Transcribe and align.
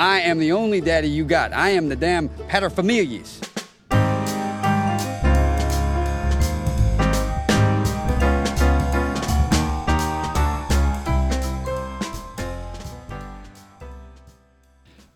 I 0.00 0.20
am 0.30 0.38
the 0.38 0.52
only 0.52 0.80
daddy 0.80 1.08
you 1.08 1.24
got. 1.24 1.52
I 1.52 1.70
am 1.70 1.88
the 1.88 1.96
damn 1.96 2.28
paterfamilias. 2.48 3.40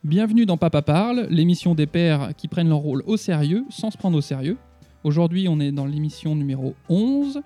Bienvenue 0.03 0.47
dans 0.47 0.57
Papa 0.57 0.83
Parle, 0.83 1.29
l'émission 1.31 1.77
des 1.77 1.87
pères 1.87 2.31
qui 2.37 2.49
prennent 2.49 2.69
leur 2.69 2.79
rôle 2.79 3.05
au 3.07 3.17
sérieux 3.17 3.65
sans 3.71 3.93
se 3.93 3.97
prendre 3.97 4.19
au 4.19 4.21
sérieux. 4.21 4.59
Aujourd'hui, 5.05 5.47
on 5.49 5.61
est 5.61 5.71
dans 5.71 5.87
l'émission 5.87 6.35
numéro 6.35 6.75
11. 6.89 7.41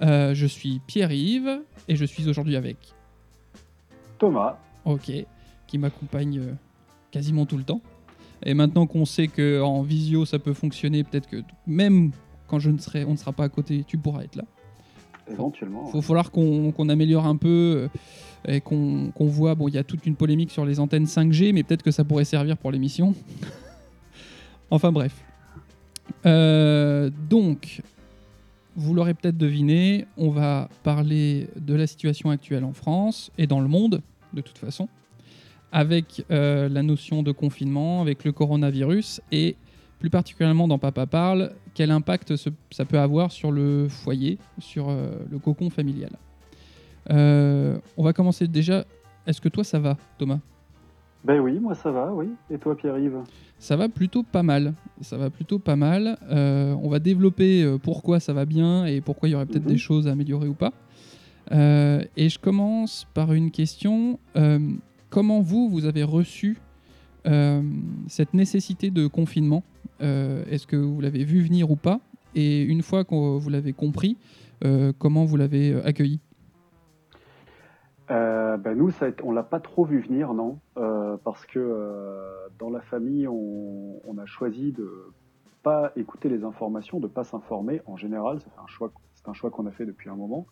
Euh, 0.00 0.32
je 0.32 0.46
suis 0.46 0.80
Pierre-Yves 0.86 1.60
et 1.86 1.96
je 1.96 2.04
suis 2.06 2.30
aujourd'hui 2.30 2.56
avec 2.56 2.78
Thomas. 4.18 4.56
Ok, 4.86 5.12
qui 5.66 5.76
m'accompagne 5.76 6.38
euh, 6.38 6.52
quasiment 7.10 7.46
tout 7.46 7.56
le 7.56 7.64
temps. 7.64 7.80
Et 8.44 8.54
maintenant 8.54 8.86
qu'on 8.86 9.04
sait 9.04 9.28
que 9.28 9.60
en 9.60 9.82
visio 9.82 10.24
ça 10.24 10.38
peut 10.38 10.52
fonctionner, 10.52 11.04
peut-être 11.04 11.28
que 11.28 11.42
même 11.66 12.12
quand 12.46 12.58
je 12.58 12.70
ne 12.70 12.78
serai, 12.78 13.04
on 13.04 13.12
ne 13.12 13.16
sera 13.16 13.32
pas 13.32 13.44
à 13.44 13.48
côté, 13.48 13.84
tu 13.86 13.98
pourras 13.98 14.22
être 14.22 14.36
là. 14.36 14.44
Éventuellement. 15.30 15.88
Il 15.88 15.94
va 15.94 16.02
falloir 16.02 16.30
qu'on 16.30 16.88
améliore 16.88 17.26
un 17.26 17.36
peu 17.36 17.48
euh, 17.48 17.88
et 18.46 18.60
qu'on 18.60 19.10
qu'on 19.14 19.26
voit. 19.26 19.54
Bon, 19.54 19.68
il 19.68 19.74
y 19.74 19.78
a 19.78 19.84
toute 19.84 20.06
une 20.06 20.16
polémique 20.16 20.50
sur 20.50 20.64
les 20.64 20.80
antennes 20.80 21.04
5G, 21.04 21.52
mais 21.52 21.62
peut-être 21.62 21.82
que 21.82 21.90
ça 21.90 22.04
pourrait 22.04 22.24
servir 22.24 22.56
pour 22.56 22.70
l'émission. 22.70 23.14
enfin 24.70 24.90
bref. 24.90 25.14
Euh, 26.24 27.10
donc, 27.28 27.82
vous 28.76 28.94
l'aurez 28.94 29.14
peut-être 29.14 29.36
deviné, 29.36 30.06
on 30.16 30.30
va 30.30 30.68
parler 30.82 31.48
de 31.56 31.74
la 31.74 31.86
situation 31.86 32.30
actuelle 32.30 32.64
en 32.64 32.72
France 32.72 33.30
et 33.36 33.46
dans 33.46 33.60
le 33.60 33.68
monde, 33.68 34.00
de 34.32 34.40
toute 34.40 34.56
façon, 34.56 34.88
avec 35.72 36.24
euh, 36.30 36.68
la 36.68 36.82
notion 36.82 37.22
de 37.22 37.32
confinement, 37.32 38.00
avec 38.00 38.24
le 38.24 38.32
coronavirus 38.32 39.20
et 39.32 39.56
plus 39.98 40.10
particulièrement 40.10 40.68
dans 40.68 40.78
Papa 40.78 41.06
Parle, 41.06 41.52
quel 41.74 41.90
impact 41.90 42.36
ce- 42.36 42.50
ça 42.70 42.84
peut 42.84 42.98
avoir 42.98 43.32
sur 43.32 43.50
le 43.52 43.88
foyer, 43.88 44.38
sur 44.58 44.88
euh, 44.88 45.10
le 45.30 45.38
cocon 45.38 45.70
familial. 45.70 46.12
Euh, 47.10 47.78
on 47.96 48.04
va 48.04 48.12
commencer 48.12 48.46
déjà. 48.48 48.84
Est-ce 49.26 49.40
que 49.40 49.48
toi 49.48 49.64
ça 49.64 49.78
va, 49.78 49.96
Thomas? 50.18 50.38
Ben 51.24 51.40
oui, 51.40 51.58
moi 51.58 51.74
ça 51.74 51.90
va, 51.90 52.12
oui. 52.12 52.28
Et 52.50 52.58
toi, 52.58 52.76
Pierre-Yves? 52.76 53.18
Ça 53.58 53.76
va 53.76 53.88
plutôt 53.88 54.22
pas 54.22 54.44
mal. 54.44 54.74
Ça 55.00 55.16
va 55.18 55.30
plutôt 55.30 55.58
pas 55.58 55.74
mal. 55.76 56.16
On 56.30 56.88
va 56.88 57.00
développer 57.00 57.76
pourquoi 57.82 58.20
ça 58.20 58.32
va 58.32 58.44
bien 58.44 58.86
et 58.86 59.00
pourquoi 59.00 59.28
il 59.28 59.32
y 59.32 59.34
aurait 59.34 59.46
peut-être 59.46 59.64
Mhm. 59.64 59.72
des 59.72 59.78
choses 59.78 60.06
à 60.06 60.12
améliorer 60.12 60.46
ou 60.46 60.54
pas. 60.54 60.72
Et 61.50 62.28
je 62.28 62.38
commence 62.38 63.06
par 63.14 63.32
une 63.32 63.50
question. 63.50 64.20
Comment 65.10 65.40
vous, 65.40 65.70
vous 65.70 65.86
avez 65.86 66.02
reçu 66.02 66.58
euh, 67.26 67.62
cette 68.08 68.34
nécessité 68.34 68.90
de 68.90 69.06
confinement 69.06 69.62
Euh, 70.00 70.44
Est-ce 70.48 70.66
que 70.66 70.76
vous 70.76 71.00
l'avez 71.00 71.24
vu 71.24 71.42
venir 71.42 71.70
ou 71.70 71.76
pas? 71.76 71.98
Et 72.34 72.62
une 72.62 72.82
fois 72.82 73.04
que 73.04 73.14
vous 73.14 73.50
l'avez 73.50 73.72
compris, 73.72 74.16
euh, 74.64 74.92
comment 74.98 75.24
vous 75.24 75.36
l'avez 75.36 75.74
accueilli? 75.82 76.20
Ben 78.08 78.74
nous, 78.74 78.90
ça 78.90 79.06
on 79.22 79.32
l'a 79.32 79.42
pas 79.42 79.60
trop 79.60 79.84
vu 79.84 80.00
venir, 80.00 80.34
non, 80.34 80.58
parce 81.24 81.46
que 81.46 81.60
dans 82.58 82.70
la 82.70 82.80
famille, 82.80 83.28
on, 83.28 84.18
a 84.18 84.26
choisi 84.26 84.72
de 84.72 84.90
pas 85.62 85.92
écouter 85.96 86.28
les 86.28 86.42
informations, 86.42 87.00
de 87.00 87.06
pas 87.06 87.24
s'informer. 87.24 87.80
En 87.86 87.96
général, 87.96 88.40
c'est 88.40 88.58
un 89.28 89.32
choix 89.34 89.50
qu'on 89.50 89.66
a 89.66 89.70
fait 89.70 89.86
depuis 89.86 90.10
un 90.10 90.16
moment. 90.16 90.46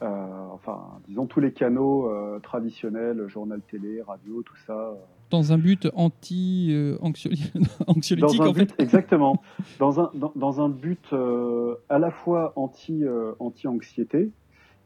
Euh, 0.00 0.26
enfin, 0.52 0.78
disons 1.08 1.26
tous 1.26 1.40
les 1.40 1.52
canaux 1.52 2.08
euh, 2.08 2.38
traditionnels, 2.40 3.26
journal 3.28 3.60
télé, 3.68 4.00
radio, 4.02 4.42
tout 4.42 4.56
ça. 4.66 4.72
euh, 4.72 4.94
Dans 5.30 5.52
un 5.52 5.58
but 5.58 5.88
anti-anxiolytique, 5.94 7.52
dans 8.20 8.42
un 8.42 8.48
en 8.48 8.52
but, 8.52 8.70
fait 8.72 8.82
exactement. 8.82 9.42
Dans 9.78 10.00
un, 10.00 10.10
dans, 10.14 10.32
dans 10.36 10.60
un 10.60 10.68
but 10.68 11.12
euh, 11.12 11.74
à 11.88 11.98
la 11.98 12.10
fois 12.10 12.52
anti, 12.56 13.04
euh, 13.04 13.32
anti-anxiété, 13.40 14.30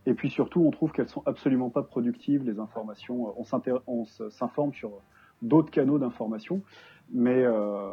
et 0.06 0.14
puis 0.14 0.30
surtout, 0.30 0.62
on 0.62 0.70
trouve 0.70 0.92
qu'elles 0.92 1.08
sont 1.08 1.22
absolument 1.26 1.70
pas 1.70 1.82
productives, 1.82 2.42
les 2.44 2.58
informations. 2.58 3.34
On 3.38 3.44
s'informe 4.30 4.72
sur 4.72 4.90
d'autres 5.42 5.70
canaux 5.70 5.98
d'information, 5.98 6.62
mais, 7.12 7.42
euh, 7.44 7.90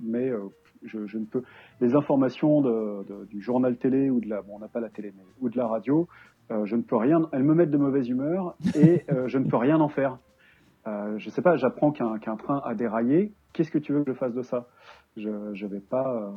mais 0.00 0.28
euh, 0.30 0.40
je, 0.82 1.06
je 1.06 1.18
ne 1.18 1.24
peux. 1.24 1.42
Les 1.80 1.94
informations 1.94 2.60
de, 2.60 3.04
de- 3.04 3.24
du 3.26 3.40
journal 3.40 3.76
télé 3.76 4.10
ou 4.10 4.20
de 4.20 4.28
la. 4.28 4.42
Bon, 4.42 4.56
on 4.56 4.58
n'a 4.58 4.68
pas 4.68 4.80
la 4.80 4.88
télé, 4.90 5.12
mais. 5.16 5.22
Ou 5.40 5.48
de 5.48 5.56
la 5.56 5.66
radio, 5.66 6.08
euh, 6.50 6.64
je 6.64 6.76
ne 6.76 6.82
peux 6.82 6.96
rien. 6.96 7.28
Elles 7.32 7.42
me 7.44 7.54
mettent 7.54 7.70
de 7.70 7.78
mauvaise 7.78 8.08
humeur 8.08 8.56
et 8.74 9.04
je 9.26 9.38
ne 9.38 9.48
peux 9.48 9.56
rien 9.56 9.80
en 9.80 9.88
faire. 9.88 10.18
Euh, 10.86 11.18
je 11.18 11.30
sais 11.30 11.42
pas, 11.42 11.56
j'apprends 11.56 11.90
qu'un 11.90 12.18
qu'un 12.18 12.36
train 12.36 12.62
a 12.64 12.74
déraillé. 12.74 13.32
Qu'est-ce 13.52 13.70
que 13.70 13.78
tu 13.78 13.92
veux 13.92 14.04
que 14.04 14.12
je 14.12 14.16
fasse 14.16 14.34
de 14.34 14.42
ça? 14.42 14.68
Je 15.16 15.30
je 15.54 15.66
vais 15.66 15.80
pas. 15.80 16.14
euh, 16.14 16.30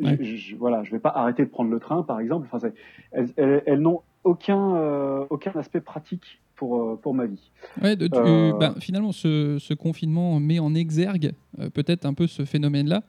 Ouais. 0.00 0.16
je, 0.18 0.36
je- 0.36 0.56
voilà, 0.56 0.82
je 0.82 0.90
vais 0.92 0.98
pas 0.98 1.10
arrêter 1.10 1.44
de 1.44 1.50
prendre 1.50 1.70
le 1.70 1.78
train, 1.78 2.02
par 2.04 2.18
exemple. 2.18 2.48
Enfin, 2.50 2.70
elles, 3.12 3.28
elles- 3.36 3.62
elles 3.66 3.80
n'ont 3.80 4.00
aucun 4.24 4.76
euh, 4.76 5.26
aucun 5.30 5.52
aspect 5.56 5.80
pratique 5.82 6.42
pour 6.64 6.80
euh, 6.80 6.96
pour 6.96 7.12
ma 7.14 7.26
vie. 7.26 7.50
Ouais, 7.82 7.94
de- 7.96 8.06
tu- 8.06 8.14
Euh, 8.18 8.52
ben, 8.58 8.74
finalement, 8.80 9.12
ce, 9.12 9.58
ce 9.60 9.74
confinement 9.74 10.40
met 10.40 10.58
en 10.58 10.74
exergue 10.74 11.32
euh, 11.58 11.68
peut-être 11.68 12.06
un 12.06 12.14
peu 12.14 12.26
ce 12.26 12.44
phénomène-là, 12.46 13.02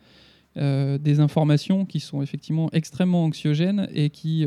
euh, 0.57 0.97
des 0.97 1.19
informations 1.21 1.85
qui 1.85 1.99
sont 2.01 2.21
effectivement 2.21 2.69
extrêmement 2.73 3.23
anxiogènes 3.23 3.87
et 3.93 4.09
qui. 4.09 4.45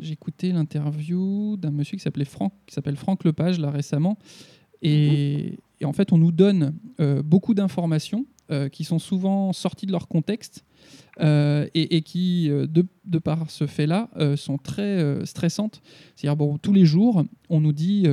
J'ai 0.00 0.12
écouté 0.12 0.50
l'interview 0.52 1.56
d'un 1.58 1.70
monsieur 1.70 1.96
qui 1.96 2.02
s'appelait 2.02 2.24
Franck, 2.24 2.52
qui 2.66 2.74
s'appelle 2.74 2.96
Franck 2.96 3.22
Lepage 3.24 3.60
là 3.60 3.70
récemment, 3.70 4.18
et, 4.82 5.58
et 5.80 5.84
en 5.84 5.92
fait, 5.92 6.12
on 6.12 6.18
nous 6.18 6.32
donne 6.32 6.74
beaucoup 7.24 7.54
d'informations 7.54 8.24
euh, 8.50 8.68
qui 8.68 8.84
sont 8.84 8.98
souvent 8.98 9.52
sorties 9.52 9.86
de 9.86 9.92
leur 9.92 10.08
contexte. 10.08 10.64
euh, 11.20 11.66
et, 11.74 12.02
qui, 12.02 12.50
euh, 12.50 12.66
de, 12.66 13.18
par 13.18 13.50
ce 13.50 13.66
fait-là, 13.66 14.10
sont 14.36 14.58
très 14.58 15.24
stressantes. 15.24 15.80
C'est-à-dire, 16.14 16.36
bon, 16.36 16.58
tous 16.58 16.72
les 16.74 16.84
jours, 16.84 17.24
on 17.48 17.60
nous 17.60 17.72
dit, 17.72 18.06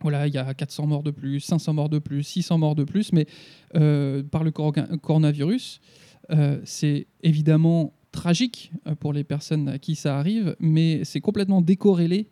voilà, 0.00 0.26
il 0.26 0.34
y 0.34 0.38
a 0.38 0.54
400 0.54 0.86
morts 0.86 1.02
de 1.02 1.10
plus, 1.10 1.40
500 1.40 1.74
morts 1.74 1.88
de 1.90 1.98
plus, 1.98 2.22
600 2.22 2.58
morts 2.58 2.74
de 2.74 2.84
plus, 2.84 3.12
mais 3.12 3.26
par 3.72 4.44
le 4.44 4.50
coro- 4.50 4.72
coronavirus, 5.02 5.80
c'est 6.64 7.06
évidemment 7.22 7.92
tragique 8.12 8.72
pour 9.00 9.12
les 9.12 9.24
personnes 9.24 9.68
à 9.68 9.78
qui 9.78 9.94
ça 9.94 10.18
arrive, 10.18 10.56
mais 10.58 11.04
c'est 11.04 11.20
complètement 11.20 11.60
décorrélé 11.60 12.30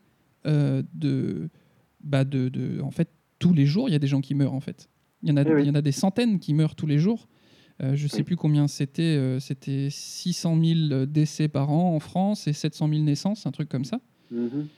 bah 2.03 2.25
de- 2.25 2.81
En 2.83 2.91
fait, 2.91 3.09
tous 3.39 3.53
les 3.53 3.67
jours, 3.67 3.89
il 3.89 3.93
y 3.93 3.97
a 3.97 3.99
des 3.99 4.07
gens 4.07 4.21
qui 4.21 4.35
meurent, 4.35 4.55
en 4.55 4.61
fait. 4.61 4.89
Il 5.25 5.31
y 5.31 5.33
en 5.33 5.37
a, 5.39 5.43
Eh 5.43 5.53
oui. 5.55 5.63
il 5.63 5.67
y 5.67 5.71
en 5.71 5.75
a 5.75 5.83
des 5.83 5.91
centaines 5.93 6.39
qui 6.39 6.55
meurent 6.55 6.75
tous 6.77 6.87
les 6.87 6.99
jours. 6.99 7.27
Euh, 7.83 7.97
je 7.97 8.05
ne 8.05 8.09
sais 8.09 8.19
Oui. 8.19 8.23
plus 8.23 8.37
combien 8.37 8.69
c'était. 8.69 9.03
euh, 9.03 9.41
c'était 9.41 9.89
600 9.91 10.57
000 10.63 11.07
décès 11.07 11.49
par 11.49 11.71
an 11.73 11.95
en 11.95 11.99
France 11.99 12.47
et 12.47 12.53
700 12.53 12.89
000 12.89 13.01
naissances, 13.03 13.47
un 13.47 13.51
truc 13.51 13.69
comme 13.69 13.85
ça. 13.85 13.99
Mhm. 14.31 14.69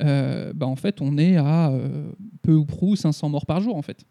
Euh, 0.00 0.52
bah, 0.54 0.66
en 0.66 0.76
fait, 0.76 1.00
on 1.02 1.18
est 1.18 1.36
à 1.36 1.70
euh, 1.70 2.10
peu 2.42 2.54
ou 2.54 2.64
prou 2.64 2.96
500 2.96 3.28
morts 3.28 3.46
par 3.46 3.60
jour, 3.60 3.76
en 3.76 3.82
fait. 3.82 4.06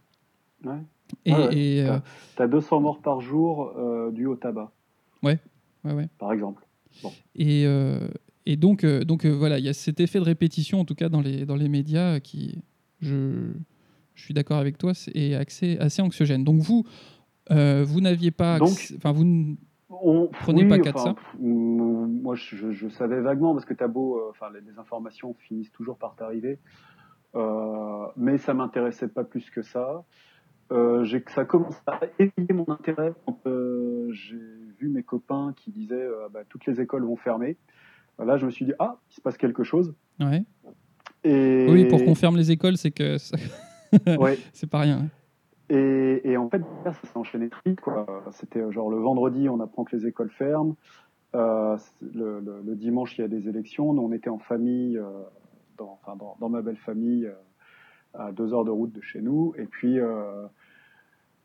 Ouais. 0.63 0.78
Et, 1.25 1.31
Ah 1.31 1.47
ouais. 1.47 1.57
et, 1.57 1.81
euh, 1.83 1.97
T'as 2.35 2.47
200 2.47 2.81
morts 2.81 3.00
par 3.01 3.22
jour 3.22 3.72
euh, 3.77 4.12
dus 4.12 4.25
au 4.25 4.35
tabac, 4.35 4.72
ouais, 5.23 5.39
ouais. 5.83 6.07
par 6.19 6.33
exemple. 6.33 6.66
Et, 7.35 7.66
euh, 7.66 8.07
et 8.45 8.56
donc, 8.57 8.83
euh, 8.83 9.03
donc 9.03 9.25
euh, 9.25 9.29
voilà, 9.31 9.59
il 9.59 9.66
y 9.66 9.69
a 9.69 9.73
cet 9.73 10.00
effet 10.00 10.17
de 10.19 10.23
répétition, 10.23 10.79
en 10.79 10.85
tout 10.85 10.95
cas 10.95 11.09
dans 11.09 11.22
les, 11.22 11.45
dans 11.45 11.56
les 11.56 11.67
médias, 11.69 12.19
qui, 12.19 12.57
je, 13.01 13.51
je 14.16 14.24
suis 14.24 14.34
d'accord 14.34 14.58
avec 14.58 14.78
toi, 14.78 14.94
c'est- 14.94 15.16
est 15.16 15.36
assez, 15.36 15.78
assez 15.78 16.02
anxiogène. 16.02 16.44
Donc 16.44 16.62
vous, 16.62 16.84
euh, 17.52 17.84
vous 17.86 18.02
n'aviez 18.02 18.31
pas... 18.31 18.58
Enfin, 18.62 19.12
vous... 19.12 19.22
n- 19.24 19.58
On 19.90 20.28
Prenez 20.42 20.64
oui, 20.64 20.70
pas 20.70 20.80
cas 20.80 20.92
de 20.92 20.98
enfin, 20.98 21.09
ça. 21.09 21.14
pff, 21.14 21.36
Moi, 21.40 22.36
je, 22.36 22.88
savais 22.90 23.22
vaguement 23.22 23.54
parce 23.54 23.66
que 23.66 23.74
t'as 23.75 23.88
beau, 23.88 24.18
euh, 24.18 24.30
enfin, 24.31 24.48
les, 24.54 24.62
les 24.62 24.80
informations 24.80 25.34
finissent 25.48 25.72
toujours 25.72 25.98
par 25.98 26.16
t'arriver, 26.16 26.58
Euh, 27.36 28.06
mais 28.16 28.38
ça 28.38 28.54
m'intéressait 28.54 29.09
pas 29.09 29.24
plus 29.25 29.50
que 29.50 29.62
ça. 29.62 30.04
J'ai 31.04 31.24
ça 31.28 31.44
commence 31.45 31.75
à 31.86 32.00
éveiller 32.18 32.54
mon 32.54 32.66
intérêt 32.69 33.13
quand 33.25 33.39
j'ai 34.12 34.38
vu 34.80 34.88
mes 34.89 35.04
copains 35.04 35.54
qui 35.56 35.69
disaient 35.72 36.07
bah, 36.34 36.39
toutes 36.50 36.66
les 36.66 36.80
écoles 36.81 37.04
vont 37.04 37.18
fermer. 37.18 37.57
Là, 38.18 38.38
je 38.38 38.45
me 38.45 38.51
suis 38.51 38.66
dit 38.66 38.74
ah, 38.80 38.98
il 39.12 39.16
se 39.16 39.22
passe 39.22 39.38
quelque 39.38 39.63
chose. 39.63 39.94
Ouais. 40.19 40.44
Et 41.25 41.68
Oui, 41.69 41.86
pour 41.86 42.04
qu'on 42.04 42.16
ferme 42.16 42.38
les 42.38 42.51
écoles, 42.51 42.78
c'est 42.78 42.92
que 42.92 43.18
ça- 43.18 43.38
Ouais. 44.19 44.38
c'est 44.53 44.69
pas 44.69 44.80
rien. 44.80 45.00
hein. 45.00 45.07
Et, 45.69 46.21
et 46.31 46.38
en 46.38 46.47
fait, 46.50 46.62
ça 46.83 46.94
s'est 46.94 47.18
enchaîné 47.18 47.50
très 47.50 47.62
vite. 47.71 47.80
C'était 48.31 48.59
euh, 48.59 48.71
genre 48.71 48.89
le 48.92 48.97
vendredi, 48.97 49.50
on 49.50 49.59
apprend 49.59 49.83
que 49.83 49.95
les 49.95 50.06
écoles 50.07 50.30
ferment. 50.30 50.75
Euh, 51.33 51.75
le, 52.01 52.39
le- 52.39 52.62
le 52.63 52.75
dimanche, 52.75 53.18
il 53.18 53.21
y 53.21 53.24
a 53.24 53.27
des 53.27 53.50
élections. 53.50 53.92
Nous, 53.94 54.01
on 54.01 54.12
était 54.12 54.30
en 54.30 54.38
famille, 54.38 54.97
euh, 54.97 55.09
dans, 55.77 56.00
enfin, 56.03 56.15
dans, 56.15 56.38
dans 56.39 56.50
ma 56.50 56.62
belle 56.62 56.77
famille, 56.77 57.25
euh, 57.25 57.33
à 58.13 58.31
deux 58.31 58.53
heures 58.53 58.63
de 58.63 58.69
route 58.71 58.92
de 58.94 59.01
chez 59.01 59.21
nous. 59.21 59.53
Et 59.57 59.65
puis, 59.65 59.98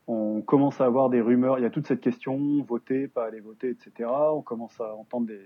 on 0.07 0.43
commence 0.43 0.81
à 0.81 0.87
avoir 0.87 1.09
des 1.11 1.21
rumeurs. 1.21 1.59
Il 1.59 1.63
y 1.63 1.67
a 1.67 1.71
toute 1.71 1.87
cette 1.87 2.01
question 2.01 2.63
voter, 2.63 3.09
pas 3.09 3.27
aller 3.27 3.41
voter, 3.41 3.71
etc. 3.71 4.09
On 4.33 4.43
commence 4.43 4.81
à 4.81 4.95
entendre 4.97 5.27
des, 5.27 5.41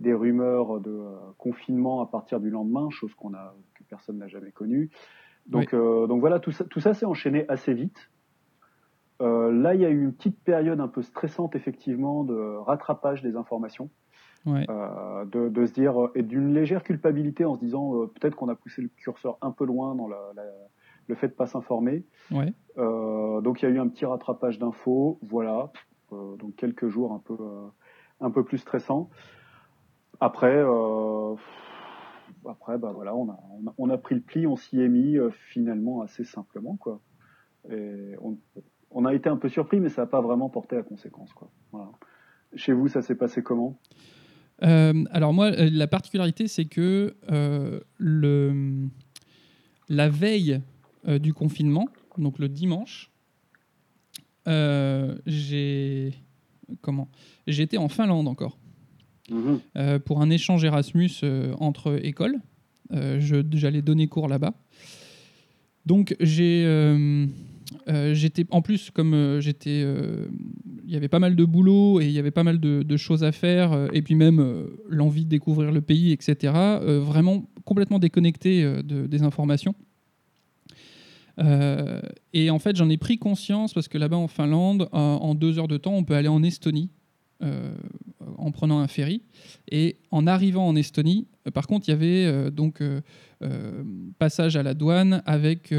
des 0.00 0.12
rumeurs 0.14 0.80
de 0.80 1.00
confinement 1.38 2.02
à 2.02 2.06
partir 2.06 2.40
du 2.40 2.50
lendemain, 2.50 2.88
chose 2.90 3.14
qu'on 3.14 3.34
a 3.34 3.54
que 3.74 3.82
personne 3.84 4.18
n'a 4.18 4.28
jamais 4.28 4.50
connue. 4.52 4.90
Donc, 5.46 5.74
donc 5.74 6.20
voilà, 6.20 6.38
tout 6.38 6.52
ça, 6.52 6.64
tout 6.64 6.80
ça 6.80 6.94
s'est 6.94 7.06
enchaîné 7.06 7.44
assez 7.48 7.74
vite. 7.74 8.10
là, 9.20 9.74
il 9.74 9.80
y 9.80 9.84
a 9.84 9.90
eu 9.90 10.02
une 10.02 10.12
petite 10.12 10.42
période 10.42 10.80
un 10.80 10.88
peu 10.88 11.02
stressante, 11.02 11.56
effectivement, 11.56 12.24
de 12.24 12.56
rattrapage 12.58 13.22
des 13.22 13.36
informations. 13.36 13.90
Euh, 14.46 15.24
de, 15.26 15.66
se 15.66 15.72
dire 15.72 15.94
et 16.14 16.22
d'une 16.22 16.54
légère 16.54 16.82
culpabilité 16.82 17.44
en 17.44 17.56
se 17.56 17.60
disant 17.60 17.94
euh, 17.94 18.06
peut-être 18.06 18.36
qu'on 18.36 18.48
a 18.48 18.54
poussé 18.54 18.80
le 18.80 18.88
curseur 18.88 19.36
un 19.42 19.50
peu 19.50 19.66
loin 19.66 19.94
dans 19.94 20.08
le 20.08 21.14
fait 21.14 21.28
de 21.28 21.32
pas 21.34 21.46
s'informer. 21.46 22.06
Euh, 22.78 23.40
donc 23.42 23.60
il 23.60 23.66
y 23.66 23.68
a 23.68 23.70
eu 23.70 23.78
un 23.78 23.88
petit 23.88 24.06
rattrapage 24.06 24.58
d'infos, 24.58 25.18
voilà. 25.22 25.70
donc 26.10 26.56
quelques 26.56 26.88
jours 26.88 27.12
un 27.12 27.18
peu 27.18 27.36
un 28.20 28.30
peu 28.30 28.42
plus 28.42 28.58
stressants. 28.58 29.10
Après 30.20 30.64
après 32.48 32.78
bah 32.78 32.92
voilà 32.92 33.14
on 33.14 33.30
a, 33.30 33.38
on 33.78 33.90
a, 33.90 33.98
pris 33.98 34.14
le 34.14 34.20
pli, 34.20 34.46
on 34.46 34.56
s'y 34.56 34.80
est 34.80 34.88
mis 34.88 35.16
finalement 35.32 36.02
assez 36.02 36.24
simplement 36.24 36.76
quoi. 36.76 37.00
On, 37.68 39.04
a 39.04 39.14
été 39.14 39.28
un 39.28 39.36
peu 39.36 39.48
surpris 39.48 39.80
mais 39.80 39.88
ça 39.88 40.02
n'a 40.02 40.06
pas 40.06 40.20
vraiment 40.20 40.48
porté 40.48 40.76
à 40.76 40.82
conséquence 40.82 41.32
quoi. 41.32 41.50
Voilà. 41.72 41.90
Chez 42.56 42.72
vous, 42.72 42.88
ça 42.88 43.02
s'est 43.02 43.14
passé 43.14 43.42
comment? 43.42 43.78
Euh, 44.62 45.04
alors 45.10 45.32
moi, 45.32 45.46
euh, 45.46 45.70
la 45.72 45.86
particularité, 45.86 46.48
c'est 46.48 46.64
que 46.66 47.16
euh, 47.30 47.80
le, 47.96 48.88
la 49.88 50.08
veille 50.08 50.60
du 51.06 51.32
confinement, 51.32 51.88
donc 52.18 52.38
le 52.38 52.48
dimanche, 52.48 53.10
j'ai 54.46 56.12
comment? 56.82 57.08
J'étais 57.46 57.78
en 57.78 57.88
Finlande 57.88 58.28
encore 58.28 58.58
mhm. 59.30 59.98
pour 60.00 60.20
un 60.20 60.30
échange 60.30 60.64
Erasmus 60.64 61.10
entre 61.58 61.98
écoles. 62.04 62.36
J'allais 62.90 63.82
donner 63.82 64.08
cours 64.08 64.28
là-bas. 64.28 64.54
Donc 65.86 66.14
euh, 67.88 68.14
j'étais 68.14 68.46
en 68.50 68.62
plus 68.62 68.90
comme 68.90 69.14
euh, 69.14 69.40
j'étais, 69.40 69.82
euh, 69.84 70.26
il 70.84 70.92
y 70.92 70.96
avait 70.96 71.08
pas 71.08 71.18
mal 71.18 71.36
de 71.36 71.44
boulot 71.44 72.00
et 72.00 72.06
il 72.06 72.12
y 72.12 72.18
avait 72.18 72.30
pas 72.30 72.42
mal 72.42 72.58
de, 72.58 72.96
choses 72.96 73.24
à 73.24 73.32
faire 73.32 73.88
et 73.92 74.02
puis 74.02 74.14
même 74.14 74.66
l'envie 74.88 75.24
de 75.24 75.30
découvrir 75.30 75.72
le 75.72 75.80
pays, 75.80 76.12
etc. 76.12 76.52
vraiment 76.82 77.48
complètement 77.64 77.98
déconnecté 77.98 78.62
de, 78.62 79.06
des 79.06 79.22
informations. 79.22 79.74
et 81.38 82.50
en 82.50 82.58
fait, 82.58 82.76
j'en 82.76 82.90
ai 82.90 82.98
pris 82.98 83.18
conscience 83.18 83.72
parce 83.72 83.88
que 83.88 83.96
là-bas 83.96 84.16
en 84.16 84.28
Finlande, 84.28 84.88
en 84.92 85.34
deux 85.34 85.58
heures 85.58 85.68
de 85.68 85.78
temps, 85.78 85.94
on 85.94 86.04
peut 86.04 86.14
aller 86.14 86.28
en 86.28 86.42
Estonie 86.42 86.90
en 87.40 88.50
prenant 88.52 88.80
un 88.80 88.88
ferry. 88.88 89.22
Et 89.70 89.96
en 90.10 90.26
arrivant 90.26 90.66
en 90.66 90.76
Estonie, 90.76 91.26
par 91.54 91.66
contre, 91.66 91.88
il 91.88 91.92
y 91.92 91.94
avait 91.94 92.50
donc 92.50 92.82
passage 94.18 94.56
à 94.56 94.62
la 94.62 94.74
douane 94.74 95.22
avec 95.26 95.74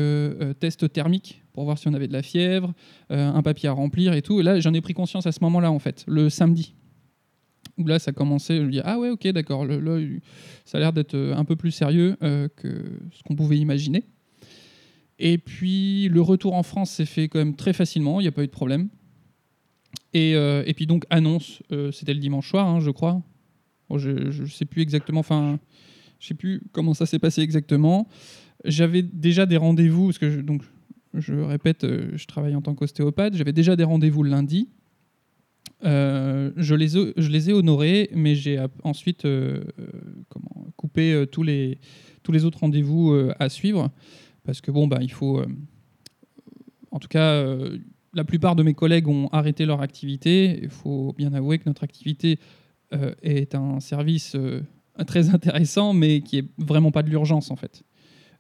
test 0.60 0.92
thermique 0.92 1.42
pour 1.54 1.66
voir 1.66 1.78
si 1.78 1.88
on 1.88 1.94
avait 1.94 2.08
de 2.08 2.14
la 2.14 2.24
fièvre, 2.24 2.74
euh, 3.12 3.32
un 3.32 3.42
papier 3.42 3.70
à 3.70 3.74
remplir 3.74 4.14
et 4.14 4.22
tout. 4.22 4.40
Et 4.40 4.44
là, 4.44 4.60
j'en 4.60 4.74
ai 4.74 4.82
pris 4.82 4.94
conscience 4.94 5.26
à 5.28 5.32
ce 5.32 5.40
moment-là, 5.42 5.72
en 5.72 5.80
fait, 5.80 6.04
le 6.08 6.30
samedi. 6.30 6.74
Où 7.78 7.86
là, 7.86 8.00
ça 8.00 8.12
commençait, 8.12 8.58
je 8.58 8.64
me 8.64 8.72
dis, 8.72 8.82
ah 8.84 9.00
ouais, 9.00 9.10
ok, 9.10 9.28
d'accord, 9.30 9.66
là, 9.66 10.00
ça 10.66 10.78
a 10.78 10.82
l'air 10.82 10.94
d'être 10.94 11.16
euh, 11.16 11.36
un 11.36 11.46
peu 11.46 11.56
plus 11.56 11.72
sérieux 11.72 12.18
euh, 12.24 12.48
que 12.56 12.84
ce 13.12 13.24
qu'on 13.24 13.36
pouvait 13.36 13.58
imaginer. 13.58 14.04
Et 15.20 15.38
puis, 15.38 16.10
le 16.10 16.22
retour 16.22 16.56
en 16.56 16.64
France 16.64 16.92
s'est 16.92 17.06
fait 17.06 17.28
quand 17.28 17.40
même 17.40 17.56
très 17.56 17.74
facilement, 17.74 18.20
il 18.20 18.24
n'y 18.24 18.30
a 18.30 18.32
pas 18.32 18.44
eu 18.44 18.48
de 18.48 18.52
problème. 18.52 18.90
Et, 20.14 20.32
et 20.32 20.74
puis 20.74 20.88
donc, 20.88 21.06
annonce, 21.10 21.62
c'était 21.92 22.14
le 22.14 22.20
dimanche 22.20 22.50
soir, 22.50 22.68
hein, 22.68 22.80
je 22.80 22.92
crois. 22.92 23.22
je 23.96 24.42
ne 24.42 24.48
sais 24.48 24.66
plus 24.66 24.82
exactement, 24.82 25.22
enfin, 25.22 25.60
je 26.20 26.28
sais 26.28 26.34
plus 26.34 26.62
comment 26.72 26.94
ça 26.94 27.06
s'est 27.06 27.20
passé 27.20 27.42
exactement. 27.42 28.08
J'avais 28.64 29.02
déjà 29.02 29.46
des 29.46 29.58
rendez-vous, 29.58 30.08
parce 30.08 30.20
que 30.20 30.30
je, 30.30 30.40
donc, 30.40 30.62
je 31.14 31.34
répète, 31.34 31.84
euh, 31.84 32.12
je 32.16 32.26
travaille 32.26 32.56
en 32.56 32.62
tant 32.62 32.76
qu'ostéopathe. 32.76 33.36
J'avais 33.36 33.54
déjà 33.54 33.76
des 33.76 33.84
rendez-vous 33.84 34.24
le 34.24 34.30
lundi. 34.30 34.70
Euh, 35.84 36.52
je, 36.58 36.76
les, 36.76 36.90
je 36.90 37.30
les 37.30 37.50
ai 37.50 37.54
honorés, 37.54 38.10
mais 38.14 38.36
j'ai 38.36 38.64
ensuite 38.84 39.26
euh, 39.26 39.64
comment, 40.30 40.68
coupé 40.76 41.26
tous, 41.32 41.44
les, 41.44 41.80
tous 42.22 42.32
les 42.32 42.46
autres 42.46 42.60
rendez-vous 42.60 43.16
à 43.40 43.50
suivre. 43.50 43.90
Parce 44.44 44.62
que, 44.62 44.72
bon, 44.72 44.88
bah, 44.88 45.00
il 45.02 45.12
faut. 45.12 45.42
en 46.92 47.00
tout 47.00 47.08
cas, 47.08 47.46
la 48.14 48.24
plupart 48.24 48.56
de 48.56 48.64
mes 48.64 48.74
collègues 48.74 49.08
ont 49.08 49.28
arrêté 49.32 49.66
leur 49.66 49.82
activité. 49.82 50.60
Il 50.62 50.70
faut 50.70 51.14
bien 51.18 51.34
avouer 51.34 51.60
que 51.60 51.64
notre 51.68 51.84
activité 51.84 52.40
est 53.22 53.56
un 53.56 53.80
service 53.80 54.36
très 55.08 55.30
intéressant, 55.34 55.94
mais 55.94 56.22
qui 56.22 56.40
est 56.40 56.46
vraiment 56.58 56.92
pas 56.92 57.04
de 57.04 57.10
l'urgence, 57.10 57.52
en 57.52 57.56
fait. 57.56 57.84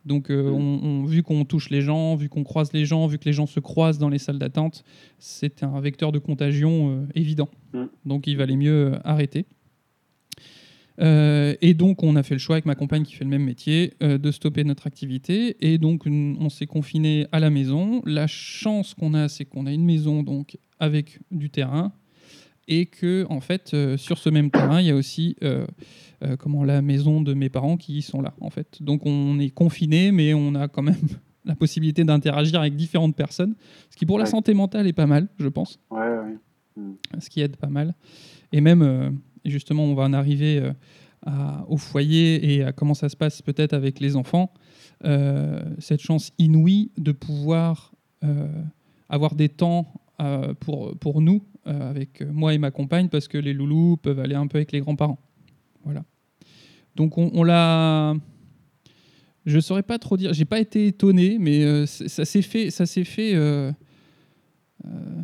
Donc, 0.06 0.32
euh, 0.32 0.52
mm. 0.52 0.84
on, 0.84 1.06
vu 1.06 1.24
qu'on 1.24 1.46
touche 1.46 1.70
les 1.70 1.82
gens, 1.82 2.16
vu 2.16 2.30
qu'on 2.30 2.44
croise 2.44 2.74
les 2.74 2.86
gens, 2.86 3.08
vu 3.08 3.18
que 3.20 3.26
les 3.26 3.34
gens 3.34 3.46
se 3.46 3.60
croisent 3.60 4.00
dans 4.00 4.10
les 4.10 4.18
salles 4.18 4.40
d'attente, 4.40 4.84
c'est 5.20 5.64
un 5.64 5.80
vecteur 5.80 6.12
de 6.12 6.20
contagion 6.20 6.90
euh, 6.90 7.06
évident. 7.16 7.50
Mm. 7.74 7.86
Donc, 8.06 8.28
il 8.28 8.38
valait 8.38 8.56
mieux 8.56 8.96
euh, 11.02 11.56
et 11.62 11.74
donc, 11.74 12.04
on 12.04 12.16
a 12.16 12.24
fait 12.24 12.36
le 12.36 12.40
choix 12.40 12.56
avec 12.56 12.66
ma 12.66 12.76
compagne 12.76 13.04
qui 13.04 13.16
fait 13.16 13.24
le 13.24 13.30
même 13.30 13.44
métier 13.44 13.94
de 14.02 14.32
stopper 14.32 14.64
notre 14.64 14.88
activité. 14.88 15.58
Et 15.62 15.78
donc, 15.78 16.04
on 16.06 16.50
s'est 16.50 16.68
confiné 16.68 17.26
à 17.32 17.40
la 17.40 17.50
maison. 17.50 18.02
La 18.06 18.28
chance 18.28 18.94
qu'on 18.94 19.14
a, 19.14 19.28
c'est 19.28 19.46
qu'on 19.46 19.66
a 19.66 19.72
une 19.72 19.86
maison 19.86 20.24
donc 20.24 20.58
avec 20.80 21.20
du 21.32 21.50
terrain 21.50 21.92
et 22.68 22.86
que 22.86 23.26
en 23.30 23.42
fait, 23.42 23.76
sur 23.98 24.18
ce 24.18 24.30
même 24.30 24.52
terrain, 24.52 24.80
il 24.80 24.88
y 24.88 24.92
a 24.92 24.96
aussi 24.96 25.36
euh, 26.24 26.36
comment 26.38 26.64
la 26.64 26.82
maison 26.82 27.22
de 27.22 27.34
mes 27.34 27.50
parents 27.50 27.78
qui 27.78 28.02
sont 28.02 28.22
là 28.22 28.34
en 28.42 28.50
fait. 28.50 28.82
Donc 28.82 29.06
on 29.06 29.40
est 29.40 29.50
confiné, 29.50 30.12
mais 30.12 30.34
on 30.34 30.54
a 30.54 30.68
quand 30.68 30.84
même 30.84 30.96
la 31.46 31.56
possibilité 31.56 32.04
d'interagir 32.04 32.60
avec 32.60 32.76
différentes 32.76 33.16
personnes, 33.16 33.56
ce 33.90 33.98
qui 33.98 34.06
pour 34.06 34.20
la 34.20 34.28
santé 34.28 34.54
mentale 34.54 34.86
est 34.86 34.94
pas 34.94 35.08
mal, 35.08 35.28
je 35.40 35.48
pense. 35.48 35.80
Ouais, 35.90 36.38
mm. 36.78 36.94
Ce 37.20 37.30
qui 37.30 37.42
aide 37.42 37.58
pas 37.58 37.70
mal. 37.70 37.96
Et 38.52 38.62
même, 38.62 38.84
euh, 38.84 39.10
justement, 39.46 39.84
on 39.86 39.94
va 39.94 40.04
en 40.04 40.14
arriver 40.14 40.62
euh, 41.28 41.32
au 41.68 41.78
foyer 41.78 42.54
et 42.54 42.64
à 42.64 42.72
comment 42.72 42.94
ça 42.94 43.10
se 43.10 43.16
passe 43.16 43.42
peut-être 43.42 43.74
avec 43.74 44.00
les 44.00 44.16
enfants. 44.16 44.54
cette 45.80 46.02
chance 46.02 46.32
inouïe 46.38 46.92
de 46.98 47.12
pouvoir 47.12 47.92
avoir 49.10 49.36
des 49.36 49.50
temps 49.50 49.94
pour, 50.60 51.22
nous, 51.22 51.44
avec 51.66 52.22
moi 52.22 52.54
et 52.54 52.58
ma 52.58 52.72
compagne, 52.72 53.10
parce 53.10 53.28
que 53.28 53.38
les 53.38 53.54
loulous 53.54 53.98
peuvent 53.98 54.20
aller 54.20 54.36
un 54.36 54.48
peu 54.48 54.58
avec 54.58 54.72
les 54.72 54.80
grands-parents. 54.80 55.20
Voilà. 55.84 56.04
Donc 56.96 57.18
on, 57.18 57.44
l'a. 57.44 58.16
Je 59.46 59.60
saurais 59.60 59.84
pas 59.84 60.00
trop 60.00 60.18
dire. 60.18 60.34
J'ai 60.34 60.46
pas 60.46 60.60
été 60.60 60.88
étonné, 60.88 61.38
mais 61.40 61.64
euh, 61.64 61.86
ça 61.86 62.26
s'est 62.26 62.42
fait. 62.42 62.70
Ça 62.70 62.86
s'est 62.86 63.04
fait. 63.04 63.34
Euh, 63.34 63.72
euh, 64.86 65.22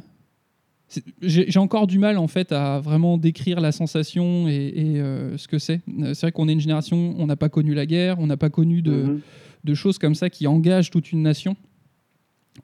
j'ai 1.21 1.59
encore 1.59 1.87
du 1.87 1.99
mal 1.99 2.17
en 2.17 2.27
fait 2.27 2.51
à 2.51 2.79
vraiment 2.79 3.17
décrire 3.17 3.59
la 3.59 3.71
sensation 3.71 4.47
et, 4.47 5.01
ce 5.35 5.47
que 5.47 5.59
c'est. 5.59 5.81
C'est 6.13 6.21
vrai 6.21 6.31
qu'on 6.31 6.47
est 6.47 6.53
une 6.53 6.61
génération, 6.61 7.15
on 7.17 7.25
n'a 7.25 7.35
pas 7.35 7.49
connu 7.49 7.73
la 7.73 7.85
guerre, 7.85 8.19
on 8.19 8.27
n'a 8.27 8.37
pas 8.37 8.49
connu 8.49 8.81
de, 8.81 9.19
mm-hmm. 9.65 9.73
choses 9.73 9.97
comme 9.97 10.15
ça 10.15 10.29
qui 10.29 10.47
engagent 10.47 10.89
toute 10.89 11.11
une 11.11 11.21
nation 11.21 11.55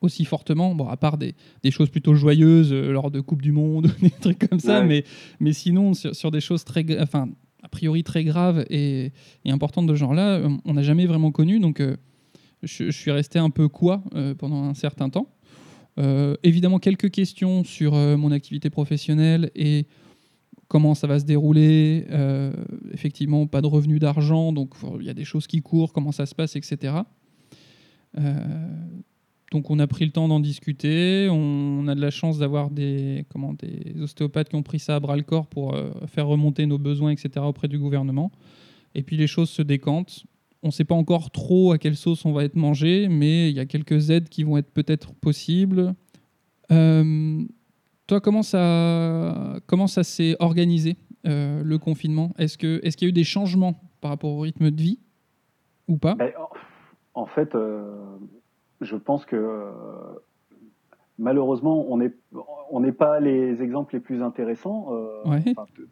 aussi 0.01 0.25
fortement, 0.25 0.73
bon, 0.73 0.87
à 0.87 0.97
part 0.97 1.17
des, 1.17 1.35
choses 1.69 1.89
plutôt 1.89 2.15
joyeuses 2.15 2.73
lors 2.73 3.11
de 3.11 3.19
Coupe 3.19 3.43
du 3.43 3.51
Monde, 3.51 3.91
des 4.01 4.09
trucs 4.09 4.47
comme 4.49 4.59
ça, 4.59 4.83
mais, 4.83 5.03
mais 5.39 5.53
sinon 5.53 5.93
sur, 5.93 6.15
sur, 6.15 6.31
des 6.31 6.41
choses 6.41 6.63
très, 6.63 6.83
enfin, 6.99 7.29
a 7.63 7.69
priori 7.69 8.03
très 8.03 8.23
grave 8.23 8.65
et, 8.69 9.11
importante 9.45 9.87
de 9.87 9.95
ce 9.95 9.99
genre-là, 9.99 10.35
euh, 10.35 10.49
on 10.65 10.73
n'a 10.73 10.83
jamais 10.83 11.05
vraiment 11.05 11.31
connu. 11.31 11.59
Donc, 11.59 11.79
euh, 11.79 11.95
je, 12.61 12.91
suis 12.91 13.11
resté 13.11 13.39
un 13.39 13.49
peu 13.49 13.69
quoi 13.69 14.03
euh, 14.13 14.35
pendant 14.35 14.63
un 14.63 14.73
certain 14.73 15.09
temps. 15.09 15.27
Évidemment, 15.97 16.79
quelques 16.79 17.11
questions 17.11 17.63
sur 17.63 17.93
mon 17.93 18.31
activité 18.31 18.69
professionnelle 18.69 19.51
et 19.55 19.85
comment 20.67 20.95
ça 20.95 21.07
va 21.07 21.19
se 21.19 21.25
dérouler. 21.25 22.05
effectivement, 22.91 23.45
pas 23.47 23.61
de 23.61 23.67
revenus 23.67 23.99
d'argent, 23.99 24.53
donc 24.53 24.73
il 24.99 25.05
y 25.05 25.09
a 25.09 25.13
des 25.13 25.25
choses 25.25 25.45
qui 25.47 25.61
courent, 25.61 25.93
comment 25.93 26.11
ça 26.11 26.25
se 26.25 26.33
passe, 26.33 26.55
etc. 26.55 26.93
Donc 29.53 29.69
on 29.69 29.77
a 29.77 29.85
pris 29.85 30.03
le 30.03 30.11
temps 30.11 30.27
d'en 30.27 30.39
discuter. 30.39 31.27
On 31.29 31.87
a 31.87 31.93
de 31.93 32.01
la 32.01 32.09
chance 32.09 32.39
d'avoir 32.39 32.71
des, 32.71 33.23
comment, 33.29 33.53
des 33.53 34.01
ostéopathes 34.01 34.49
qui 34.49 34.55
ont 34.55 34.63
pris 34.63 34.79
ça 34.79 34.95
à 34.95 34.99
bras 34.99 35.15
le 35.15 35.21
corps 35.21 35.45
pour 35.45 35.75
euh, 35.75 35.91
faire 36.07 36.25
remonter 36.25 36.65
nos 36.65 36.79
besoins, 36.79 37.11
etc. 37.11 37.29
auprès 37.45 37.67
du 37.67 37.77
gouvernement. 37.77 38.31
Et 38.95 39.03
puis 39.03 39.15
les 39.15 39.27
choses 39.27 39.51
se 39.51 39.61
décantent. 39.61 40.25
On 40.63 40.67
ne 40.67 40.71
sait 40.71 40.85
pas 40.85 40.95
encore 40.95 41.29
trop 41.29 41.73
à 41.73 41.77
quelle 41.77 41.95
sauce 41.95 42.25
on 42.25 42.31
va 42.31 42.43
être 42.45 42.55
mangé, 42.55 43.07
mais 43.09 43.49
il 43.49 43.55
y 43.55 43.59
a 43.59 43.65
quelques 43.65 44.09
aides 44.09 44.29
qui 44.29 44.43
vont 44.43 44.57
être 44.57 44.71
peut-être 44.71 45.13
possibles. 45.13 45.93
Euh, 46.71 47.43
toi, 48.07 48.21
comment 48.21 48.43
ça, 48.43 49.59
comment 49.67 49.87
ça 49.87 50.03
s'est 50.03 50.35
organisé, 50.39 50.97
euh, 51.27 51.61
le 51.63 51.77
confinement? 51.77 52.31
Est-ce 52.37 52.57
qu'il 52.57 52.79
est 52.81 53.01
y 53.01 53.05
a 53.05 53.07
eu 53.09 53.13
des 53.13 53.23
changements 53.23 53.75
par 54.01 54.11
rapport 54.11 54.31
au 54.31 54.39
rythme 54.39 54.71
de 54.71 54.81
vie 54.81 54.99
ou 55.87 55.97
pas? 55.97 56.15
Ben, 56.15 56.31
En 57.13 57.25
fait, 57.25 57.49
je 58.81 58.95
pense 58.95 59.25
que 59.25 59.69
malheureusement, 61.23 61.85
on 61.89 61.97
n'est 61.97 62.13
on 62.69 62.91
pas 62.91 63.19
les 63.19 63.63
exemples 63.63 63.95
les 63.95 63.99
plus 63.99 64.21
intéressants. 64.21 64.89
Euh, 64.91 65.39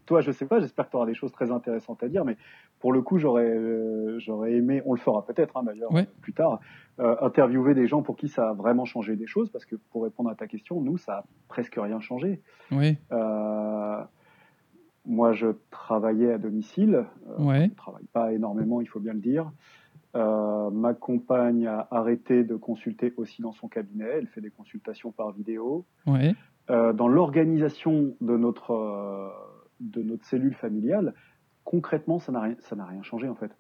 toi, 0.06 0.22
je 0.22 0.32
sais 0.32 0.46
pas, 0.46 0.60
j'espère 0.60 0.86
que 0.86 0.92
tu 0.92 0.98
auras 0.98 1.06
des 1.06 1.14
choses 1.14 1.32
très 1.32 1.52
intéressantes 1.52 2.04
à 2.04 2.08
dire, 2.08 2.26
mais 2.26 2.38
pour 2.80 2.94
le 2.94 3.02
coup, 3.02 3.18
j'aurais 3.18 3.50
euh, 3.50 4.20
j'aurais 4.20 4.54
aimé, 4.54 4.82
on 4.86 4.94
le 4.94 5.00
fera 5.00 5.26
peut-être 5.26 5.58
hein, 5.58 5.64
d'ailleurs 5.64 5.92
plus 6.22 6.34
tard, 6.34 6.60
euh, 7.00 7.16
interviewer 7.22 7.74
des 7.74 7.88
gens 7.88 8.02
pour 8.02 8.16
qui 8.18 8.28
ça 8.28 8.50
a 8.50 8.54
vraiment 8.54 8.86
changé 8.86 9.16
des 9.16 9.28
choses, 9.28 9.50
parce 9.50 9.66
que 9.66 9.76
pour 9.92 10.04
répondre 10.04 10.30
à 10.30 10.36
ta 10.36 10.48
question, 10.48 10.82
nous, 10.82 10.98
ça 10.98 11.20
a 11.20 11.24
presque 11.48 11.76
rien 11.78 12.00
changé. 12.00 12.42
Oui. 12.72 12.98
moi, 15.06 15.34
je 15.34 15.48
travaillais 15.72 16.34
à 16.34 16.38
domicile. 16.38 17.06
Ouais. 17.40 17.62
Je 17.62 17.70
ne 17.70 17.76
travaille 17.76 18.08
pas 18.14 18.34
énormément, 18.34 18.82
il 18.82 18.88
faut 18.88 19.00
bien 19.00 19.14
le 19.14 19.20
dire. 19.20 19.52
Euh, 20.14 20.70
ma 20.72 20.94
compagne 20.94 21.68
a 21.68 21.88
arrêté 21.90 22.44
de 22.44 22.56
consulter 22.56 23.14
aussi 23.18 23.42
dans 23.42 23.54
son 23.54 23.68
cabinet. 23.68 24.10
Elle 24.10 24.28
fait 24.28 24.42
des 24.42 24.50
consultations 24.50 25.12
par 25.12 25.32
vidéo. 25.32 25.86
Ouais. 26.06 26.36
Euh, 26.70 26.92
dans 26.94 27.08
l'organisation 27.08 28.16
de 28.20 28.38
notre, 28.38 28.72
euh, 28.72 29.30
de 29.80 30.02
notre 30.02 30.26
cellule 30.26 30.54
familiale, 30.54 31.14
concrètement, 31.64 32.20
ça 32.20 32.32
n'a 32.32 32.42
rien, 32.42 32.56
ça 32.60 32.76
n'a 32.76 32.86
rien 32.86 33.02
changé 33.04 33.30
en 33.30 33.36
fait. 33.36 33.52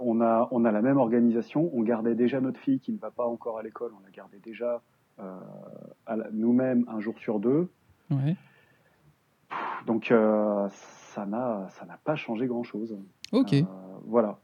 On, 0.00 0.20
a, 0.20 0.48
on 0.50 0.64
a 0.64 0.72
la 0.72 0.82
même 0.82 0.96
organisation. 0.96 1.70
On 1.74 1.82
gardait 1.82 2.16
déjà 2.16 2.40
notre 2.40 2.58
fille 2.58 2.80
qui 2.80 2.92
ne 2.92 2.98
va 2.98 3.12
pas 3.12 3.24
encore 3.24 3.58
à 3.58 3.62
l'école. 3.62 3.92
On 3.96 4.02
la 4.02 4.10
gardait 4.10 4.40
déjà 4.42 4.82
nous-mêmes 6.32 6.84
un 6.88 6.98
jour 6.98 7.16
sur 7.18 7.38
deux. 7.38 7.70
Ouais. 8.10 8.34
Donc 9.86 10.06
ça 10.08 11.26
n'a 11.26 11.68
ça 11.68 11.84
n'a 11.84 11.98
pas 12.02 12.16
changé 12.16 12.48
grand 12.48 12.64
chose. 12.64 12.98
Ok. 13.30 13.54
voilà. 14.06 14.40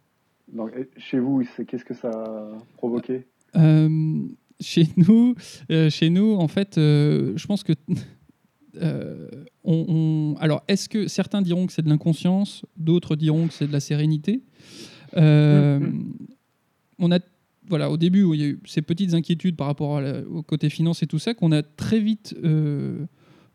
Chez 0.97 1.19
vous, 1.19 1.43
qu'est-ce 1.67 1.85
que 1.85 1.95
ça 1.95 2.11
a 2.11 2.59
provoqué? 2.77 3.27
Euh, 3.57 4.23
Chez 4.61 4.89
nous, 4.97 5.35
euh, 5.71 5.91
chez 5.91 6.11
nous, 6.11 6.35
en 6.35 6.49
fait, 6.49 6.77
euh, 6.77 7.33
je 7.37 7.47
pense 7.47 7.63
que 7.63 7.73
on, 9.65 10.37
alors, 10.39 10.63
est-ce 10.69 10.89
que 10.89 11.09
certains 11.09 11.43
diront 11.43 11.67
que 11.67 11.73
c'est 11.73 11.83
de 11.83 11.89
l'inconscience, 11.89 12.65
d'autres 12.77 13.17
diront 13.17 13.49
que 13.49 13.53
c'est 13.53 13.67
de 13.67 13.73
la 13.73 13.81
sérénité? 13.81 14.43
On 15.17 17.11
a, 17.11 17.19
voilà, 17.67 17.91
au 17.91 17.97
début, 17.97 18.27
il 18.35 18.41
y 18.41 18.45
a 18.45 18.49
eu 18.49 18.61
ces 18.67 18.83
petites 18.83 19.15
inquiétudes 19.15 19.57
par 19.57 19.67
rapport 19.67 20.03
au 20.31 20.43
côté 20.43 20.69
finance 20.69 21.03
et 21.03 21.07
tout 21.07 21.19
ça, 21.19 21.35
qu'on 21.35 21.53
a 21.53 21.63
très 21.63 22.01
vite 22.01 22.37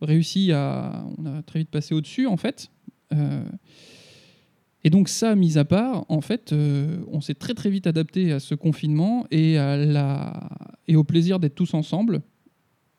réussi 0.01 0.51
à, 0.51 1.05
on 1.17 1.25
a 1.25 1.43
très 1.43 1.59
vite 1.59 1.69
passé 1.69 1.93
au-dessus, 1.93 2.27
en 2.27 2.37
fait. 2.37 2.69
Et 4.85 4.91
donc 4.91 5.09
ça, 5.09 5.35
mis 5.35 5.57
à 5.57 5.65
part, 5.65 6.05
en 6.09 6.21
fait, 6.21 6.53
euh, 6.53 6.99
on 7.07 7.19
s'est 7.19 7.33
très 7.33 7.55
très 7.55 7.71
vite 7.71 7.87
adapté 7.87 8.31
à 8.31 8.39
ce 8.39 8.53
confinement 8.53 9.25
et, 9.31 9.57
à 9.57 9.77
la... 9.77 10.47
et 10.87 10.95
au 10.95 11.03
plaisir 11.03 11.39
d'être 11.39 11.55
tous 11.55 11.73
ensemble 11.73 12.21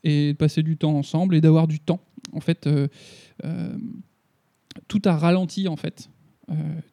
et 0.02 0.32
de 0.32 0.36
passer 0.36 0.64
du 0.64 0.76
temps 0.76 0.96
ensemble 0.96 1.36
et 1.36 1.40
d'avoir 1.40 1.68
du 1.68 1.78
temps. 1.78 2.00
En 2.32 2.40
fait, 2.40 2.66
euh, 2.66 2.88
euh, 3.44 3.78
tout 4.88 5.00
a 5.04 5.16
ralenti 5.16 5.68
en 5.68 5.76
fait. 5.76 6.10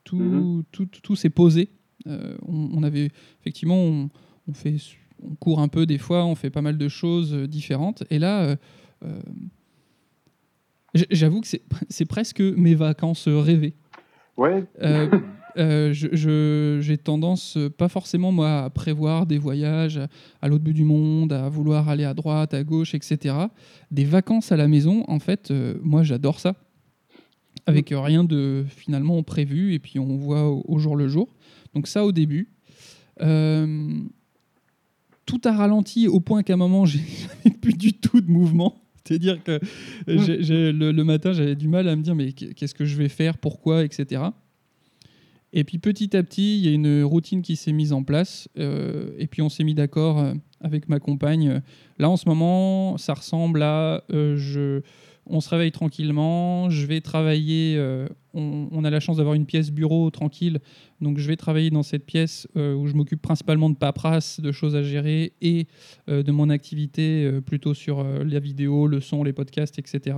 tout, 0.04 0.20
mm-hmm. 0.20 0.64
tout, 0.72 0.86
tout, 0.86 1.16
s'est 1.16 1.32
posé. 1.32 1.72
On, 2.06 2.84
avait 2.84 3.10
effectivement, 3.42 4.10
on, 4.48 4.54
fait, 4.54 4.76
on 5.24 5.34
court 5.34 5.60
un 5.60 5.70
peu 5.70 5.88
des 5.88 5.98
fois, 5.98 6.24
on 6.24 6.36
fait 6.36 6.52
pas 6.52 6.62
mal 6.62 6.78
de 6.78 6.88
choses 6.88 7.34
différentes. 7.34 8.04
Et 8.12 8.20
là, 8.20 8.58
j'avoue 11.10 11.42
que 11.42 11.48
c'est 11.90 12.06
presque 12.06 12.42
mes 12.42 12.76
vacances 12.76 13.28
rêvées. 13.28 13.74
Ouais. 14.38 14.64
Euh, 14.82 15.10
euh, 15.58 16.82
j'ai 16.82 16.98
tendance, 16.98 17.58
pas 17.78 17.88
forcément 17.88 18.32
moi, 18.32 18.64
à 18.64 18.70
prévoir 18.70 19.26
des 19.26 19.38
voyages 19.38 20.00
à 20.42 20.48
l'autre 20.48 20.64
bout 20.64 20.74
du 20.74 20.84
monde, 20.84 21.34
à 21.34 21.50
vouloir 21.50 21.90
aller 21.90 22.06
à 22.06 22.14
droite, 22.14 22.54
à 22.54 22.64
gauche, 22.64 22.96
etc. 22.96 23.36
Des 23.92 24.06
vacances 24.06 24.52
à 24.52 24.58
la 24.58 24.68
maison, 24.68 25.04
en 25.08 25.20
fait, 25.20 25.52
euh, 25.52 25.76
moi 25.84 26.04
j'adore 26.04 26.40
ça. 26.40 26.56
Avec 27.66 27.92
mm. 27.92 27.96
rien 27.96 28.24
de 28.24 28.66
finalement 28.68 29.22
prévu, 29.24 29.74
et 29.74 29.80
puis 29.80 30.00
on 30.00 30.18
voit 30.18 30.50
au, 30.50 30.80
jour 30.80 30.96
le 30.96 31.08
jour. 31.08 31.30
Donc 31.76 31.88
ça 31.88 32.04
au 32.04 32.12
début. 32.12 32.50
tout 33.20 33.26
a 35.46 35.52
ralenti 35.52 36.08
au 36.08 36.20
point 36.20 36.44
qu'à 36.44 36.54
un 36.54 36.58
moment, 36.58 36.86
j'ai 36.86 37.02
plus 37.62 37.74
du 37.74 37.94
tout 37.94 38.22
de 38.22 38.32
mouvement. 38.32 38.83
C'est-à-dire 39.06 39.44
que 39.44 39.60
le, 40.08 41.04
matin, 41.04 41.34
j'avais 41.34 41.56
du 41.56 41.68
mal 41.68 41.88
à 41.88 41.96
me 41.96 42.02
dire 42.02 42.16
mais 42.16 42.32
qu'est-ce 42.32 42.74
que 42.74 42.86
je 42.86 42.96
vais 42.96 43.10
faire, 43.10 43.38
pourquoi, 43.38 43.84
etc. 43.84 44.24
Et 45.54 45.64
puis 45.64 45.78
petit 45.78 46.18
à 46.18 46.24
petit, 46.24 46.58
il 46.58 46.66
y 46.66 46.68
a 46.68 46.72
une 46.72 47.04
routine 47.04 47.44
qui 47.44 47.56
s'est 47.56 47.72
mise 47.72 47.94
en 47.94 48.04
place. 48.04 48.50
Euh, 48.58 49.12
et 49.20 49.28
puis 49.28 49.42
on 49.44 49.50
s'est 49.50 49.64
mis 49.64 49.76
d'accord 49.76 50.20
euh, 50.20 50.34
avec 50.62 50.90
ma 50.90 51.00
compagne. 51.00 51.62
Là, 52.00 52.10
en 52.10 52.18
ce 52.18 52.28
moment, 52.28 52.98
ça 52.98 53.14
ressemble 53.14 53.62
à 53.62 54.04
euh, 54.12 54.36
je, 54.36 54.82
on 55.26 55.40
se 55.40 55.50
réveille 55.50 55.72
tranquillement, 55.72 56.70
je 56.70 56.86
vais 56.86 57.02
travailler, 57.02 57.76
euh, 57.78 58.08
on, 58.34 58.84
a 58.84 58.90
la 58.90 59.00
chance 59.00 59.18
d'avoir 59.18 59.36
une 59.36 59.46
pièce 59.46 59.72
bureau 59.72 60.10
tranquille, 60.10 60.60
donc 61.02 61.18
je 61.18 61.28
vais 61.28 61.38
travailler 61.38 61.70
dans 61.70 61.84
cette 61.84 62.06
pièce 62.06 62.48
euh, 62.58 62.74
où 62.74 62.88
je 62.88 62.94
m'occupe 62.94 63.22
principalement 63.22 63.70
de 63.70 63.76
paperasse, 63.76 64.40
de 64.42 64.52
choses 64.52 64.76
à 64.76 64.84
gérer 64.84 65.34
et 65.42 65.68
euh, 66.10 66.24
de 66.24 66.32
mon 66.32 66.50
activité 66.50 67.40
plutôt 67.46 67.74
sur 67.74 68.04
la 68.04 68.40
vidéo, 68.40 68.88
le 68.88 69.00
son, 69.00 69.24
les 69.24 69.34
podcasts, 69.34 69.80
etc. 69.80 70.18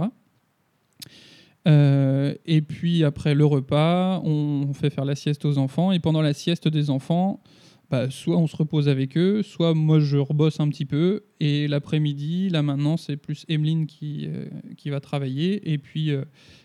et 1.67 2.61
puis 2.61 3.03
après 3.03 3.33
le 3.35 3.45
repas, 3.45 4.21
on 4.23 4.73
fait 4.73 4.89
faire 4.89 5.05
la 5.05 5.15
sieste 5.15 5.45
aux 5.45 5.57
enfants 5.57 5.91
et 5.91 5.99
pendant 5.99 6.21
la 6.21 6.33
sieste 6.33 6.67
des 6.67 6.89
enfants, 6.89 7.41
bah, 7.89 8.09
soit 8.09 8.37
on 8.37 8.47
se 8.47 8.55
repose 8.55 8.89
avec 8.89 9.15
eux, 9.17 9.43
soit 9.43 9.73
moi 9.73 9.99
je 9.99 10.17
rebosse 10.17 10.59
un 10.59 10.69
petit 10.69 10.85
peu. 10.85 11.23
Et 11.39 11.67
l'après-midi, 11.67 12.49
là 12.49 12.63
maintenant, 12.63 12.97
c'est 12.97 13.17
plus 13.17 13.45
Emeline 13.47 13.85
qui, 13.85 14.27
euh, 14.27 14.45
qui 14.77 14.89
va 14.89 14.99
travailler 14.99 15.71
et 15.71 15.77
puis, 15.77 16.11
euh, 16.11 16.23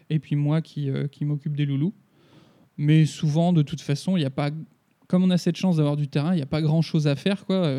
et 0.08 0.18
puis 0.18 0.36
moi 0.36 0.62
qui, 0.62 0.90
euh, 0.90 1.08
qui 1.08 1.24
m'occupe 1.24 1.56
des 1.56 1.66
loulous. 1.66 1.94
Mais 2.78 3.04
souvent, 3.04 3.52
de 3.52 3.62
toute 3.62 3.80
façon, 3.80 4.16
il 4.16 4.24
a 4.24 4.30
pas. 4.30 4.50
Comme 5.08 5.24
on 5.24 5.30
a 5.30 5.38
cette 5.38 5.56
chance 5.56 5.76
d'avoir 5.76 5.96
du 5.96 6.08
terrain, 6.08 6.32
il 6.32 6.36
n'y 6.36 6.42
a 6.42 6.46
pas 6.46 6.62
grand 6.62 6.82
chose 6.82 7.06
à 7.06 7.16
faire. 7.16 7.44
Quoi. 7.44 7.70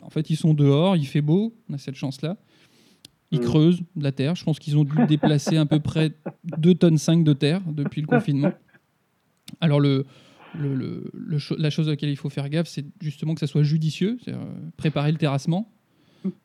En 0.00 0.10
fait, 0.10 0.30
ils 0.30 0.36
sont 0.36 0.54
dehors, 0.54 0.94
il 0.94 1.06
fait 1.06 1.22
beau, 1.22 1.56
on 1.68 1.74
a 1.74 1.78
cette 1.78 1.94
chance-là. 1.94 2.36
Ils 3.32 3.40
mm. 3.40 3.44
creusent 3.44 3.80
de 3.96 4.04
la 4.04 4.12
terre. 4.12 4.34
Je 4.36 4.44
pense 4.44 4.58
qu'ils 4.58 4.76
ont 4.76 4.84
dû 4.84 4.94
déplacer 5.06 5.56
à 5.56 5.64
peu 5.64 5.80
près 5.80 6.12
2 6.58 6.74
tonnes 6.74 6.98
5 6.98 7.24
de 7.24 7.32
terre 7.32 7.62
depuis 7.66 8.02
le 8.02 8.06
confinement. 8.06 8.52
Alors, 9.60 9.80
le, 9.80 10.06
le, 10.58 11.10
la 11.58 11.70
chose 11.70 11.88
à 11.88 11.92
laquelle 11.92 12.10
il 12.10 12.16
faut 12.16 12.30
faire 12.30 12.48
gaffe, 12.48 12.68
c'est 12.68 12.84
justement 13.00 13.34
que 13.34 13.40
ça 13.40 13.46
soit 13.46 13.62
judicieux, 13.62 14.18
c'est 14.24 14.34
préparer 14.76 15.12
le 15.12 15.18
terrassement, 15.18 15.72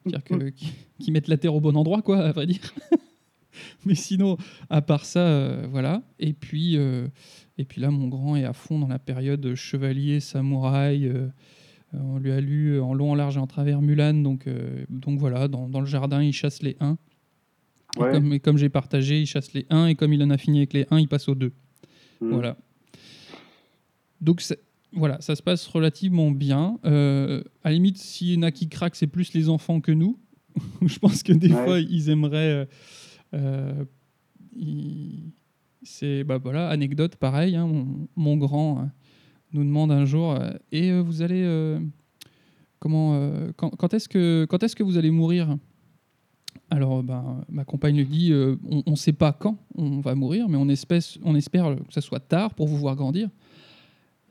c'est-à-dire 0.05 0.51
qu'ils 0.97 1.13
mettent 1.13 1.27
la 1.27 1.37
terre 1.37 1.55
au 1.55 1.61
bon 1.61 1.75
endroit, 1.75 2.01
quoi, 2.01 2.19
à 2.19 2.31
vrai 2.31 2.45
dire. 2.45 2.73
Mais 3.85 3.95
sinon, 3.95 4.37
à 4.69 4.81
part 4.81 5.05
ça, 5.05 5.19
euh, 5.19 5.67
voilà. 5.69 6.03
Et 6.19 6.33
puis, 6.33 6.77
euh, 6.77 7.07
et 7.57 7.65
puis 7.65 7.81
là, 7.81 7.91
mon 7.91 8.07
grand 8.07 8.35
est 8.35 8.43
à 8.43 8.53
fond 8.53 8.79
dans 8.79 8.87
la 8.87 8.99
période 8.99 9.55
chevalier, 9.55 10.19
samouraï. 10.19 11.07
Euh, 11.07 11.27
on 11.93 12.17
lui 12.17 12.31
a 12.31 12.41
lu 12.41 12.79
en 12.79 12.93
long, 12.93 13.11
en 13.11 13.15
large 13.15 13.37
et 13.37 13.39
en 13.39 13.47
travers 13.47 13.81
Mulan, 13.81 14.15
donc, 14.15 14.49
donc 14.89 15.17
voilà, 15.17 15.47
dans, 15.47 15.69
dans, 15.69 15.79
le 15.79 15.85
jardin, 15.85 16.21
il 16.21 16.33
chasse 16.33 16.61
les 16.61 16.75
1. 16.81 16.97
Et 18.33 18.39
comme, 18.41 18.57
j'ai 18.57 18.67
partagé, 18.67 19.21
il 19.21 19.25
chasse 19.25 19.53
les 19.53 19.65
1, 19.69 19.87
et 19.87 19.95
comme 19.95 20.11
il 20.11 20.21
en 20.21 20.29
a 20.29 20.37
fini 20.37 20.57
avec 20.57 20.73
les 20.73 20.85
1, 20.91 20.99
il 20.99 21.07
passe 21.07 21.29
aux 21.29 21.35
2. 21.35 21.53
Mmh. 22.19 22.29
Voilà. 22.31 22.57
Donc 24.21 24.41
voilà, 24.95 25.19
ça 25.19 25.35
se 25.35 25.43
passe 25.43 25.67
relativement 25.67 26.31
bien. 26.31 26.79
Euh, 26.85 27.43
à 27.63 27.69
la 27.69 27.75
limite, 27.75 27.97
s'il 27.97 28.33
y 28.33 28.37
en 28.37 28.43
a 28.43 28.51
qui 28.51 28.69
craquent, 28.69 28.95
c'est 28.95 29.07
plus 29.07 29.33
les 29.33 29.49
enfants 29.49 29.81
que 29.81 29.91
nous. 29.91 30.17
Je 30.85 30.99
pense 30.99 31.21
que 31.21 31.33
des 31.33 31.49
fois, 31.49 31.79
ils 31.79 32.09
aimeraient. 32.09 32.35
Euh, 32.53 32.65
euh, 33.33 33.83
c'est 35.83 36.23
bah 36.23 36.37
voilà, 36.37 36.69
anecdote 36.69 37.17
pareil. 37.17 37.55
Hein, 37.55 37.69
mon, 38.15 38.37
grand 38.37 38.89
nous 39.51 39.63
demande 39.63 39.91
un 39.91 40.05
jour 40.05 40.39
et 40.71 40.97
vous 40.99 41.21
allez 41.21 41.77
comment 42.79 43.29
quand, 43.57 43.93
est-ce 43.93 44.07
que 44.07 44.47
quand 44.49 44.63
est-ce 44.63 44.75
que 44.75 44.83
vous 44.83 44.97
allez 44.97 45.11
mourir? 45.11 45.57
Alors, 46.71 47.03
ben, 47.03 47.43
ma 47.49 47.65
compagne 47.65 47.97
lui 47.97 48.05
dit 48.05 48.33
on 48.33 48.89
ne 48.89 48.95
sait 48.95 49.13
pas 49.13 49.33
quand 49.33 49.57
on 49.75 49.99
va 49.99 50.15
mourir, 50.15 50.47
mais 50.47 50.57
on, 50.57 50.67
on 51.23 51.35
espère 51.35 51.75
que 51.75 51.93
ça 51.93 52.01
soit 52.01 52.21
tard 52.21 52.55
pour 52.55 52.67
vous 52.67 52.77
voir 52.77 52.95
grandir 52.95 53.29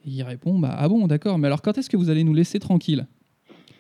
il 0.05 0.23
répond 0.23 0.59
bah, 0.59 0.75
Ah 0.79 0.89
bon, 0.89 1.07
d'accord, 1.07 1.39
mais 1.39 1.47
alors 1.47 1.63
quand 1.63 1.79
est-ce 1.79 1.91
que 1.91 1.97
vous 1.97 2.11
allez 2.11 2.25
nous 2.25 2.35
laisser 2.35 2.59
tranquille 2.59 3.07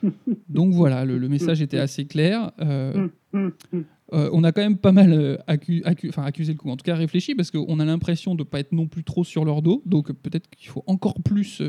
Donc 0.49 0.73
voilà, 0.73 1.05
le, 1.05 1.29
message 1.29 1.63
était 1.63 1.79
assez 1.79 2.07
clair. 2.07 2.53
Euh, 2.61 3.09
euh, 3.35 4.31
on 4.33 4.45
a 4.45 4.53
quand 4.53 4.63
même 4.63 4.79
pas 4.79 4.93
mal 4.93 5.13
euh, 5.13 5.37
accusé 5.47 6.53
le 6.53 6.59
coup, 6.59 6.71
en 6.71 6.77
tout 6.77 6.85
cas 6.85 6.95
réfléchi, 6.95 7.35
parce 7.35 7.51
qu'on 7.51 7.81
a 7.81 7.85
l'impression 7.85 8.35
de 8.35 8.43
ne 8.43 8.45
pas 8.45 8.61
être 8.61 8.73
non 8.73 8.87
plus 8.87 9.05
trop 9.05 9.25
sur 9.25 9.45
leur 9.45 9.63
dos, 9.63 9.83
donc 9.87 10.13
peut-être 10.13 10.49
qu'il 10.51 10.69
faut 10.69 10.85
encore 10.87 11.23
plus 11.23 11.63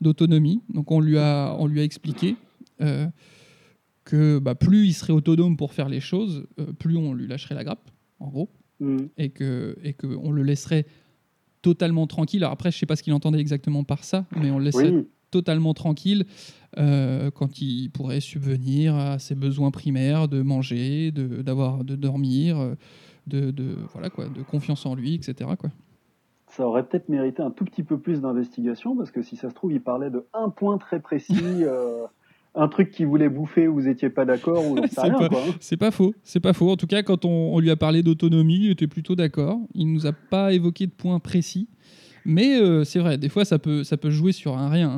d'autonomie. 0.00 0.62
Donc 0.72 0.90
on 0.90 1.00
lui 1.00 1.18
a, 1.18 1.54
on 1.58 1.66
lui 1.66 1.80
a 1.80 1.84
expliqué 1.84 2.36
que 4.04 4.38
bah, 4.38 4.54
plus 4.54 4.86
il 4.86 4.92
serait 4.92 5.12
autonome 5.12 5.56
pour 5.56 5.72
faire 5.72 5.88
les 5.88 6.00
choses, 6.00 6.46
plus 6.78 6.96
on 6.96 7.12
lui 7.12 7.26
lâcherait 7.26 7.54
la 7.54 7.64
grappe, 7.64 7.90
en 8.20 8.28
gros, 8.28 8.50
mm. 8.80 8.98
et 9.18 9.30
qu'on 9.30 9.74
et 9.82 9.92
que 9.94 10.06
le 10.06 10.42
laisserait 10.42 10.86
totalement 11.66 12.06
tranquille. 12.06 12.44
Alors 12.44 12.52
après, 12.52 12.70
je 12.70 12.78
sais 12.78 12.86
pas 12.86 12.94
ce 12.94 13.02
qu'il 13.02 13.12
entendait 13.12 13.40
exactement 13.40 13.82
par 13.82 14.04
ça, 14.04 14.24
mais 14.36 14.52
on 14.52 14.58
le 14.58 14.66
laissait 14.66 15.04
totalement 15.32 15.74
tranquille 15.74 16.24
euh, 16.78 17.32
quand 17.32 17.60
il 17.60 17.90
pourrait 17.90 18.20
subvenir 18.20 18.94
à 18.94 19.18
ses 19.18 19.34
besoins 19.34 19.72
primaires 19.72 20.28
de 20.28 20.42
manger, 20.42 21.10
de, 21.10 21.42
d'avoir, 21.42 21.82
de 21.82 21.96
dormir, 21.96 22.56
euh, 22.60 22.74
de, 23.26 23.50
de, 23.50 23.74
voilà 23.92 24.10
quoi, 24.10 24.28
de 24.28 24.42
confiance 24.42 24.86
en 24.86 24.94
lui, 24.94 25.14
etc. 25.14 25.50
Quoi. 25.58 25.70
Ça 26.52 26.64
aurait 26.68 26.84
peut-être 26.86 27.08
mérité 27.08 27.42
un 27.42 27.50
tout 27.50 27.64
petit 27.64 27.82
peu 27.82 27.98
plus 27.98 28.20
d'investigation 28.20 28.94
parce 28.94 29.10
que 29.10 29.22
si 29.22 29.34
ça 29.34 29.50
se 29.50 29.54
trouve, 29.54 29.72
il 29.72 29.82
parlait 29.82 30.10
de 30.10 30.24
un 30.34 30.50
point 30.50 30.78
très 30.78 31.00
précis. 31.00 31.34
euh, 31.64 32.06
un 32.56 32.68
truc 32.68 32.90
qu'il 32.90 33.06
voulait 33.06 33.28
bouffer, 33.28 33.66
vous 33.66 33.86
étiez 33.86 34.08
pas 34.10 34.24
d'accord, 34.24 34.64
ou 34.66 34.76
C'est 34.88 34.94
pas- 34.96 35.28
quoi. 35.28 35.42
hein. 35.46 35.54
C'est 35.60 35.76
pas 35.76 35.90
faux, 35.90 36.14
c'est 36.22 36.40
pas 36.40 36.52
faux. 36.52 36.70
En 36.70 36.76
tout 36.76 36.86
cas, 36.86 37.02
quand 37.02 37.24
on, 37.24 37.54
on 37.54 37.60
lui 37.60 37.70
a 37.70 37.76
parlé 37.76 38.02
d'autonomie, 38.02 38.64
il 38.64 38.70
était 38.70 38.86
plutôt 38.86 39.14
d'accord. 39.14 39.60
Il 39.74 39.92
nous 39.92 40.06
a 40.06 40.12
pas 40.12 40.52
évoqué 40.52 40.86
de 40.86 40.92
points 40.92 41.18
précis, 41.20 41.68
mais 42.24 42.58
euh, 42.60 42.82
c'est 42.84 42.98
vrai, 42.98 43.18
des 43.18 43.28
fois 43.28 43.44
ça 43.44 43.58
peut, 43.58 43.84
ça 43.84 43.96
peut 43.96 44.10
jouer 44.10 44.32
sur 44.32 44.56
un 44.56 44.68
rien. 44.68 44.90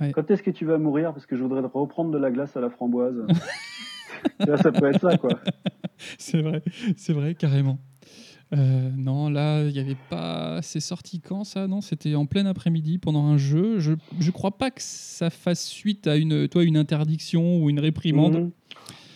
hein. 0.00 0.12
Quand 0.12 0.30
est-ce 0.30 0.42
que 0.42 0.50
tu 0.50 0.64
vas 0.66 0.76
mourir? 0.78 1.12
Parce 1.14 1.24
que 1.26 1.36
je 1.36 1.42
voudrais 1.42 1.62
reprendre 1.62 2.10
de 2.10 2.18
la 2.18 2.30
glace 2.30 2.54
à 2.56 2.60
la 2.60 2.68
framboise. 2.70 3.24
Là, 4.40 4.56
ça 4.58 4.70
peut 4.72 4.86
être 4.86 5.00
ça, 5.00 5.16
quoi. 5.16 5.30
C'est 6.18 6.42
vrai, 6.42 6.62
c'est 6.96 7.12
vrai, 7.14 7.34
carrément. 7.34 7.78
Euh, 8.52 8.90
non, 8.96 9.28
là, 9.28 9.64
il 9.64 9.72
n'y 9.72 9.78
avait 9.80 9.96
pas. 10.08 10.60
C'est 10.62 10.78
sorti 10.80 11.20
quand 11.20 11.42
ça 11.44 11.66
Non, 11.66 11.80
c'était 11.80 12.14
en 12.14 12.26
plein 12.26 12.46
après-midi 12.46 12.98
pendant 12.98 13.24
un 13.26 13.36
jeu. 13.38 13.78
Je 13.80 13.92
je 14.20 14.30
crois 14.30 14.56
pas 14.56 14.70
que 14.70 14.80
ça 14.82 15.30
fasse 15.30 15.66
suite 15.66 16.06
à 16.06 16.16
une, 16.16 16.46
toi, 16.48 16.62
une 16.62 16.76
interdiction 16.76 17.58
ou 17.62 17.70
une 17.70 17.80
réprimande. 17.80 18.36
Mhm. 18.36 18.50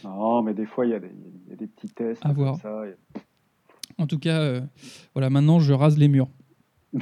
Non, 0.04 0.42
mais 0.42 0.54
des 0.54 0.66
fois, 0.66 0.84
il 0.87 0.90
y, 0.92 0.94
a 0.94 0.99
des- 0.99 1.12
il 1.46 1.50
y 1.50 1.52
a 1.52 1.56
des 1.56 1.66
petits 1.68 1.88
tests. 1.90 2.25
À 2.25 2.28
comme 2.30 2.38
voir. 2.38 2.56
ça, 2.56 2.82
et- 2.87 2.94
En 3.99 4.06
tout 4.06 4.18
cas, 4.18 4.40
euh, 4.40 4.60
voilà, 5.14 5.30
maintenant 5.30 5.60
je 5.60 5.72
rase 5.75 5.96
les 5.99 6.08
murs. 6.08 6.28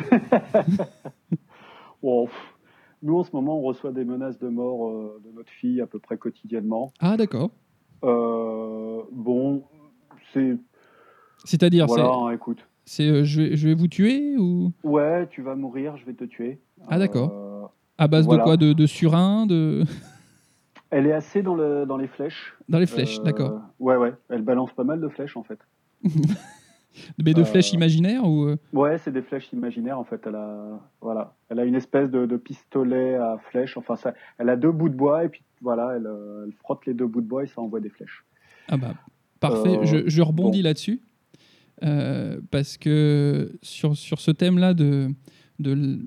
Nous, 3.02 3.16
en 3.16 3.23
ce 3.25 3.30
moment, 3.32 3.58
on 3.58 3.62
reçoit 3.62 3.92
des 3.92 4.04
menaces 4.04 4.38
de 4.38 4.49
mort 4.49 4.88
euh, 4.90 5.23
de 5.25 5.30
notre 5.35 5.50
fille 5.50 5.80
à 5.80 5.87
peu 5.87 5.99
près 6.00 6.18
quotidiennement. 6.18 6.92
Ah, 6.99 7.16
d'accord. 7.16 7.50
Bon, 8.02 9.62
c'est. 10.35 10.56
C'est-à-dire, 11.45 11.87
Voilà, 11.87 12.04
c'est- 12.04 12.11
hein, 12.11 12.30
écoute. 12.30 12.66
c'est 12.85 13.09
euh, 13.09 13.25
je, 13.25 13.42
vais, 13.42 13.57
je 13.57 13.68
vais 13.68 13.75
vous 13.75 13.88
tuer 13.88 14.37
ou? 14.37 14.73
Ouais, 14.85 15.26
tu 15.30 15.42
vas 15.42 15.54
mourir, 15.54 15.97
je 15.97 16.04
vais 16.04 16.14
te 16.14 16.25
tuer. 16.25 16.59
Ah, 16.88 16.99
d'accord. 16.99 17.30
Euh, 17.33 17.66
à 17.99 18.09
base 18.09 18.26
Voilà. 18.26 18.42
de 18.42 18.45
quoi? 18.45 18.57
De, 18.57 18.73
de 18.73 18.87
surin 18.87 19.47
de... 19.47 19.85
elle 20.90 21.07
est 21.07 21.12
assez 21.12 21.42
dans, 21.42 21.54
le, 21.54 21.85
dans 21.87 21.97
les 21.97 22.09
flèches. 22.09 22.54
Dans 22.68 22.78
les 22.78 22.87
flèches, 22.87 23.18
Euh, 23.21 23.25
d'accord. 23.25 23.61
Ouais, 23.78 23.97
ouais. 23.97 24.12
Elle 24.28 24.42
balance 24.42 24.73
pas 24.73 24.85
mal 24.85 25.00
de 25.00 25.09
flèches, 25.09 25.37
en 25.37 25.42
fait. 25.42 25.59
Mais 27.25 27.33
de 27.33 27.42
euh, 27.42 27.45
flèches 27.45 27.73
imaginaires 27.73 28.25
ou 28.25 28.57
Ouais, 28.73 28.99
c'est 28.99 29.12
des 29.12 29.23
flèches 29.23 29.52
imaginaires 29.52 29.99
en 30.00 30.04
fait. 30.04 30.21
Elle 30.26 30.35
a, 30.35 30.80
voilà, 31.00 31.37
elle 31.49 31.61
a 31.61 31.64
une 31.64 31.76
espèce 31.76 32.11
de, 32.11 32.26
de 32.26 32.37
pistolet 32.37 33.14
à 33.14 33.38
flèches. 33.50 33.76
Enfin, 33.76 33.95
ça, 33.95 34.14
elle 34.38 34.49
a 34.49 34.57
deux 34.57 34.73
bouts 34.73 34.88
de 34.88 34.97
bois 34.97 35.25
et 35.25 35.28
puis 35.28 35.42
voilà, 35.61 35.92
elle, 35.95 36.09
elle 36.45 36.52
frotte 36.54 36.87
les 36.87 36.95
deux 36.95 37.07
bouts 37.07 37.21
de 37.21 37.26
bois 37.28 37.45
et 37.45 37.47
ça 37.47 37.61
envoie 37.61 37.78
des 37.78 37.90
flèches. 37.90 38.25
Ah 38.68 38.76
bah, 38.78 38.95
parfait. 39.38 39.78
Euh, 39.78 39.85
je, 39.85 40.09
je 40.09 40.23
rebondis 40.23 40.61
bon. 40.62 40.64
là-dessus. 40.68 41.00
Euh, 41.85 42.40
parce 42.50 42.76
que 42.76 43.52
sur, 43.62 43.97
sur 43.97 44.20
ce 44.20 44.30
thème-là 44.30 44.75
de, 44.75 45.08
de, 45.58 46.00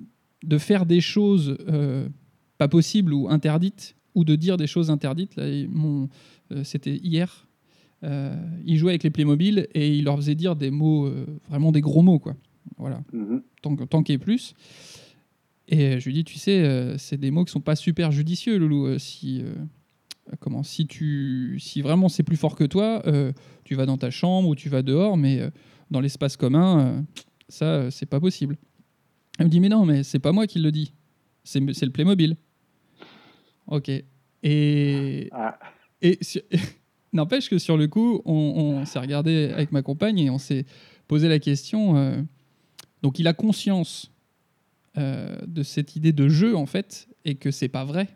de 0.43 0.57
faire 0.57 0.85
des 0.85 1.01
choses 1.01 1.57
euh, 1.69 2.07
pas 2.57 2.67
possibles 2.67 3.13
ou 3.13 3.29
interdites, 3.29 3.95
ou 4.15 4.23
de 4.25 4.35
dire 4.35 4.57
des 4.57 4.67
choses 4.67 4.89
interdites, 4.91 5.35
là, 5.35 5.47
il- 5.47 5.69
mon, 5.69 6.09
euh, 6.51 6.63
c'était 6.63 6.97
hier, 6.97 7.47
il 8.65 8.77
jouait 8.77 8.93
avec 8.93 9.03
les 9.03 9.11
Playmobil 9.11 9.67
et 9.75 9.95
il 9.95 10.05
leur 10.05 10.15
faisait 10.17 10.33
dire 10.33 10.55
des 10.55 10.71
mots, 10.71 11.07
vraiment 11.49 11.71
des 11.71 11.81
gros 11.81 12.01
mots, 12.01 12.17
quoi. 12.17 12.35
Voilà, 12.77 13.03
Mhm. 13.13 13.43
tant, 13.61 14.01
qu'il 14.03 14.13
y 14.13 14.15
ait 14.15 14.17
plus. 14.17 14.55
Et 15.67 15.99
je 15.99 16.05
lui 16.07 16.13
dis, 16.15 16.23
tu 16.23 16.39
sais, 16.39 16.95
c'est 16.97 17.17
des 17.19 17.29
mots 17.29 17.45
qui 17.45 17.51
sont 17.51 17.61
pas 17.61 17.75
super 17.75 18.11
judicieux, 18.11 18.57
Loulou. 18.57 18.97
Si, 18.97 19.43
comment, 20.39 20.63
si, 20.63 20.87
tu, 20.87 21.57
si 21.59 21.81
vraiment 21.81 22.09
c'est 22.09 22.23
plus 22.23 22.37
fort 22.37 22.55
que 22.55 22.63
toi, 22.63 23.01
euh, 23.05 23.31
tu 23.63 23.75
vas 23.75 23.85
dans 23.85 23.97
ta 23.97 24.09
chambre 24.09 24.49
ou 24.49 24.55
tu 24.55 24.69
vas 24.69 24.81
dehors, 24.81 25.17
mais 25.17 25.39
euh, 25.39 25.49
dans 25.89 25.99
l'espace 25.99 26.37
commun, 26.37 26.79
euh, 26.79 27.01
ça, 27.49 27.91
c'est 27.91 28.05
pas 28.05 28.19
possible. 28.19 28.57
Elle 29.39 29.45
me 29.45 29.51
dit, 29.51 29.59
mais 29.59 29.69
non, 29.69 29.85
mais 29.85 30.03
c'est 30.03 30.19
pas 30.19 30.31
moi 30.31 30.47
qui 30.47 30.59
le 30.59 30.71
dis. 30.71 30.93
C'est 31.43 31.61
c'est 31.73 31.85
le 31.85 31.91
Playmobil. 31.91 32.37
Ok. 33.67 33.89
Et, 34.43 35.29
Ah, 35.31 35.59
et 36.01 36.19
n'empêche 37.13 37.49
que 37.49 37.57
sur 37.57 37.77
le 37.77 37.87
coup, 37.87 38.21
on, 38.25 38.33
on 38.33 38.85
s'est 38.85 38.99
regardé 38.99 39.51
avec 39.53 39.71
ma 39.71 39.81
compagne 39.81 40.19
et 40.19 40.29
on 40.29 40.38
s'est 40.38 40.65
posé 41.07 41.27
la 41.27 41.39
question. 41.39 42.25
donc, 43.01 43.19
il 43.19 43.27
a 43.27 43.34
conscience 43.34 44.12
de 44.95 45.63
cette 45.63 45.95
idée 45.95 46.12
de 46.13 46.27
jeu 46.27 46.55
en 46.55 46.65
fait 46.65 47.07
et 47.25 47.36
que 47.36 47.51
c'est 47.51 47.69
pas 47.69 47.86
vrai. 47.86 48.07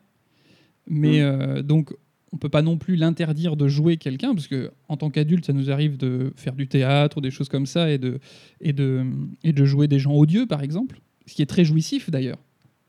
Mais 0.87 1.19
Mm. 1.19 1.23
euh, 1.23 1.61
donc, 1.61 1.93
on 2.31 2.37
peut 2.37 2.49
pas 2.49 2.61
non 2.61 2.77
plus 2.77 2.95
l'interdire 2.97 3.55
de 3.55 3.67
jouer 3.67 3.95
quelqu'un 3.97 4.33
parce 4.35 4.47
que 4.47 4.71
en 4.89 4.97
tant 4.97 5.09
qu'adulte, 5.09 5.45
ça 5.45 5.53
nous 5.53 5.71
arrive 5.71 5.95
de 5.97 6.33
faire 6.35 6.53
du 6.53 6.67
théâtre 6.67 7.17
ou 7.17 7.21
des 7.21 7.31
choses 7.31 7.47
comme 7.49 7.65
ça 7.65 7.89
et 7.89 7.97
de 7.97 8.19
et 8.61 8.73
de 8.73 9.05
et 9.43 9.53
de 9.53 9.65
jouer 9.65 9.87
des 9.87 9.99
gens 9.99 10.13
odieux 10.13 10.45
par 10.45 10.61
exemple, 10.61 10.99
ce 11.27 11.33
qui 11.33 11.41
est 11.41 11.45
très 11.45 11.63
jouissif 11.63 12.09
d'ailleurs. 12.09 12.37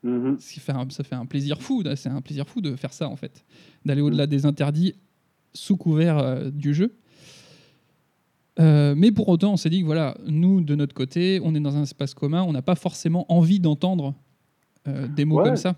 mhm. 0.02 0.36
Un- 0.68 0.90
ça 0.90 1.04
fait 1.04 1.14
un 1.14 1.26
plaisir 1.26 1.62
fou, 1.62 1.82
c'est 1.94 2.08
un 2.08 2.20
plaisir 2.22 2.48
fou 2.48 2.60
de 2.60 2.74
faire 2.76 2.92
ça 2.92 3.08
en 3.08 3.16
fait, 3.16 3.44
d'aller 3.84 4.00
au-delà 4.02 4.26
des 4.26 4.46
interdits 4.46 4.94
sous 5.54 5.76
couvert 5.76 6.18
euh, 6.18 6.50
du 6.50 6.74
jeu. 6.74 6.92
Euh, 8.58 8.94
mais 8.96 9.12
pour 9.12 9.28
autant, 9.28 9.52
on 9.52 9.56
s'est 9.56 9.68
dit 9.70 9.80
que 9.82 9.86
voilà, 9.86 10.16
nous 10.26 10.60
de 10.62 10.74
notre 10.74 10.94
côté, 10.94 11.40
on 11.44 11.54
est 11.54 11.60
dans 11.60 11.76
un 11.76 11.82
espace 11.82 12.14
commun, 12.14 12.42
on 12.42 12.52
n'a 12.52 12.62
pas 12.62 12.74
forcément 12.74 13.30
envie 13.32 13.60
d'entendre 13.60 14.14
euh, 14.88 15.06
des 15.08 15.24
mots 15.24 15.38
Ouais. 15.38 15.44
comme 15.44 15.56
ça. 15.56 15.76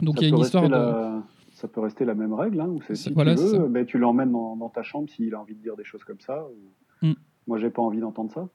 Donc 0.00 0.16
Ça 0.16 0.22
il 0.22 0.28
y 0.28 0.32
a 0.32 0.36
une 0.36 0.42
histoire 0.42 0.64
de. 0.68 0.74
la- 0.74 1.22
Ça 1.52 1.66
peut 1.66 1.80
rester 1.80 2.04
la 2.04 2.14
même 2.14 2.32
règle, 2.34 2.60
hein, 2.60 2.68
où 2.68 2.80
c'est 2.86 2.94
si 2.94 3.10
voilà, 3.12 3.34
tu 3.34 3.40
veux, 3.42 3.66
ben, 3.66 3.84
tu 3.84 3.98
l'emmènes 3.98 4.30
dans, 4.30 4.54
dans 4.56 4.68
ta 4.68 4.84
chambre 4.84 5.08
s'il 5.10 5.34
a 5.34 5.40
envie 5.40 5.54
de 5.56 5.60
dire 5.62 5.74
des 5.76 5.84
choses 5.84 6.04
comme 6.04 6.20
ça. 6.20 6.44
ou- 6.44 7.06
Mm. 7.06 7.14
Moi, 7.46 7.58
j'ai 7.58 7.70
pas 7.70 7.80
envie 7.82 8.00
d'entendre 8.00 8.32
ça. 8.32 8.48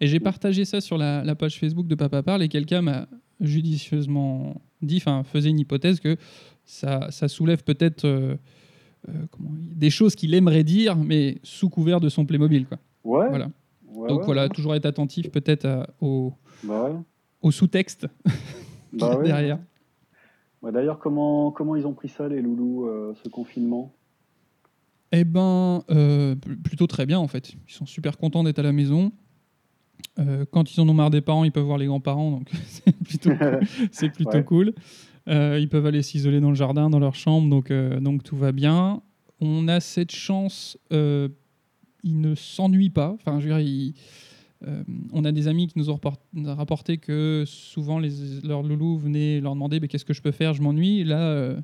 Et 0.00 0.06
j'ai 0.06 0.18
partagé 0.20 0.64
ça 0.64 0.80
sur 0.80 0.96
la, 0.98 1.22
la 1.24 1.34
page 1.34 1.58
Facebook 1.60 1.86
de 1.86 1.94
Papa 1.94 2.22
Parle 2.22 2.42
et 2.42 2.48
quelqu'un 2.48 2.80
m'a 2.82 3.06
judicieusement 3.40 4.60
dit, 4.82 4.96
enfin 4.96 5.22
faisait 5.24 5.50
une 5.50 5.58
hypothèse 5.60 6.00
que 6.00 6.16
ça, 6.64 7.10
ça 7.10 7.28
soulève 7.28 7.62
peut-être 7.64 8.04
euh, 8.04 8.36
euh, 9.08 9.12
des 9.76 9.90
choses 9.90 10.14
qu'il 10.14 10.34
aimerait 10.34 10.64
dire, 10.64 10.96
mais 10.96 11.38
sous 11.42 11.68
couvert 11.68 12.00
de 12.00 12.08
son 12.08 12.24
Playmobil. 12.26 12.66
Quoi. 12.66 12.78
Ouais. 13.04 13.28
Voilà. 13.28 13.50
ouais, 13.92 14.08
Donc 14.08 14.20
ouais, 14.20 14.26
voilà, 14.26 14.42
ouais. 14.44 14.48
toujours 14.48 14.74
être 14.74 14.86
attentif 14.86 15.30
peut-être 15.30 15.86
au, 16.00 16.32
Bah 16.64 16.90
au 17.42 17.50
sous-texte 17.50 18.06
Bah 18.92 19.16
derrière. 19.24 19.58
Ouais, 20.62 20.72
D'ailleurs, 20.72 20.98
comment, 20.98 21.50
comment 21.52 21.76
ils 21.76 21.86
ont 21.86 21.94
pris 21.94 22.08
ça, 22.08 22.28
les 22.28 22.40
loulous, 22.42 22.86
euh, 22.86 23.14
ce 23.22 23.28
confinement? 23.28 23.94
Eh 25.12 25.24
ben, 25.24 25.82
euh, 25.90 26.34
pl- 26.34 26.58
plutôt 26.58 26.86
très 26.86 27.06
bien 27.06 27.18
en 27.18 27.28
fait. 27.28 27.52
Ils 27.66 27.72
sont 27.72 27.86
super 27.86 28.18
contents 28.18 28.44
d'être 28.44 28.58
à 28.58 28.62
la 28.62 28.72
maison. 28.72 29.12
Euh, 30.18 30.44
quand 30.50 30.74
ils 30.74 30.80
en 30.80 30.88
ont 30.88 30.94
marre 30.94 31.10
des 31.10 31.20
parents, 31.22 31.44
ils 31.44 31.52
peuvent 31.52 31.64
voir 31.64 31.78
les 31.78 31.86
grands-parents, 31.86 32.30
donc 32.30 32.50
c'est 32.66 32.92
plutôt, 33.04 33.30
cool. 33.38 34.10
Plutôt 34.10 34.30
Ouais. 34.38 34.44
cool. 34.44 34.74
Ils 35.26 35.68
peuvent 35.70 35.86
aller 35.86 36.02
s'isoler 36.02 36.40
dans 36.40 36.48
le 36.50 36.54
jardin, 36.56 36.88
dans 36.90 36.98
leur 36.98 37.14
chambre, 37.14 37.48
donc, 37.50 37.70
donc 37.72 38.22
tout 38.22 38.36
va 38.36 38.50
bien. 38.52 39.02
On 39.40 39.68
a 39.68 39.78
cette 39.80 40.10
chance, 40.12 40.76
ils 40.90 42.20
ne 42.20 42.34
s'ennuient 42.34 42.90
pas. 42.90 43.10
Enfin, 43.12 43.38
je 43.38 43.48
veux 43.48 43.54
dire, 43.54 43.60
ils- 43.60 43.94
euh, 44.66 44.82
on 45.12 45.24
a 45.24 45.30
des 45.32 45.46
amis 45.46 45.68
qui 45.68 45.78
nous 45.78 45.88
ont 45.90 46.00
rapporté 46.46 46.98
que 46.98 47.44
souvent 47.46 47.98
les, 47.98 48.10
leurs 48.42 48.62
loulous 48.62 48.98
venaient 48.98 49.40
leur 49.40 49.54
demander 49.54 49.78
qu'est-ce 49.80 50.04
que 50.04 50.14
je 50.14 50.22
peux 50.22 50.32
faire, 50.32 50.54
je 50.54 50.62
m'ennuie. 50.62 51.04
Là, 51.04 51.20
euh, 51.20 51.60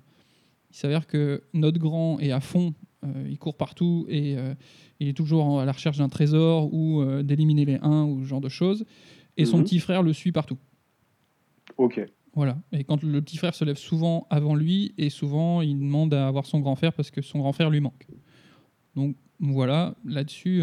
il 0.71 0.77
s'avère 0.77 1.07
que 1.07 1.43
notre 1.53 1.79
grand 1.79 2.19
est 2.21 2.31
à 2.31 2.41
fond, 2.41 2.75
euh, 3.05 3.27
il 3.29 3.39
court 3.39 3.57
partout 3.57 4.07
et 4.09 4.37
il 5.01 5.09
est 5.09 5.13
toujours 5.13 5.61
à 5.61 5.65
la 5.65 5.73
recherche 5.73 5.99
d'un 5.99 6.09
trésor 6.09 6.73
ou 6.73 7.05
d'éliminer 7.23 7.65
les 7.65 7.79
uns 7.83 8.05
ou 8.05 8.23
ce 8.23 8.27
genre 8.29 8.41
de 8.41 8.49
choses. 8.49 8.85
Et 9.37 9.45
son 9.45 9.59
Mhm. 9.59 9.65
petit 9.65 9.81
frère 9.81 10.03
le 10.03 10.13
suit 10.13 10.31
partout. 10.33 10.59
Ok. 11.77 12.01
Voilà. 12.35 12.59
Et 12.73 12.85
quand 12.85 13.03
le 13.03 13.23
petit 13.23 13.37
frère 13.37 13.55
se 13.55 13.65
lève 13.65 13.77
souvent 13.77 14.27
avant 14.31 14.55
lui, 14.55 14.95
et 14.99 15.11
souvent 15.11 15.63
il 15.63 15.79
demande 15.79 16.15
à 16.15 16.27
avoir 16.29 16.47
son 16.47 16.61
grand 16.61 16.75
frère 16.77 16.93
parce 16.93 17.11
que 17.11 17.23
son 17.23 17.39
grand 17.41 17.53
frère 17.53 17.71
lui 17.71 17.81
manque. 17.81 18.07
Donc 18.97 19.17
voilà, 19.41 19.95
là-dessus, 20.05 20.63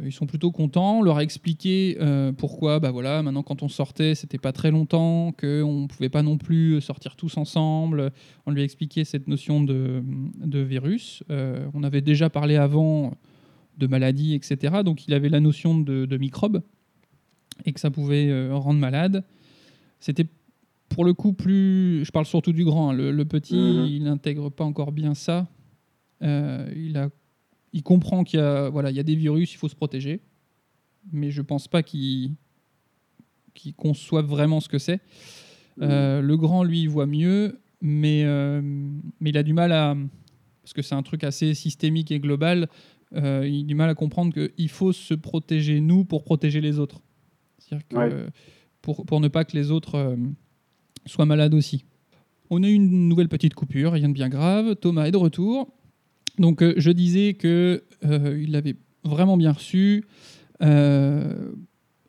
ils 0.00 0.12
sont 0.12 0.26
plutôt 0.26 0.50
contents. 0.50 0.98
On 0.98 1.02
leur 1.02 1.18
a 1.18 1.22
expliqué 1.22 1.96
euh, 2.00 2.32
pourquoi, 2.32 2.80
bah 2.80 2.90
voilà, 2.90 3.22
maintenant 3.22 3.42
quand 3.42 3.62
on 3.62 3.68
sortait, 3.68 4.14
c'était 4.14 4.38
pas 4.38 4.52
très 4.52 4.70
longtemps, 4.70 5.32
qu'on 5.32 5.86
pouvait 5.88 6.08
pas 6.08 6.22
non 6.22 6.38
plus 6.38 6.80
sortir 6.80 7.14
tous 7.16 7.36
ensemble. 7.36 8.10
On 8.46 8.50
lui 8.50 8.62
a 8.62 8.64
expliqué 8.64 9.04
cette 9.04 9.28
notion 9.28 9.62
de, 9.62 10.02
de 10.44 10.58
virus. 10.60 11.22
Euh, 11.30 11.66
on 11.74 11.82
avait 11.84 12.00
déjà 12.00 12.30
parlé 12.30 12.56
avant 12.56 13.14
de 13.78 13.86
maladies, 13.86 14.34
etc. 14.34 14.82
Donc 14.84 15.06
il 15.06 15.14
avait 15.14 15.28
la 15.28 15.40
notion 15.40 15.78
de, 15.78 16.04
de 16.04 16.16
microbes 16.16 16.62
et 17.64 17.72
que 17.72 17.80
ça 17.80 17.90
pouvait 17.90 18.28
euh, 18.28 18.54
rendre 18.54 18.80
malade. 18.80 19.24
C'était 20.00 20.26
pour 20.88 21.04
le 21.04 21.14
coup 21.14 21.32
plus. 21.32 22.04
Je 22.04 22.10
parle 22.10 22.26
surtout 22.26 22.52
du 22.52 22.64
grand. 22.64 22.90
hein. 22.90 22.92
Le, 22.92 23.12
le 23.12 23.24
petit, 23.24 23.54
Mhm. 23.54 23.86
il 23.86 24.02
n'intègre 24.04 24.50
pas 24.50 24.64
encore 24.64 24.90
bien 24.92 25.14
ça. 25.14 25.46
Euh, 26.22 26.70
il, 26.76 26.96
a, 26.98 27.08
il 27.72 27.82
comprend 27.82 28.24
qu'il 28.24 28.38
y 28.38 28.42
a, 28.42 28.68
voilà, 28.68 28.90
il 28.90 28.96
y 28.96 29.00
a 29.00 29.04
des 29.04 29.16
virus, 29.16 29.52
il 29.52 29.56
faut 29.56 29.68
se 29.68 29.74
protéger. 29.74 30.20
Mais 31.12 31.30
je 31.30 31.42
pense 31.42 31.68
pas 31.68 31.82
qu'il 31.82 32.34
qui 33.54 33.74
conçoivent 33.74 34.26
vraiment 34.26 34.60
ce 34.60 34.68
que 34.68 34.78
c'est. 34.78 35.00
Euh, 35.80 36.20
le 36.20 36.36
grand, 36.36 36.64
lui, 36.64 36.82
il 36.82 36.88
voit 36.88 37.06
mieux, 37.06 37.60
mais, 37.80 38.24
euh, 38.24 38.60
mais 39.20 39.30
il 39.30 39.38
a 39.38 39.42
du 39.42 39.52
mal 39.52 39.72
à. 39.72 39.96
Parce 40.62 40.74
que 40.74 40.82
c'est 40.82 40.94
un 40.94 41.02
truc 41.02 41.24
assez 41.24 41.54
systémique 41.54 42.12
et 42.12 42.20
global, 42.20 42.68
euh, 43.14 43.46
il 43.48 43.64
a 43.64 43.66
du 43.66 43.74
mal 43.74 43.90
à 43.90 43.94
comprendre 43.94 44.32
qu'il 44.32 44.68
faut 44.68 44.92
se 44.92 45.14
protéger, 45.14 45.80
nous, 45.80 46.04
pour 46.04 46.22
protéger 46.22 46.60
les 46.60 46.78
autres. 46.78 47.00
C'est-à-dire 47.58 47.88
que. 47.88 47.96
Ouais. 47.96 48.26
Pour, 48.80 49.06
pour 49.06 49.20
ne 49.20 49.28
pas 49.28 49.44
que 49.44 49.56
les 49.56 49.70
autres 49.70 50.16
soient 51.06 51.24
malades 51.24 51.54
aussi. 51.54 51.84
On 52.50 52.64
a 52.64 52.68
eu 52.68 52.72
une 52.72 53.08
nouvelle 53.08 53.28
petite 53.28 53.54
coupure, 53.54 53.92
rien 53.92 54.08
de 54.08 54.12
bien 54.12 54.28
grave. 54.28 54.74
Thomas 54.74 55.06
est 55.06 55.12
de 55.12 55.16
retour. 55.16 55.72
Donc, 56.38 56.62
euh, 56.62 56.74
je 56.76 56.90
disais 56.90 57.34
que 57.34 57.84
euh, 58.04 58.40
il 58.42 58.52
l'avait 58.52 58.76
vraiment 59.04 59.36
bien 59.36 59.52
reçu. 59.52 60.04
Euh, 60.62 61.52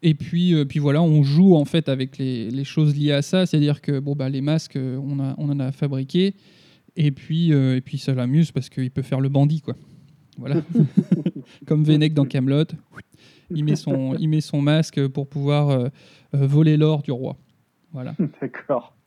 et 0.06 0.16
puis, 0.16 0.54
euh, 0.54 0.66
puis 0.66 0.80
voilà, 0.80 1.02
on 1.02 1.24
joue 1.24 1.56
en 1.56 1.64
fait 1.64 1.88
avec 1.88 2.18
les, 2.18 2.52
les 2.52 2.66
choses 2.66 2.94
liées 2.94 3.14
à 3.14 3.22
ça, 3.22 3.46
c'est-à-dire 3.46 3.82
que 3.82 4.00
bon 4.00 4.16
bah 4.16 4.28
les 4.28 4.42
masques, 4.42 4.78
on, 4.78 5.18
a, 5.20 5.34
on 5.38 5.50
en 5.50 5.62
a 5.62 5.72
fabriqué, 5.72 6.36
et 6.98 7.12
puis 7.12 7.54
euh, 7.54 7.78
et 7.78 7.82
puis 7.82 7.98
ça 7.98 8.14
l'amuse 8.14 8.52
parce 8.52 8.70
qu'il 8.70 8.92
peut 8.92 9.02
faire 9.02 9.22
le 9.22 9.30
bandit 9.30 9.62
quoi. 9.62 9.76
Voilà, 10.38 10.62
comme 11.66 11.86
Venec 11.86 12.14
dans 12.14 12.26
Camelot, 12.26 12.66
il 13.50 13.64
met 13.64 13.78
son 13.78 14.16
il 14.16 14.28
met 14.28 14.42
son 14.42 14.62
masque 14.62 15.08
pour 15.08 15.30
pouvoir 15.30 15.70
euh, 15.70 15.88
voler 16.34 16.76
l'or 16.76 17.02
du 17.02 17.12
roi. 17.12 17.38
Voilà. 17.94 18.14
D'accord. 18.42 18.98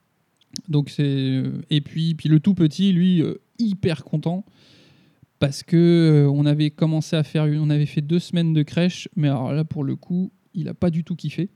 Donc 0.71 0.89
c'est 0.89 1.43
et 1.69 1.81
puis 1.83 2.15
puis 2.15 2.31
le 2.31 2.41
tout 2.41 2.55
petit 2.55 2.95
lui 2.95 3.23
hyper 3.59 4.03
content 4.03 4.47
parce 5.39 5.63
que 5.63 5.77
euh, 6.27 6.31
on 6.31 6.47
avait 6.47 6.71
commencé 6.71 7.15
à 7.17 7.23
faire 7.23 7.47
une- 7.47 7.61
on 7.61 7.71
avait 7.71 7.87
fait 7.87 8.01
deux 8.03 8.19
semaines 8.19 8.53
de 8.55 8.63
crèche 8.63 9.09
mais 9.17 9.29
alors 9.29 9.53
là 9.53 9.65
pour 9.65 9.85
le 9.85 9.97
coup 9.97 10.33
il 10.55 10.69
a 10.69 10.75
pas 10.75 10.91
du 10.91 11.05
tout 11.05 11.15
kiffé. 11.17 11.51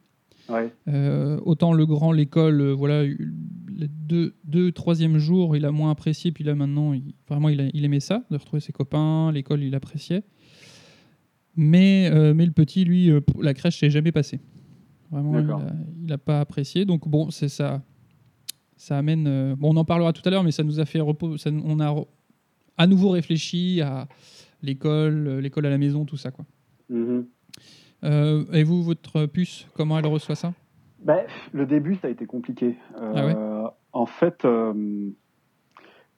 Ouais. 0.49 0.73
Euh, 0.89 1.39
autant 1.45 1.73
le 1.73 1.87
grand 1.87 2.11
l'école 2.13 2.61
euh, 2.61 2.73
voilà 2.75 3.05
les 3.05 3.89
deux 3.89 4.35
deux 4.45 4.73
troisième 4.73 5.17
jours 5.19 5.57
il 5.57 5.65
a 5.65 5.71
moins 5.71 5.91
apprécié 5.93 6.33
puis 6.33 6.43
là 6.45 6.55
maintenant 6.57 6.93
il, 6.93 7.15
vraiment 7.29 7.49
il, 7.49 7.61
a- 7.61 7.69
il 7.73 7.85
aimait 7.85 8.01
ça 8.01 8.25
de 8.31 8.37
retrouver 8.37 8.61
ses 8.61 8.73
copains 8.73 9.31
l'école 9.33 9.63
il 9.63 9.75
appréciait. 9.75 10.25
Mais 11.57 12.09
euh, 12.13 12.33
mais 12.35 12.47
le 12.47 12.53
petit 12.53 12.85
lui 12.85 13.11
la 13.41 13.55
crèche 13.55 13.79
s'est 13.79 13.91
jamais 13.91 14.13
passé. 14.13 14.41
Vraiment 15.11 15.39
il 15.39 15.47
D'accord. 15.47 15.63
a, 15.63 15.73
il 16.05 16.13
a 16.13 16.19
pas 16.19 16.41
apprécié 16.41 16.85
donc 16.85 17.09
bon 17.09 17.31
c'est 17.31 17.49
ça 17.49 17.83
ça 18.77 18.97
amène. 18.97 19.55
bon, 19.57 19.75
on 19.75 19.77
en 19.77 19.85
parlera 19.85 20.13
tout 20.15 20.23
à 20.25 20.31
l'heure, 20.31 20.43
mais 20.43 20.53
ça 20.53 20.63
nous 20.63 20.81
a 20.81 20.87
fait 20.87 21.01
repos. 21.01 21.37
ça- 21.37 21.51
on 21.53 21.81
a 21.81 21.95
à 22.81 22.87
nouveau 22.87 23.11
réfléchi 23.11 23.81
à 23.83 24.09
l'école, 24.63 25.27
euh, 25.29 25.41
l'école 25.41 25.67
à 25.67 25.71
la 25.71 25.79
maison, 25.79 26.05
tout 26.07 26.17
ça, 26.17 26.31
quoi. 26.31 26.45
Mhm. 26.89 27.27
Euh, 28.05 28.45
et 28.55 28.65
vous, 28.65 28.83
votre 28.83 29.27
puce, 29.27 29.67
comment 29.75 29.99
elle 29.99 30.07
reçoit 30.07 30.35
ça? 30.35 30.55
Ben, 31.05 31.25
le 31.53 31.67
début, 31.67 31.97
ça 31.97 32.09
a 32.09 32.11
été 32.11 32.25
compliqué. 32.27 32.77
Euh, 32.99 33.65
Ah 33.65 33.75
En 33.93 34.07
fait, 34.07 34.47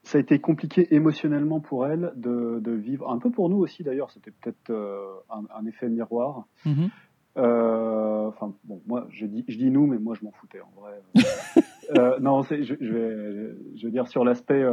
ça 0.03 0.17
a 0.17 0.21
été 0.21 0.39
compliqué 0.39 0.93
émotionnellement 0.95 1.59
pour 1.59 1.85
elle 1.87 2.11
de, 2.15 2.59
de 2.61 2.71
vivre, 2.71 3.09
un 3.09 3.19
peu 3.19 3.29
pour 3.29 3.49
nous 3.49 3.57
aussi 3.57 3.83
d'ailleurs, 3.83 4.11
c'était 4.11 4.31
peut-être 4.31 4.69
euh, 4.69 5.05
un, 5.29 5.43
un 5.57 5.65
effet 5.65 5.89
miroir. 5.89 6.45
Mhm. 6.65 6.89
Euh, 7.37 8.27
Enfin, 8.27 8.53
bon, 8.63 8.81
moi, 8.87 9.05
je 9.11 9.25
dis, 9.25 9.43
je 9.47 9.57
dis 9.57 9.69
nous, 9.69 9.85
mais 9.85 9.97
moi, 9.99 10.15
je 10.19 10.23
m'en 10.25 10.31
foutais 10.31 10.61
en 10.61 10.71
vrai. 10.81 11.01
Euh, 11.97 12.17
non, 12.21 12.43
c'est- 12.43 12.63
je, 12.63 12.75
je 12.79 12.91
vais, 12.93 13.55
je 13.75 13.85
veux 13.85 13.91
dire 13.91 14.07
sur 14.07 14.23
l'aspect. 14.23 14.63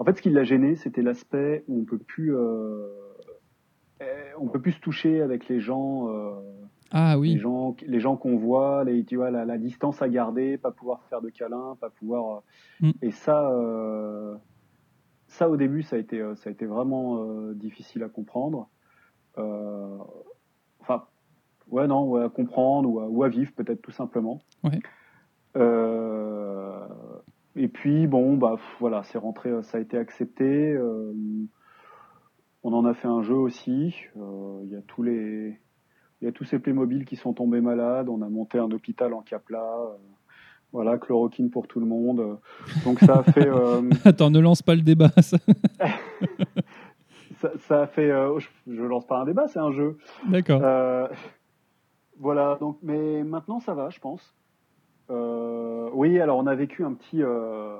En 0.00 0.04
fait, 0.04 0.16
ce 0.16 0.22
qui 0.22 0.30
l'a 0.30 0.42
gêné, 0.44 0.74
c'était 0.76 1.02
l'aspect 1.02 1.62
où 1.68 1.80
on 1.80 1.84
peut 1.84 1.98
plus, 1.98 2.34
euh, 2.34 2.88
eh, 4.00 4.04
on 4.40 4.48
peut 4.48 4.60
plus 4.60 4.72
se 4.72 4.80
toucher 4.80 5.20
avec 5.20 5.46
les 5.48 5.60
gens. 5.60 6.08
euh, 6.08 6.32
Ah 6.90 7.12
les 7.14 7.20
oui, 7.20 7.38
gens, 7.38 7.76
les 7.86 8.00
gens 8.00 8.16
qu'on 8.16 8.36
voit, 8.38 8.82
les, 8.84 9.04
tu 9.04 9.16
vois, 9.16 9.30
la, 9.30 9.44
la 9.44 9.58
distance 9.58 10.00
à 10.02 10.08
garder, 10.08 10.56
pas 10.58 10.70
pouvoir 10.72 11.02
faire 11.10 11.20
de 11.20 11.28
câlins, 11.28 11.76
pas 11.80 11.90
pouvoir. 11.90 12.38
euh, 12.38 12.40
Mm. 12.86 12.90
Et 13.02 13.10
ça, 13.10 13.50
euh, 13.52 14.34
ça 15.28 15.50
au 15.50 15.56
début, 15.58 15.82
ça 15.82 15.96
a 15.96 15.98
été, 15.98 16.18
ça 16.36 16.48
a 16.48 16.52
été 16.52 16.64
vraiment 16.64 17.22
difficile 17.52 18.02
à 18.02 18.08
comprendre. 18.08 18.68
Enfin, 19.36 21.04
ouais, 21.68 21.86
non, 21.86 22.08
ouais, 22.08 22.24
à 22.24 22.28
comprendre 22.30 22.88
ou 22.88 23.00
à, 23.00 23.06
ou 23.06 23.22
à 23.22 23.28
vivre 23.28 23.52
peut-être 23.52 23.82
tout 23.82 23.90
simplement. 23.92 24.40
Ouais. 24.64 24.78
Euh, 25.56 26.86
et 27.62 27.68
puis 27.68 28.06
bon, 28.06 28.36
bah 28.36 28.52
pff, 28.56 28.76
voilà, 28.80 29.02
c'est 29.04 29.18
rentré, 29.18 29.50
ça 29.62 29.78
a 29.78 29.80
été 29.80 29.98
accepté. 29.98 30.44
euh, 30.72 31.12
on 32.62 32.72
en 32.72 32.84
a 32.84 32.94
fait 32.94 33.08
un 33.08 33.22
jeu 33.22 33.34
aussi. 33.34 33.94
euh, 34.16 34.60
Il 34.64 34.70
y 34.70 34.76
a 34.76 34.80
tous 34.86 35.02
les 35.02 35.58
il 36.20 36.26
y 36.26 36.28
a 36.28 36.32
tous 36.32 36.44
ces 36.44 36.58
Playmobil 36.58 37.04
qui 37.06 37.16
sont 37.16 37.32
tombés 37.32 37.60
malades. 37.62 38.08
On 38.10 38.20
a 38.22 38.28
monté 38.28 38.58
un 38.58 38.70
hôpital 38.70 39.14
en 39.14 39.22
Capla. 39.22 39.62
euh, 39.62 39.96
voilà, 40.72 40.98
chloroquine 40.98 41.50
pour 41.50 41.66
tout 41.66 41.80
le 41.80 41.86
monde. 41.86 42.20
euh. 42.20 42.34
Donc 42.84 43.00
ça 43.00 43.18
a 43.18 43.22
fait, 43.22 43.48
euh, 43.48 43.82
attends, 44.04 44.30
ne 44.30 44.38
lance 44.40 44.62
pas 44.62 44.74
le 44.74 44.82
débat. 44.82 45.10
ça. 45.22 45.38
ça, 47.40 47.50
ça 47.66 47.82
a 47.82 47.86
fait. 47.86 48.10
euh, 48.10 48.38
je, 48.66 48.82
lance 48.82 49.06
pas 49.06 49.20
un 49.20 49.24
débat, 49.24 49.48
c'est 49.48 49.58
un 49.58 49.72
jeu. 49.72 49.98
D'accord. 50.28 50.60
Euh, 50.62 51.08
voilà. 52.18 52.56
Donc, 52.60 52.78
mais 52.82 53.22
maintenant 53.24 53.60
ça 53.60 53.74
va, 53.74 53.88
je 53.90 53.98
pense. 53.98 54.34
Euh, 55.10 55.90
oui, 55.92 56.20
alors 56.20 56.38
on 56.38 56.46
a 56.46 56.54
vécu 56.54 56.84
un 56.84 56.94
petit, 56.94 57.22
euh, 57.22 57.76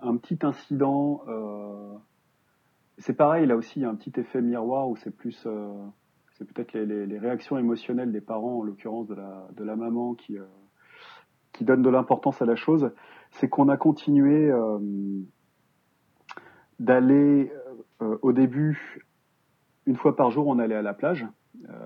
un 0.00 0.16
petit 0.16 0.38
incident. 0.42 1.22
euh, 1.28 1.94
c'est 2.98 3.14
pareil, 3.14 3.46
là 3.46 3.56
aussi, 3.56 3.80
il 3.80 3.82
y 3.82 3.84
a 3.84 3.90
un 3.90 3.94
petit 3.94 4.18
effet 4.18 4.40
miroir 4.40 4.88
où 4.88 4.96
c'est 4.96 5.10
plus, 5.10 5.46
c'est 6.38 6.50
peut-être 6.50 6.72
les, 6.72 7.18
réactions 7.18 7.58
émotionnelles 7.58 8.10
des 8.10 8.22
parents, 8.22 8.60
en 8.60 8.62
l'occurrence 8.62 9.06
de 9.08 9.64
la, 9.64 9.76
maman, 9.76 10.14
qui, 10.14 10.38
qui 11.52 11.64
donnent 11.64 11.82
de 11.82 11.90
l'importance 11.90 12.40
à 12.40 12.46
la 12.46 12.56
chose. 12.56 12.90
C'est 13.32 13.50
qu'on 13.50 13.68
a 13.68 13.76
continué 13.76 14.50
d'aller, 16.80 17.52
au 18.00 18.32
début, 18.32 19.04
une 19.84 19.96
fois 19.96 20.16
par 20.16 20.30
jour, 20.30 20.46
on 20.46 20.58
allait 20.58 20.76
à 20.76 20.82
la 20.82 20.94
plage. 20.94 21.26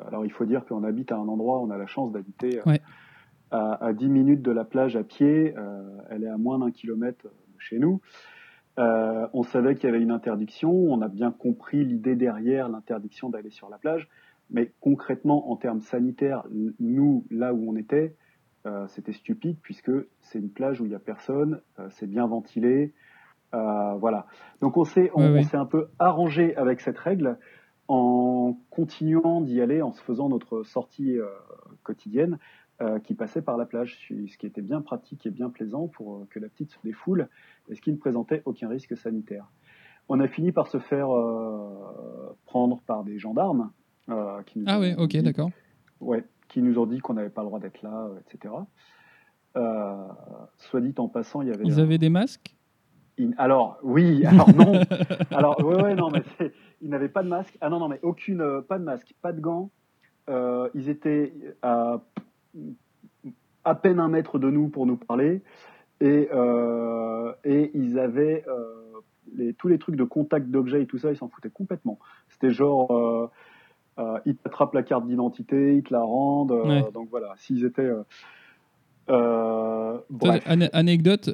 Alors 0.07 0.25
il 0.25 0.31
faut 0.31 0.45
dire 0.45 0.65
qu'on 0.65 0.85
habite 0.85 1.11
à 1.11 1.17
un 1.17 1.27
endroit, 1.27 1.59
on 1.59 1.71
a 1.71 1.77
la 1.77 1.87
chance 1.87 2.13
d'habiter. 2.13 2.61
À, 3.51 3.85
à 3.85 3.93
10 3.93 4.09
minutes 4.09 4.43
de 4.43 4.51
la 4.51 4.65
plage 4.65 4.97
à 4.97 5.05
pied. 5.05 5.55
Euh, 5.57 5.83
elle 6.11 6.25
est 6.25 6.29
à 6.29 6.39
moins 6.39 6.59
d'un 6.59 6.71
kilomètre 6.71 7.25
de 7.25 7.59
chez 7.59 7.79
nous. 7.79 8.01
Euh, 8.79 9.27
on 9.33 9.43
savait 9.43 9.75
qu'il 9.75 9.85
y 9.85 9.93
avait 9.93 10.03
une 10.03 10.11
interdiction, 10.11 10.73
on 10.73 11.03
a 11.03 11.09
bien 11.09 11.33
compris 11.33 11.85
l'idée 11.85 12.15
derrière 12.15 12.69
l'interdiction 12.69 13.29
d'aller 13.29 13.51
sur 13.51 13.69
la 13.69 13.79
plage, 13.79 14.09
mais 14.49 14.73
concrètement, 14.81 15.51
en 15.51 15.57
termes 15.57 15.81
sanitaires, 15.81 16.45
nous, 16.79 17.27
là 17.31 17.53
où 17.53 17.71
on 17.71 17.77
était, 17.77 18.17
euh, 18.67 18.87
c'était 18.89 19.13
stupide 19.13 19.59
puisque 19.61 19.91
c'est 20.21 20.39
une 20.39 20.51
plage 20.51 20.81
où 20.81 20.87
il 20.87 20.91
n'y 20.91 20.95
a 20.95 21.01
personne, 21.01 21.61
euh, 21.79 21.89
c'est 21.91 22.07
bien 22.07 22.27
ventilé, 22.27 22.95
voilà. 23.53 24.27
Donc 24.61 24.77
on 24.77 24.85
s'est 24.85 25.11
on, 25.15 25.43
s'est 25.43 25.57
un 25.57 25.67
peu 25.67 25.89
arrangé 25.99 26.55
avec 26.57 26.81
cette 26.81 26.99
règle 26.99 27.37
en 27.89 28.57
continuant 28.71 29.41
d'y 29.41 29.61
aller, 29.61 29.83
en 29.83 29.91
se 29.91 30.01
faisant 30.03 30.29
notre 30.29 30.63
sortie 30.63 31.19
quotidienne 31.83 32.39
euh, 32.83 32.99
qui 32.99 33.15
passait 33.15 33.43
par 33.43 33.59
la 33.59 33.67
plage, 33.67 33.99
ce 34.09 34.39
qui 34.39 34.47
était 34.47 34.63
bien 34.63 34.81
pratique 34.81 35.27
et 35.27 35.31
bien 35.31 35.51
plaisant 35.51 35.87
pour 35.87 36.17
euh, 36.17 36.27
que 36.31 36.39
la 36.39 36.49
petite 36.49 36.71
se 36.71 36.79
défoule 36.83 37.29
et 37.69 37.75
ce 37.75 37.81
qui 37.83 37.93
ne 37.93 37.99
présentait 37.99 38.41
aucun 38.47 38.69
risque 38.71 38.97
sanitaire. 38.97 39.45
On 40.09 40.19
a 40.19 40.27
fini 40.27 40.51
par 40.51 40.67
se 40.67 40.79
faire 40.79 41.15
euh, 41.15 42.35
prendre 42.47 42.81
par 42.87 43.05
des 43.05 43.19
gendarmes 43.19 43.71
euh, 44.09 44.43
qui 44.45 44.61
nous 44.61 44.65
Ah 44.67 44.81
ouais, 44.81 44.95
ok, 44.97 45.15
d'accord. 45.19 45.51
Ouais, 46.01 46.25
qui 46.49 46.63
nous 46.63 46.79
ont 46.79 46.87
dit 46.87 47.01
qu'on 47.01 47.13
n'avait 47.13 47.29
pas 47.29 47.43
le 47.43 47.49
droit 47.49 47.61
d'être 47.61 47.83
là, 47.83 48.09
etc. 48.27 48.55
Soit 50.57 50.81
dit 50.81 50.95
en 50.97 51.09
passant, 51.09 51.43
il 51.43 51.49
y 51.49 51.53
avait. 51.53 51.65
Ils 51.65 51.81
avaient 51.81 51.99
des 51.99 52.09
masques? 52.09 52.57
In- 53.19 53.33
Alors 53.37 53.79
oui, 53.83 54.25
alors 54.25 54.55
non. 54.55 54.81
alors 55.33 55.63
ouais, 55.63 55.83
ouais, 55.83 55.95
non, 55.95 56.09
mais 56.11 56.23
ils 56.81 56.89
n'avaient 56.89 57.11
pas 57.11 57.23
de 57.23 57.29
masque. 57.29 57.59
Ah 57.61 57.69
non, 57.69 57.79
non, 57.79 57.89
mais 57.89 58.01
aucune, 58.03 58.63
pas 58.67 58.79
de 58.79 58.85
masque, 58.85 59.15
pas 59.21 59.33
de 59.35 59.41
gants. 59.43 59.71
Ils 60.75 60.89
étaient 60.89 61.35
à 61.61 62.01
à 63.65 63.75
peine 63.75 63.99
un 63.99 64.09
mètre 64.09 64.39
de 64.39 64.51
nous 64.51 64.69
pour 64.69 64.87
nous 64.87 64.97
parler 64.97 65.43
et 66.01 66.29
euh, 66.33 67.33
et 67.45 67.71
ils 67.75 67.99
avaient 67.99 68.43
euh, 68.49 69.01
les, 69.37 69.53
tous 69.55 69.69
les 69.69 69.79
trucs 69.79 69.97
de 69.97 70.05
contact 70.05 70.47
d'objets 70.49 70.83
et 70.83 70.87
tout 70.87 70.99
ça, 70.99 71.11
ils 71.11 71.17
s'en 71.17 71.29
foutaient 71.29 71.51
complètement. 71.51 71.99
C'était 72.31 72.51
genre. 72.51 72.91
Euh, 72.93 73.29
ils 74.25 74.35
t'attrapent 74.37 74.73
la 74.73 74.83
carte 74.83 75.07
d'identité, 75.07 75.77
ils 75.77 75.83
te 75.83 75.93
la 75.93 76.01
rendent. 76.01 76.53
Ouais. 76.53 76.83
Donc 76.95 77.09
voilà, 77.11 77.35
s'ils 77.37 77.67
étaient. 77.67 77.91
bref. 80.11 80.43
anecdote 80.73 81.31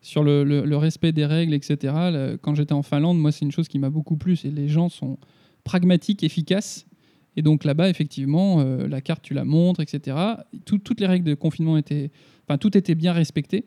sur 0.00 0.22
le, 0.24 0.44
le- 0.44 0.64
le 0.64 0.76
respect 0.76 1.12
des 1.12 1.26
règles, 1.26 1.54
etc. 1.54 2.36
quand 2.42 2.54
j'étais 2.54 2.72
en 2.72 2.82
Finlande, 2.82 3.18
moi, 3.18 3.30
c'est 3.32 3.44
une 3.44 3.52
chose 3.52 3.68
qui 3.68 3.78
m'a 3.78 3.90
beaucoup 3.90 4.16
plu. 4.16 4.36
C'est 4.36 4.48
les 4.50 4.68
gens 4.68 4.88
sont 4.88 5.18
pragmatiques, 5.64 6.22
efficaces. 6.24 6.86
Et 7.36 7.42
donc 7.42 7.64
là-bas, 7.64 7.88
effectivement, 7.88 8.60
euh, 8.60 8.86
la 8.88 9.00
carte, 9.00 9.22
tu 9.22 9.32
la 9.34 9.44
montres, 9.44 9.80
etc. 9.80 10.16
Tout- 10.66 10.78
toutes 10.78 11.00
les 11.00 11.06
règles 11.06 11.24
de 11.28 11.34
confinement 11.34 11.76
étaient. 11.78 12.10
Enfin, 12.46 12.58
tout 12.58 12.76
était 12.76 12.94
bien 12.94 13.12
respecté. 13.12 13.64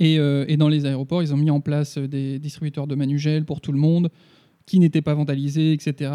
Et, 0.00 0.18
euh, 0.18 0.44
et 0.48 0.56
dans 0.56 0.68
les 0.68 0.86
aéroports, 0.86 1.22
ils 1.22 1.32
ont 1.34 1.36
mis 1.36 1.50
en 1.50 1.60
place 1.60 1.98
des 1.98 2.38
distributeurs 2.38 2.86
de 2.86 2.94
manugel 2.94 3.44
pour 3.44 3.60
tout 3.60 3.70
le 3.72 3.78
monde, 3.78 4.10
qui 4.66 4.78
n'étaient 4.80 5.02
pas 5.02 5.14
vandalisés, 5.14 5.72
etc. 5.72 6.10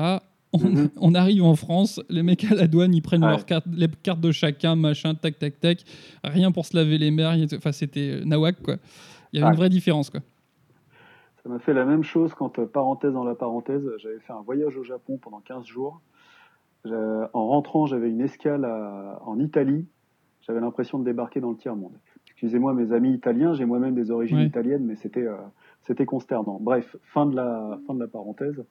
on, 0.54 0.60
on 0.98 1.14
arrive 1.14 1.44
en 1.44 1.56
France, 1.56 2.02
les 2.10 2.24
mecs 2.24 2.44
à 2.52 2.56
la 2.56 2.68
douane, 2.68 2.94
ils 2.96 3.02
prennent 3.02 3.24
Ouais. 3.24 3.30
leurs 3.30 3.46
cartes, 3.46 3.68
les 3.72 3.88
cartes 4.02 4.20
de 4.22 4.32
chacun, 4.32 4.76
machin, 4.76 5.14
tac, 5.14 5.38
tac, 5.38 5.60
tac. 5.60 5.84
Rien 6.24 6.52
pour 6.52 6.66
se 6.66 6.76
laver 6.76 6.98
les 6.98 7.12
mains. 7.12 7.38
Enfin, 7.56 7.72
c'était 7.72 8.10
euh, 8.22 8.26
nawak, 8.26 8.62
quoi. 8.62 8.78
Il 9.32 9.38
y 9.38 9.40
avait 9.40 9.46
Ouais. 9.50 9.54
une 9.54 9.60
vraie 9.60 9.70
différence, 9.70 10.10
quoi. 10.10 10.22
Ça 11.44 11.48
m'a 11.50 11.60
fait 11.60 11.74
la 11.74 11.86
même 11.86 12.04
chose 12.04 12.34
quand, 12.38 12.60
parenthèse 12.66 13.14
dans 13.14 13.24
la 13.24 13.36
parenthèse, 13.36 13.84
j'avais 14.02 14.20
fait 14.20 14.34
un 14.34 14.42
voyage 14.42 14.76
au 14.76 14.84
Japon 14.84 15.18
pendant 15.22 15.40
15 15.40 15.66
jours. 15.66 16.02
Je- 16.86 17.28
En 17.34 17.48
rentrant, 17.48 17.86
j'avais 17.86 18.10
une 18.10 18.22
escale 18.22 18.66
à- 18.66 19.22
en 19.26 19.38
Italie. 19.40 19.86
J'avais 20.42 20.60
l'impression 20.62 20.98
de 21.00 21.04
débarquer 21.04 21.42
dans 21.42 21.52
le 21.52 21.58
tiers-monde. 21.58 21.94
Excusez-moi 22.26 22.74
mes 22.74 22.94
amis 22.94 23.14
italiens, 23.14 23.54
j'ai 23.54 23.66
moi-même 23.66 23.96
des 23.96 24.12
origines 24.12 24.38
Ouais. 24.38 24.46
italiennes, 24.46 24.86
mais 24.86 24.96
c'était 24.96 25.26
euh, 25.28 25.36
c'était 25.82 26.06
consternant. 26.06 26.58
Bref, 26.62 26.96
fin 27.04 27.26
de 27.26 27.36
la, 27.36 27.78
fin 27.86 27.94
de 27.94 28.00
la 28.00 28.08
parenthèse. 28.08 28.64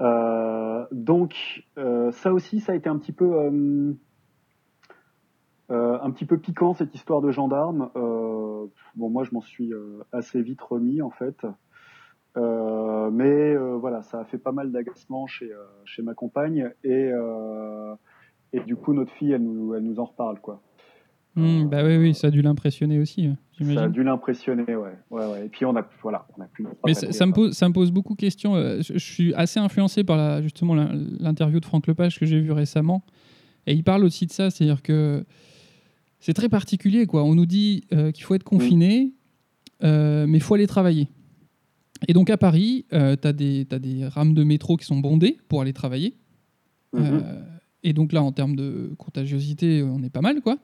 Euh, 0.00 0.86
donc, 0.92 1.64
euh, 1.78 2.10
ça 2.12 2.32
aussi, 2.32 2.60
ça 2.60 2.72
a 2.72 2.74
été 2.74 2.88
un 2.88 2.98
petit 2.98 3.12
peu... 3.12 3.32
euh, 3.32 3.92
euh, 5.70 5.98
un 6.02 6.10
petit 6.10 6.24
peu 6.24 6.36
piquant 6.38 6.74
cette 6.74 6.94
histoire 6.94 7.20
de 7.20 7.30
gendarme. 7.30 7.90
Euh, 7.94 8.66
bon, 8.96 9.08
moi, 9.08 9.22
je 9.24 9.32
m'en 9.32 9.40
suis 9.40 9.72
euh, 9.72 10.02
assez 10.12 10.42
vite 10.42 10.60
remis 10.60 11.00
en 11.00 11.10
fait. 11.10 11.46
Euh, 12.36 13.10
mais 13.10 13.54
euh, 13.54 13.76
voilà, 13.76 14.02
ça 14.02 14.20
a 14.20 14.24
fait 14.24 14.38
pas 14.38 14.52
mal 14.52 14.70
d'agacement 14.70 15.26
chez, 15.26 15.50
euh, 15.50 15.64
chez 15.84 16.02
ma 16.02 16.14
compagne 16.14 16.70
et, 16.84 17.10
et 18.52 18.60
du 18.60 18.76
coup 18.76 18.92
notre 18.92 19.12
fille 19.12 19.32
elle 19.32 19.42
nous, 19.42 19.74
elle 19.74 19.82
nous 19.82 19.98
en 19.98 20.04
reparle 20.04 20.40
quoi. 20.40 20.62
Hmm, 21.36 21.66
bah 21.66 21.84
oui, 21.84 21.96
oui, 21.96 22.14
ça 22.14 22.26
a 22.26 22.30
dû 22.30 22.42
l'impressionner 22.42 22.98
aussi, 22.98 23.28
euh, 23.60 23.74
Ça 23.74 23.84
a 23.84 23.88
dû 23.88 24.02
l'impressionner, 24.02 24.74
ouais. 24.74 24.96
ouais, 25.10 25.26
ouais. 25.26 25.46
Et 25.46 25.48
puis 25.48 25.64
on 25.64 25.76
a, 25.76 25.88
voilà, 26.02 26.26
on 26.36 26.42
a 26.42 26.46
plus. 26.46 26.66
Mais 26.84 26.94
ça, 26.94 27.12
ça 27.12 27.24
me 27.24 27.32
pose, 27.32 27.52
ça 27.52 27.68
me 27.68 27.72
pose 27.72 27.92
beaucoup 27.92 28.14
de 28.14 28.20
questions. 28.20 28.54
Je, 28.56 28.94
je 28.94 28.98
suis 28.98 29.32
assez 29.34 29.60
influencé 29.60 30.02
par 30.02 30.16
la, 30.16 30.42
justement 30.42 30.74
l'interview 30.74 31.60
de 31.60 31.64
Franck 31.64 31.86
Lepage 31.86 32.18
que 32.18 32.26
j'ai 32.26 32.40
vu 32.40 32.50
récemment. 32.50 33.04
Et 33.66 33.74
il 33.74 33.84
parle 33.84 34.04
aussi 34.04 34.26
de 34.26 34.32
ça, 34.32 34.50
c'est-à-dire 34.50 34.82
que 34.82 35.24
c'est 36.18 36.34
très 36.34 36.48
particulier. 36.48 37.06
Quoi. 37.06 37.22
On 37.22 37.36
nous 37.36 37.46
dit 37.46 37.86
qu'il 38.12 38.24
faut 38.24 38.34
être 38.34 38.42
confiné, 38.44 39.12
mais 39.82 40.26
il 40.26 40.42
faut 40.42 40.54
aller 40.54 40.66
travailler. 40.66 41.08
Et 42.08 42.12
donc 42.12 42.30
à 42.30 42.36
Paris, 42.36 42.86
tu 42.90 42.96
as, 42.96 43.32
des 43.32 43.66
rames 44.08 44.34
de 44.34 44.44
métro 44.44 44.76
qui 44.76 44.86
sont 44.86 44.98
bondées 44.98 45.38
pour 45.48 45.60
aller 45.62 45.72
travailler. 45.72 46.14
Mhm. 46.92 47.02
Euh, 47.24 47.42
et 47.82 47.92
donc 47.92 48.12
là, 48.12 48.22
en 48.22 48.32
termes 48.32 48.56
de 48.56 48.92
contagiosité, 48.98 49.82
on 49.82 50.02
est 50.02 50.10
pas 50.10 50.20
mal. 50.20 50.40
quoi. 50.40 50.58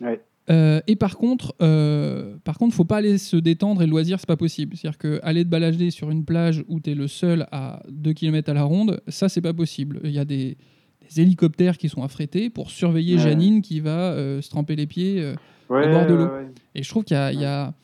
Ouais. 0.00 0.20
Euh, 0.50 0.80
et 0.86 0.96
par 0.96 1.18
contre, 1.18 1.54
euh, 1.60 2.36
par 2.44 2.56
contre, 2.56 2.74
faut 2.74 2.84
pas 2.84 2.96
aller 2.98 3.18
se 3.18 3.36
détendre 3.36 3.82
et 3.82 3.84
le 3.84 3.90
loisir, 3.90 4.18
c'est 4.18 4.26
pas 4.26 4.36
possible. 4.36 4.76
C'est-à-dire 4.76 4.96
que 4.98 5.20
aller 5.22 5.44
te 5.44 5.48
balader 5.50 5.90
sur 5.90 6.10
une 6.10 6.24
plage 6.24 6.64
où 6.68 6.80
tu 6.80 6.90
es 6.90 6.94
le 6.94 7.06
seul 7.06 7.46
à 7.52 7.82
2 7.90 8.12
km 8.14 8.48
à 8.50 8.54
la 8.54 8.62
ronde, 8.62 9.02
ça 9.08 9.28
c'est 9.28 9.42
pas 9.42 9.52
possible. 9.52 10.00
Il 10.04 10.10
y 10.10 10.18
a 10.18 10.24
des, 10.24 10.56
des 11.14 11.20
hélicoptères 11.20 11.76
qui 11.76 11.90
sont 11.90 12.02
affrétés 12.02 12.48
pour 12.48 12.70
surveiller 12.70 13.16
Ouais. 13.16 13.22
Janine 13.22 13.60
qui 13.60 13.80
va 13.80 14.12
euh, 14.12 14.40
se 14.40 14.48
tremper 14.48 14.74
les 14.76 14.86
pieds. 14.86 15.20
euh, 15.20 15.34
Ouais, 15.68 15.90
bord 15.92 16.06
de 16.06 16.14
l'eau. 16.14 16.28
et 16.74 16.82
je 16.82 16.88
trouve 16.88 17.04
qu'il 17.04 17.14
y 17.14 17.20
a, 17.20 17.30
il 17.30 17.40
y 17.40 17.44
a- 17.44 17.74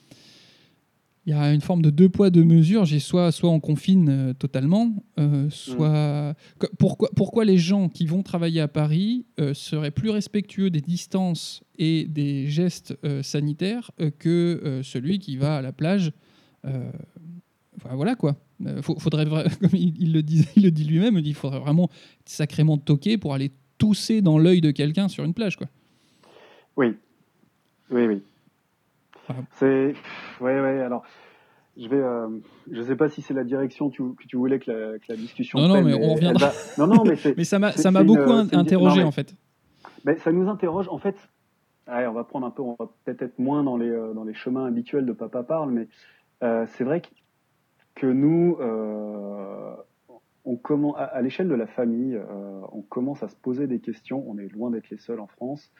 il 1.26 1.30
y 1.30 1.32
a 1.32 1.52
une 1.54 1.60
forme 1.62 1.80
de 1.80 1.88
deux 1.90 2.08
poids, 2.10 2.28
deux 2.30 2.44
mesures. 2.44 2.84
J'ai 2.84 2.98
soit, 3.00 3.32
soit 3.32 3.48
on 3.50 3.58
confine 3.60 4.08
euh, 4.10 4.32
totalement, 4.34 4.94
euh, 5.18 5.48
soit. 5.50 6.34
Que- 6.58 6.66
Pourquoi, 6.78 7.08
pourquoi 7.16 7.44
les 7.44 7.56
gens 7.58 7.88
qui 7.88 8.06
vont 8.06 8.22
travailler 8.22 8.60
à 8.60 8.68
Paris 8.68 9.24
euh, 9.40 9.54
seraient 9.54 9.90
plus 9.90 10.10
respectueux 10.10 10.68
des 10.70 10.80
distances 10.82 11.62
et 11.78 12.04
des 12.04 12.46
gestes 12.48 12.96
sanitaires 13.22 13.90
que 14.18 14.80
celui 14.84 15.18
qui 15.18 15.36
va 15.36 15.56
à 15.56 15.62
la 15.62 15.72
plage 15.72 16.12
enfin, 16.64 17.94
Voilà 17.94 18.14
quoi. 18.14 18.36
Faudrait, 18.82 19.24
comme 19.60 19.70
il, 19.72 19.94
il 20.00 20.12
le 20.12 20.22
dit, 20.22 20.46
il 20.56 20.62
le 20.64 20.70
dit 20.70 20.84
lui-même, 20.84 21.18
il 21.18 21.34
faudrait 21.34 21.58
vraiment 21.60 21.88
être 22.20 22.28
sacrément 22.28 22.78
toquer 22.78 23.18
pour 23.18 23.34
aller 23.34 23.50
tousser 23.78 24.22
dans 24.22 24.38
l'œil 24.38 24.60
de 24.60 24.70
quelqu'un 24.70 25.08
sur 25.08 25.24
une 25.24 25.34
plage. 25.34 25.56
Quoi. 25.56 25.66
Oui, 26.76 26.86
oui, 27.90 28.06
oui. 28.06 28.22
C'est, 29.52 29.94
ouais, 30.40 30.60
ouais. 30.60 30.80
Alors, 30.80 31.02
je 31.76 31.88
vais, 31.88 31.96
euh, 32.00 32.28
je 32.70 32.82
sais 32.82 32.96
pas 32.96 33.08
si 33.08 33.22
c'est 33.22 33.34
la 33.34 33.44
direction 33.44 33.90
tu- 33.90 34.14
que 34.14 34.24
tu 34.28 34.36
voulais 34.36 34.58
que 34.58 34.70
la, 34.70 34.98
que 34.98 35.04
la 35.08 35.16
discussion. 35.16 35.58
Non, 35.58 35.68
non, 35.68 35.74
prenne, 35.74 35.86
mais 35.86 35.94
on 35.94 36.14
reviendra. 36.14 36.48
va- 36.48 36.54
Non, 36.78 36.86
non, 36.94 37.04
mais. 37.04 37.14
Mais 37.36 37.44
ça 37.44 37.58
m'a 37.58 37.72
ça 37.72 37.90
beaucoup 38.02 38.20
une- 38.30 38.54
interrogé 38.54 38.96
non, 38.96 39.02
mais- 39.02 39.08
en 39.08 39.12
fait. 39.12 39.34
Ben, 40.04 40.18
ça 40.18 40.30
nous 40.32 40.48
interroge. 40.48 40.88
En 40.88 40.98
fait, 40.98 41.16
on 41.88 42.12
va 42.12 42.24
prendre 42.24 42.46
un 42.46 42.50
peu, 42.50 42.62
on 42.62 42.76
va 42.78 42.88
peut-être 43.04 43.22
être 43.22 43.38
moins 43.38 43.62
dans 43.64 43.76
les, 43.76 43.88
euh, 43.90 44.12
dans 44.12 44.24
les 44.24 44.34
chemins 44.34 44.66
habituels 44.66 45.06
de 45.06 45.12
Papa 45.12 45.42
Parle, 45.42 45.70
mais 45.70 45.88
euh, 46.42 46.66
c'est 46.68 46.84
vrai 46.84 47.00
que, 47.00 47.08
que 47.94 48.06
nous, 48.06 48.56
euh, 48.60 49.74
on 50.44 50.56
commence, 50.56 50.96
à, 50.98 51.04
à 51.04 51.22
l'échelle 51.22 51.48
de 51.48 51.54
la 51.54 51.66
famille, 51.66 52.14
euh, 52.16 52.60
on 52.72 52.82
commence 52.82 53.22
à 53.22 53.28
se 53.28 53.36
poser 53.36 53.66
des 53.66 53.80
questions. 53.80 54.22
On 54.28 54.36
est 54.38 54.48
loin 54.52 54.70
d'être 54.70 54.90
les 54.90 54.98
seuls 54.98 55.20
en 55.20 55.26
France. 55.26 55.72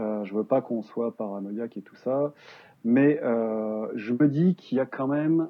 Euh, 0.00 0.24
je 0.24 0.34
veux 0.34 0.44
pas 0.44 0.60
qu'on 0.62 0.82
soit 0.82 1.16
paranoïaque 1.16 1.76
et 1.76 1.82
tout 1.82 1.96
ça, 1.96 2.32
mais 2.84 3.20
euh, 3.22 3.86
je 3.94 4.12
me 4.12 4.28
dis 4.28 4.54
qu'il 4.56 4.78
y 4.78 4.80
a 4.80 4.86
quand 4.86 5.06
même 5.08 5.48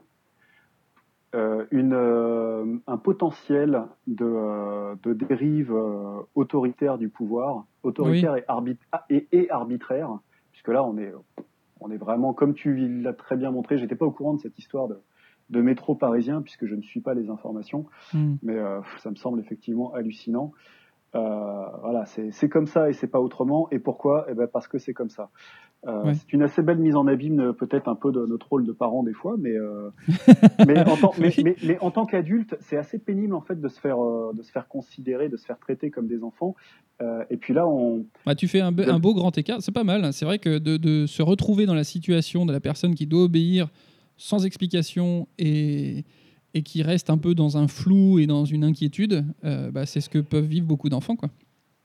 euh, 1.35 1.65
une, 1.71 1.95
euh, 1.95 2.77
un 2.87 2.99
potentiel 2.99 3.85
de, 4.07 4.25
euh, 4.25 4.95
de 5.03 5.15
dérive 5.15 5.73
euh, 5.73 6.21
autoritaire 6.35 6.99
du 6.99 7.09
pouvoir, 7.09 7.65
autoritaire 7.83 8.37
et, 8.37 8.45
ah, 8.93 9.05
et, 9.09 9.29
et 9.33 9.51
arbitraire, 9.51 10.19
puisque 10.51 10.69
là 10.69 10.85
on 10.85 10.99
est, 10.99 11.13
on 11.81 11.91
est 11.91 11.97
vraiment, 11.97 12.35
comme 12.35 12.53
tu 12.55 12.77
l'as 12.89 13.15
très 13.15 13.37
bien 13.37 13.51
montré, 13.51 13.79
j'étais 13.79 13.97
pas 13.97 14.05
au 14.07 14.11
courant 14.11 14.35
de 14.35 14.41
cette 14.41 14.59
histoire 14.59 14.89
de, 14.89 15.01
de 15.49 15.61
métro 15.63 15.95
parisien, 15.95 16.43
puisque 16.43 16.67
je 16.67 16.75
ne 16.75 16.83
suis 16.83 17.01
pas 17.01 17.15
les 17.15 17.31
informations, 17.31 17.87
Hmm. 18.13 18.35
mais 18.43 18.57
euh, 18.59 18.81
ça 18.99 19.11
me 19.11 19.17
semble 19.17 19.41
effectivement 19.41 19.95
hallucinant. 19.95 20.53
Euh, 21.15 21.65
voilà, 21.83 22.07
c'est 22.07 22.31
c'est 22.31 22.49
comme 22.49 22.67
ça 22.67 22.89
et 22.89 22.95
c'est 22.95 23.07
pas 23.07 23.21
autrement. 23.21 23.69
Et 23.71 23.79
pourquoi? 23.79 24.27
Eh 24.29 24.35
ben 24.35 24.47
parce 24.47 24.67
que 24.69 24.79
c'est 24.79 24.95
comme 24.95 25.11
ça. 25.11 25.29
Euh, 25.87 26.05
Ouais. 26.05 26.15
C'est 26.15 26.33
une 26.33 26.43
assez 26.43 26.63
belle 26.63 26.79
mise 26.79 26.95
en 26.95 27.09
abîme, 27.09 27.41
euh, 27.41 27.53
peut-être 27.53 27.89
un 27.89 27.97
peu 27.97 28.13
de 28.13 28.25
notre 28.25 28.49
rôle 28.49 28.65
de 28.65 28.71
parents 28.71 29.03
des 29.03 29.13
fois, 29.15 29.35
mais 29.39 29.51
euh, 29.57 29.91
mais 30.67 30.79
en 30.89 30.97
tant, 30.97 31.13
mais, 31.19 31.35
Oui. 31.37 31.43
mais- 31.45 31.57
mais 31.65 31.79
en 31.81 31.91
tant 31.91 32.07
qu'adulte, 32.07 32.57
c'est 32.61 32.77
assez 32.77 32.99
pénible 33.01 33.35
en 33.35 33.41
fait 33.41 33.61
de 33.61 33.69
se 33.69 33.81
faire 33.81 34.01
euh, 34.01 34.33
de 34.33 34.43
se 34.43 34.53
faire 34.53 34.69
considérer, 34.69 35.29
de 35.29 35.37
se 35.37 35.45
faire 35.45 35.59
traiter 35.59 35.91
comme 35.91 36.07
des 36.07 36.23
enfants. 36.23 36.55
Et 37.31 37.37
puis 37.37 37.53
là, 37.53 37.67
on 37.67 38.07
Bah, 38.25 38.37
tu 38.37 38.47
fais 38.47 38.61
un, 38.61 38.71
be- 38.71 38.89
un 38.89 39.01
beau 39.01 39.13
grand 39.13 39.37
écart, 39.37 39.61
c'est 39.61 39.73
pas 39.73 39.83
mal. 39.83 40.05
hein. 40.05 40.13
C'est 40.13 40.25
vrai 40.25 40.39
que 40.39 40.59
de, 40.59 40.77
de 40.77 41.07
se 41.07 41.21
retrouver 41.21 41.67
dans 41.67 41.75
la 41.75 41.83
situation 41.83 42.47
de 42.47 42.53
la 42.53 42.61
personne 42.61 42.95
qui 42.95 43.07
doit 43.09 43.25
obéir 43.25 43.71
sans 44.17 44.47
explication 44.47 45.27
et, 45.37 46.05
et 46.55 46.63
qui 46.63 46.85
reste 46.85 47.11
un 47.11 47.19
peu 47.19 47.35
dans 47.35 47.57
un 47.57 47.67
flou 47.67 48.21
et 48.21 48.29
dans 48.29 48.45
une 48.45 48.63
inquiétude, 48.63 49.25
bah, 49.43 49.85
c'est 49.85 50.01
ce 50.01 50.09
que 50.09 50.21
peuvent 50.21 50.45
vivre 50.47 50.65
beaucoup 50.67 50.89
d'enfants. 50.91 51.17
Quoi. 51.17 51.31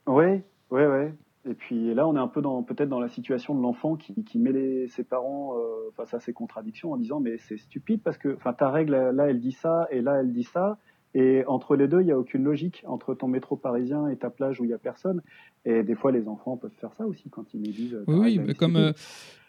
Ouais, 0.06 0.44
ouais, 0.70 0.86
ouais. 0.86 1.14
Et 1.50 1.54
puis 1.54 1.94
là, 1.94 2.08
on 2.08 2.16
est 2.16 2.20
un 2.20 2.28
peu 2.28 2.42
dans 2.42 2.62
peut-être 2.64 2.90
dans 2.90 3.00
la 3.00 3.08
situation 3.10 3.56
de 3.56 3.62
l'enfant 3.62 3.96
qui, 3.96 4.24
qui 4.24 4.38
met 4.40 4.52
les- 4.52 4.88
ses 4.90 5.04
parents 5.04 5.54
euh, 5.58 5.92
face 5.96 6.14
à 6.14 6.20
ces 6.20 6.34
contradictions 6.34 6.92
en 6.92 6.98
disant 6.98 7.20
mais 7.20 7.38
c'est 7.38 7.58
stupide 7.58 8.02
parce 8.04 8.18
que 8.18 8.36
enfin 8.36 8.54
ta 8.54 8.70
règle 8.70 8.92
là 9.14 9.30
elle 9.30 9.40
dit 9.40 9.54
ça 9.54 9.88
et 9.92 10.02
là 10.02 10.20
elle 10.20 10.34
dit 10.34 10.44
ça. 10.44 10.78
Et 11.14 11.44
entre 11.48 11.76
les 11.78 11.88
deux 11.88 12.02
il 12.02 12.08
y 12.08 12.12
a 12.12 12.20
aucune 12.20 12.44
logique 12.44 12.84
entre 12.86 13.16
ton 13.16 13.28
métro 13.28 13.56
parisien 13.56 14.08
et 14.10 14.18
ta 14.18 14.30
plage 14.30 14.60
où 14.60 14.66
il 14.66 14.70
y 14.72 14.74
a 14.74 14.78
personne. 14.78 15.22
Et 15.66 15.84
des 15.84 15.96
fois 15.96 16.12
les 16.12 16.28
enfants 16.28 16.58
peuvent 16.58 16.76
faire 16.82 16.94
ça 16.98 17.06
aussi 17.08 17.30
quand 17.30 17.54
ils 17.54 17.62
nous 17.62 17.72
disent 17.72 17.98
ta 18.06 18.12
Oui, 18.12 18.40
oui, 18.46 18.54
comme, 18.56 18.76
euh, 18.76 18.92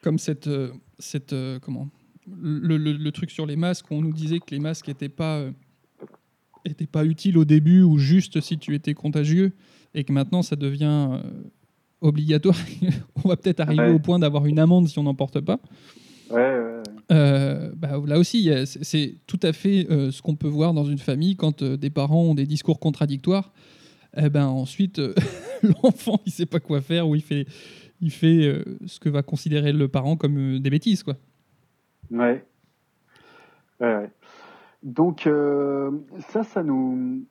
comme 0.03 0.19
cette, 0.19 0.47
euh, 0.47 0.71
cette 0.99 1.33
euh, 1.33 1.59
comment 1.61 1.89
le, 2.31 2.77
le- 2.77 2.93
le 2.93 3.13
truc 3.13 3.31
sur 3.31 3.45
les 3.47 3.57
masques, 3.57 3.87
on 3.91 4.03
nous 4.03 4.13
disait 4.13 4.39
que 4.39 4.51
les 4.51 4.61
masques 4.61 4.87
n'étaient 4.89 5.09
pas, 5.09 5.39
euh, 5.39 5.51
étaient 6.65 6.87
pas 6.87 7.05
utiles 7.05 7.39
au 7.39 7.45
début 7.45 7.83
ou 7.83 7.99
juste 7.99 8.41
si 8.41 8.59
tu 8.59 8.75
étais 8.75 8.95
contagieux 8.95 9.53
et 9.95 10.05
que 10.05 10.13
maintenant 10.13 10.43
ça 10.43 10.55
devient 10.57 11.09
euh, 11.13 11.23
obligatoire. 12.01 12.57
on 13.25 13.29
va 13.29 13.37
peut-être 13.37 13.61
arriver 13.61 13.83
Ouais. 13.83 13.93
au 13.95 13.99
point 13.99 14.19
d'avoir 14.19 14.47
une 14.47 14.59
amende 14.59 14.89
si 14.89 14.99
on 14.99 15.03
n'en 15.05 15.15
porte 15.15 15.41
pas. 15.41 15.59
Ouais, 16.31 16.37
ouais, 16.37 16.59
ouais. 16.59 16.83
Euh, 17.11 17.73
bah, 17.75 18.01
là 18.07 18.19
aussi, 18.19 18.51
c'est- 18.67 19.15
tout 19.27 19.41
à 19.43 19.53
fait 19.53 19.87
euh, 19.91 20.11
ce 20.11 20.21
qu'on 20.21 20.37
peut 20.37 20.49
voir 20.49 20.75
dans 20.75 20.85
une 20.85 20.99
famille 20.99 21.37
quand 21.37 21.63
euh, 21.63 21.77
des 21.79 21.89
parents 21.91 22.23
ont 22.23 22.35
des 22.35 22.45
discours 22.47 22.79
contradictoires. 22.81 23.53
Eh 24.17 24.29
ben 24.31 24.47
ensuite, 24.47 25.01
l'enfant, 25.83 26.21
il 26.27 26.33
sait 26.33 26.47
pas 26.47 26.61
quoi 26.61 26.81
faire 26.81 27.09
ou 27.09 27.15
il 27.15 27.23
fait, 27.23 27.47
il 28.01 28.11
fait 28.11 28.65
ce 28.87 28.99
que 29.01 29.09
va 29.09 29.23
considérer 29.23 29.73
le 29.73 29.89
parent 29.89 30.17
comme 30.17 30.59
des 30.61 30.71
bêtises, 30.71 31.03
quoi. 31.03 31.17
Ouais. 32.11 32.45
Ouais. 33.81 34.11
Donc 34.83 35.29
ça, 36.31 36.43
ça 36.43 36.63
nous, 36.63 37.25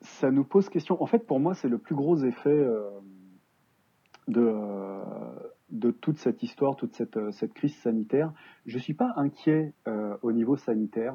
ça 0.00 0.30
nous 0.30 0.44
pose 0.44 0.68
question. 0.68 1.00
En 1.02 1.06
fait, 1.06 1.26
pour 1.26 1.40
moi, 1.40 1.54
c'est 1.54 1.68
le 1.68 1.78
plus 1.78 1.94
gros 1.94 2.16
effet 2.24 2.66
de, 4.28 4.40
euh, 4.40 5.02
de 5.70 5.90
toute 5.90 6.18
cette 6.18 6.42
histoire, 6.42 6.76
toute 6.76 6.94
cette, 6.94 7.16
euh, 7.16 7.30
crise 7.54 7.76
sanitaire. 7.76 8.32
Je 8.66 8.78
suis 8.78 8.94
pas 8.94 9.12
inquiet 9.16 9.74
euh, 9.88 10.16
au 10.22 10.32
niveau 10.32 10.56
sanitaire. 10.56 11.14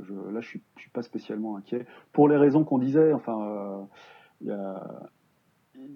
Je, 0.00 0.14
là, 0.14 0.40
je 0.40 0.48
suis, 0.48 0.62
je 0.76 0.82
suis 0.82 0.90
pas 0.90 1.02
spécialement 1.02 1.56
inquiet 1.56 1.86
pour 2.12 2.28
les 2.28 2.36
raisons 2.36 2.64
qu'on 2.64 2.78
disait. 2.78 3.12
Enfin, 3.12 3.88
il 4.40 4.46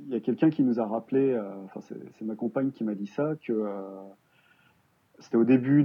y 0.09 0.15
a, 0.15 0.21
quelqu'un 0.21 0.51
qui 0.51 0.65
nous 0.65 0.81
a 0.81 0.87
rappelé. 0.87 1.39
enfin, 1.65 1.81
c'est 1.81 2.25
ma 2.25 2.35
compagne 2.35 2.73
qui 2.73 2.83
m'a 2.83 2.97
dit 2.97 3.07
ça 3.07 3.35
que. 3.47 3.53
c'était 5.21 5.37
au 5.37 5.45
début 5.45 5.85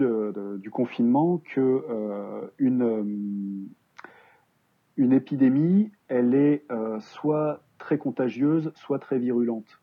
du 0.57 0.71
confinement 0.71 1.37
que 1.53 2.49
une, 2.57 3.69
une 4.95 5.13
épidémie 5.13 5.91
elle 6.07 6.33
est 6.33 6.65
soit 6.99 7.61
très 7.77 7.99
contagieuse, 7.99 8.71
soit 8.73 8.97
très 8.97 9.19
virulente. 9.19 9.79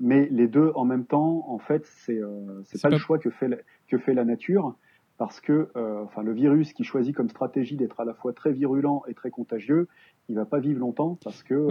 Mais 0.00 0.28
les 0.30 0.48
deux 0.48 0.72
en 0.74 0.84
même 0.84 1.04
temps, 1.04 1.44
en 1.48 1.58
fait, 1.58 1.84
c'est 1.86 2.20
c'est 2.64 2.80
pas, 2.80 2.88
pas, 2.88 2.94
le 2.94 2.98
choix 2.98 3.18
que 3.18 3.30
fait 3.30 3.48
la, 3.48 3.56
que 3.88 3.98
fait 3.98 4.14
la 4.14 4.24
nature 4.24 4.74
parce 5.16 5.40
que 5.40 5.68
enfin 6.02 6.22
le 6.22 6.32
virus 6.32 6.72
qui 6.72 6.84
choisit 6.84 7.14
comme 7.14 7.28
stratégie 7.28 7.76
d'être 7.76 8.00
à 8.00 8.04
la 8.04 8.14
fois 8.14 8.32
très 8.32 8.52
virulent 8.52 9.02
et 9.08 9.14
très 9.14 9.30
contagieux, 9.30 9.88
il 10.28 10.36
va 10.36 10.44
pas 10.44 10.58
vivre 10.58 10.80
longtemps 10.80 11.18
parce 11.22 11.42
que 11.42 11.68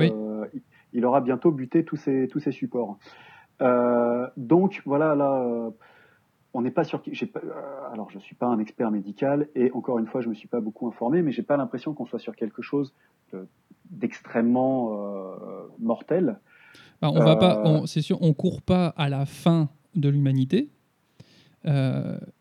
il 0.94 1.06
aura 1.06 1.22
bientôt 1.22 1.52
buté 1.52 1.84
tous 1.84 1.98
ses 1.98 2.28
tous 2.28 2.40
ses 2.40 2.52
supports. 2.52 2.98
donc 4.38 4.82
voilà 4.86 5.16
là 5.16 5.72
on 6.54 6.62
n'est 6.62 6.72
pas 6.72 6.84
sûr. 6.84 7.02
Pas, 7.02 7.40
euh, 7.44 7.92
alors, 7.92 8.10
je 8.12 8.20
suis 8.20 8.36
pas 8.36 8.48
un 8.48 8.60
expert 8.60 8.92
médical 8.92 9.48
et 9.56 9.72
encore 9.72 10.00
une 10.00 10.08
fois, 10.08 10.22
je 10.22 10.30
me 10.30 10.34
suis 10.34 10.48
pas 10.48 10.62
beaucoup 10.62 10.88
informé, 10.88 11.22
mais 11.22 11.32
j'ai 11.32 11.44
pas 11.44 11.58
l'impression 11.58 11.94
qu'on 11.94 12.06
soit 12.06 12.20
sur 12.20 12.36
quelque 12.36 12.62
chose 12.62 12.94
d'extrêmement 13.90 14.94
euh, 14.94 15.36
mortel. 15.80 16.40
On 17.12 17.24
va 17.24 17.36
pas. 17.36 17.64
Euh, 17.66 17.86
c'est 17.86 18.02
sûr, 18.02 18.22
on 18.22 18.34
court 18.34 18.62
pas 18.62 18.88
à 18.88 19.10
la 19.10 19.26
fin 19.26 19.70
de 19.96 20.10
l'humanité. 20.10 20.70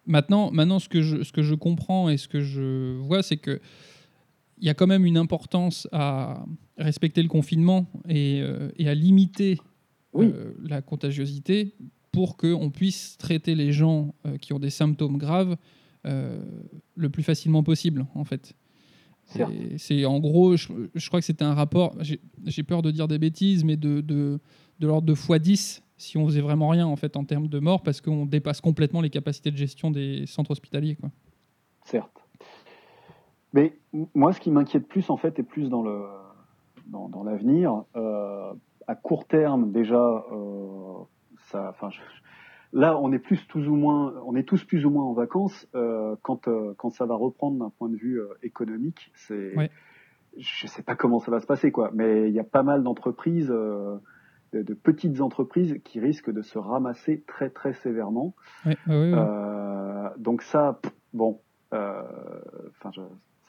maintenant, 0.07 0.51
maintenant, 0.51 0.79
ce 0.79 0.89
que 0.89 1.03
je, 1.03 1.23
ce 1.23 1.33
que 1.33 1.43
je 1.43 1.55
comprends 1.55 2.09
et 2.09 2.17
ce 2.17 2.29
que 2.29 2.41
je 2.41 2.97
vois, 2.99 3.23
c'est 3.23 3.37
que 3.37 3.61
il 4.59 4.67
y 4.67 4.71
a 4.71 4.75
quand 4.75 4.87
même 4.87 5.05
une 5.05 5.17
importance 5.17 5.89
à 5.91 6.45
respecter 6.79 7.21
le 7.21 7.29
confinement 7.29 7.87
et, 8.09 8.45
et 8.77 8.89
à 8.89 8.95
limiter 8.95 9.59
la 10.15 10.83
contagiosité 10.83 11.75
pour 12.13 12.37
qu'on 12.37 12.71
puisse 12.71 13.17
traiter 13.17 13.55
les 13.55 13.73
gens 13.73 14.15
euh, 14.27 14.37
qui 14.37 14.53
ont 14.53 14.59
des 14.59 14.71
symptômes 14.71 15.17
graves 15.17 15.57
euh, 16.07 16.45
le 16.95 17.09
plus 17.09 17.23
facilement 17.23 17.63
possible, 17.63 18.07
en 18.15 18.25
fait. 18.25 18.55
C'est 19.25 20.05
en 20.05 20.19
gros, 20.21 20.57
je, 20.57 21.09
crois 21.09 21.21
que 21.21 21.27
c'était 21.27 21.45
un 21.45 21.55
rapport, 21.55 21.97
j'ai 22.01 22.63
peur 22.63 22.83
de 22.83 22.91
dire 22.91 23.09
des 23.09 23.19
bêtises, 23.19 23.65
mais 23.65 23.77
de, 23.77 24.01
de, 24.01 24.41
de 24.79 24.87
l'ordre 24.87 25.07
de 25.07 25.15
x10 25.15 25.83
si 25.97 26.19
on 26.19 26.27
faisait 26.27 26.41
vraiment 26.41 26.69
rien 26.69 26.87
en 26.87 26.97
fait 26.97 27.17
en 27.17 27.25
termes 27.25 27.47
de 27.47 27.59
morts 27.61 27.83
parce 27.83 28.01
qu'on 28.01 28.27
dépasse 28.27 28.61
complètement 28.61 29.01
les 29.01 29.11
capacités 29.11 29.53
de 29.53 29.57
gestion 29.57 29.91
des 29.93 30.27
centres 30.27 30.51
hospitaliers. 30.51 30.97
Quoi. 30.97 31.11
Certes. 31.85 32.27
Mais 33.53 33.79
moi, 34.15 34.33
ce 34.33 34.41
qui 34.41 34.51
m'inquiète 34.51 34.89
plus 34.89 35.11
en 35.11 35.17
fait 35.17 35.39
est 35.39 35.45
plus 35.45 35.69
dans 35.69 35.83
le 35.83 36.05
dans, 36.87 37.09
dans 37.09 37.23
l'avenir. 37.23 37.85
Euh, 37.97 38.53
à 38.89 38.95
court 38.97 39.27
terme, 39.27 39.71
déjà, 39.71 40.25
enfin, 41.55 41.91
là, 42.73 42.99
on 42.99 43.13
est 43.13 43.19
plus 43.19 43.47
tous 43.47 43.67
ou 43.69 43.77
moins, 43.77 44.15
on 44.27 44.35
est 44.35 44.43
tous 44.45 44.65
plus 44.65 44.85
ou 44.87 44.91
moins 44.91 45.05
en 45.05 45.13
vacances 45.13 45.69
euh, 45.75 46.17
quand 46.23 46.49
euh, 46.49 46.75
quand 46.77 46.91
ça 46.91 47.07
va 47.07 47.15
reprendre 47.15 47.59
d'un 47.59 47.71
point 47.71 47.89
de 47.89 47.97
vue 47.97 48.21
euh, 48.21 48.29
économique. 48.43 49.11
C'est, 49.15 49.55
je 50.39 50.67
sais 50.67 50.83
pas 50.83 50.97
comment 50.97 51.19
ça 51.19 51.31
va 51.31 51.41
se 51.41 51.47
passer 51.47 51.71
quoi, 51.71 51.91
mais 51.93 52.29
il 52.29 52.35
y 52.35 52.41
a 52.41 52.45
pas 52.45 52.63
mal 52.63 52.83
d'entreprises, 52.83 53.49
de, 53.49 54.75
petites 54.75 55.21
entreprises 55.21 55.79
qui 55.85 56.01
risquent 56.01 56.33
de 56.33 56.41
se 56.43 56.59
ramasser 56.59 57.23
très 57.27 57.51
très 57.51 57.75
sévèrement. 57.75 58.35
donc 60.17 60.43
ça, 60.43 60.81
bon, 61.13 61.41
enfin, 61.71 62.91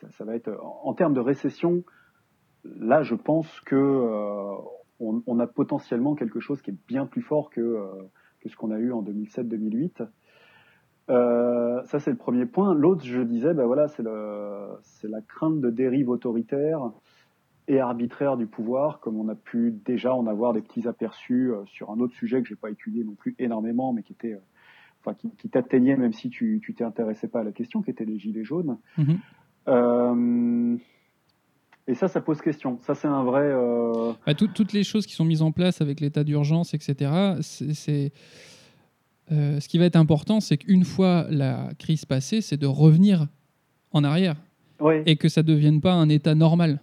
ça, 0.02 0.12
ça, 0.12 0.26
va 0.26 0.36
être 0.36 0.52
en, 0.62 0.94
termes 0.94 1.14
de 1.14 1.22
récession. 1.22 1.84
Là, 2.66 3.02
je 3.02 3.16
pense 3.16 3.62
que 3.62 3.76
on, 5.00 5.40
a 5.40 5.48
potentiellement 5.48 6.16
quelque 6.16 6.42
chose 6.42 6.62
qui 6.62 6.72
est 6.72 6.78
bien 6.88 7.06
plus 7.06 7.22
fort 7.22 7.50
que, 7.50 7.80
que 8.44 8.50
ce 8.50 8.56
qu'on 8.56 8.72
a 8.72 8.78
eu 8.78 8.92
en 8.92 9.02
2007-2008. 9.04 10.08
Euh, 11.10 11.84
ça, 11.86 12.00
c'est 12.00 12.12
le 12.12 12.18
premier 12.18 12.46
point. 12.46 12.74
L'autre, 12.74 13.04
je 13.06 13.22
disais, 13.22 13.54
ben 13.54 13.66
voilà, 13.66 13.88
c'est 13.88 14.04
la 14.04 15.22
crainte 15.28 15.60
de 15.60 15.70
dérive 15.70 16.10
autoritaire 16.10 16.92
et 17.68 17.80
arbitraire 17.80 18.36
du 18.36 18.46
pouvoir, 18.46 19.00
comme 19.00 19.18
on 19.20 19.30
a 19.30 19.36
pu 19.36 19.74
déjà 19.86 20.14
en 20.14 20.28
avoir 20.28 20.54
des 20.54 20.62
petits 20.62 20.86
aperçus 20.88 21.52
euh, 21.52 21.64
sur 21.66 21.92
un 21.92 22.00
autre 22.00 22.14
sujet 22.14 22.42
que 22.42 22.50
j'ai 22.50 22.58
pas 22.58 22.70
étudié 22.70 23.06
non 23.06 23.14
plus 23.14 23.36
énormément, 23.40 23.94
mais 23.94 24.04
qui 24.04 24.12
était, 24.12 24.38
enfin, 25.00 25.16
qui, 25.38 25.50
t'atteignait 25.50 25.96
même 25.96 26.12
si 26.12 26.30
tu, 26.30 26.60
tu 26.62 26.74
t'y 26.74 26.84
intéressais 26.84 27.30
pas 27.30 27.40
à 27.40 27.44
la 27.44 27.54
question, 27.54 27.82
qui 27.82 27.90
était 27.90 28.04
les 28.04 28.20
gilets 28.20 28.44
jaunes. 28.44 28.78
Mm-hmm. 28.98 30.80
Et 31.88 31.96
ça, 31.96 32.08
ça 32.08 32.22
pose 32.22 32.42
question. 32.42 32.80
Ça, 32.82 32.96
c'est 32.96 33.08
un 33.08 33.24
vrai. 33.24 33.44
Euh, 33.44 34.14
bah, 34.26 34.34
toutes 34.34 34.72
les 34.74 34.84
choses 34.84 35.06
qui 35.06 35.14
sont 35.14 35.26
mises 35.26 35.42
en 35.42 35.52
place 35.52 35.82
avec 35.82 36.00
l'état 36.00 36.24
d'urgence, 36.24 36.74
etc. 36.74 37.12
C'est 37.42 38.14
euh, 39.32 39.60
ce 39.60 39.68
qui 39.68 39.78
va 39.78 39.86
être 39.86 39.96
important, 39.96 40.40
c'est 40.40 40.58
qu'une 40.58 40.86
fois 40.86 41.26
la 41.30 41.70
crise 41.80 42.06
passée, 42.06 42.42
c'est 42.42 42.58
de 42.58 42.68
revenir 42.68 43.28
en 43.92 44.04
arrière 44.04 44.36
et 45.06 45.16
que 45.16 45.30
ça 45.30 45.44
ne 45.44 45.48
devienne 45.48 45.80
pas 45.80 45.94
un 45.94 46.10
état 46.10 46.36
normal, 46.36 46.82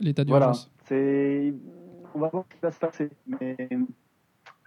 l'état 0.00 0.24
d'urgence. 0.24 0.70
Voilà. 0.88 1.52
On 2.14 2.20
va 2.20 2.28
voir 2.28 2.44
ce 2.48 2.54
qui 2.54 2.60
va 2.62 2.70
se 2.70 2.78
passer. 2.78 3.10
Mais 3.26 3.56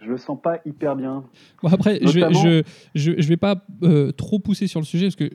je 0.00 0.10
le 0.10 0.16
sens 0.16 0.38
pas 0.40 0.60
hyper 0.64 0.94
bien. 0.96 1.24
Bon 1.62 1.68
après, 1.70 1.98
je, 2.02 2.08
je, 2.08 2.62
je, 2.94 3.12
je, 3.20 3.28
vais 3.28 3.36
pas 3.36 3.66
euh, 3.82 4.12
trop 4.12 4.38
pousser 4.38 4.66
sur 4.68 4.80
le 4.80 4.86
sujet 4.86 5.06
parce 5.06 5.16
que 5.16 5.30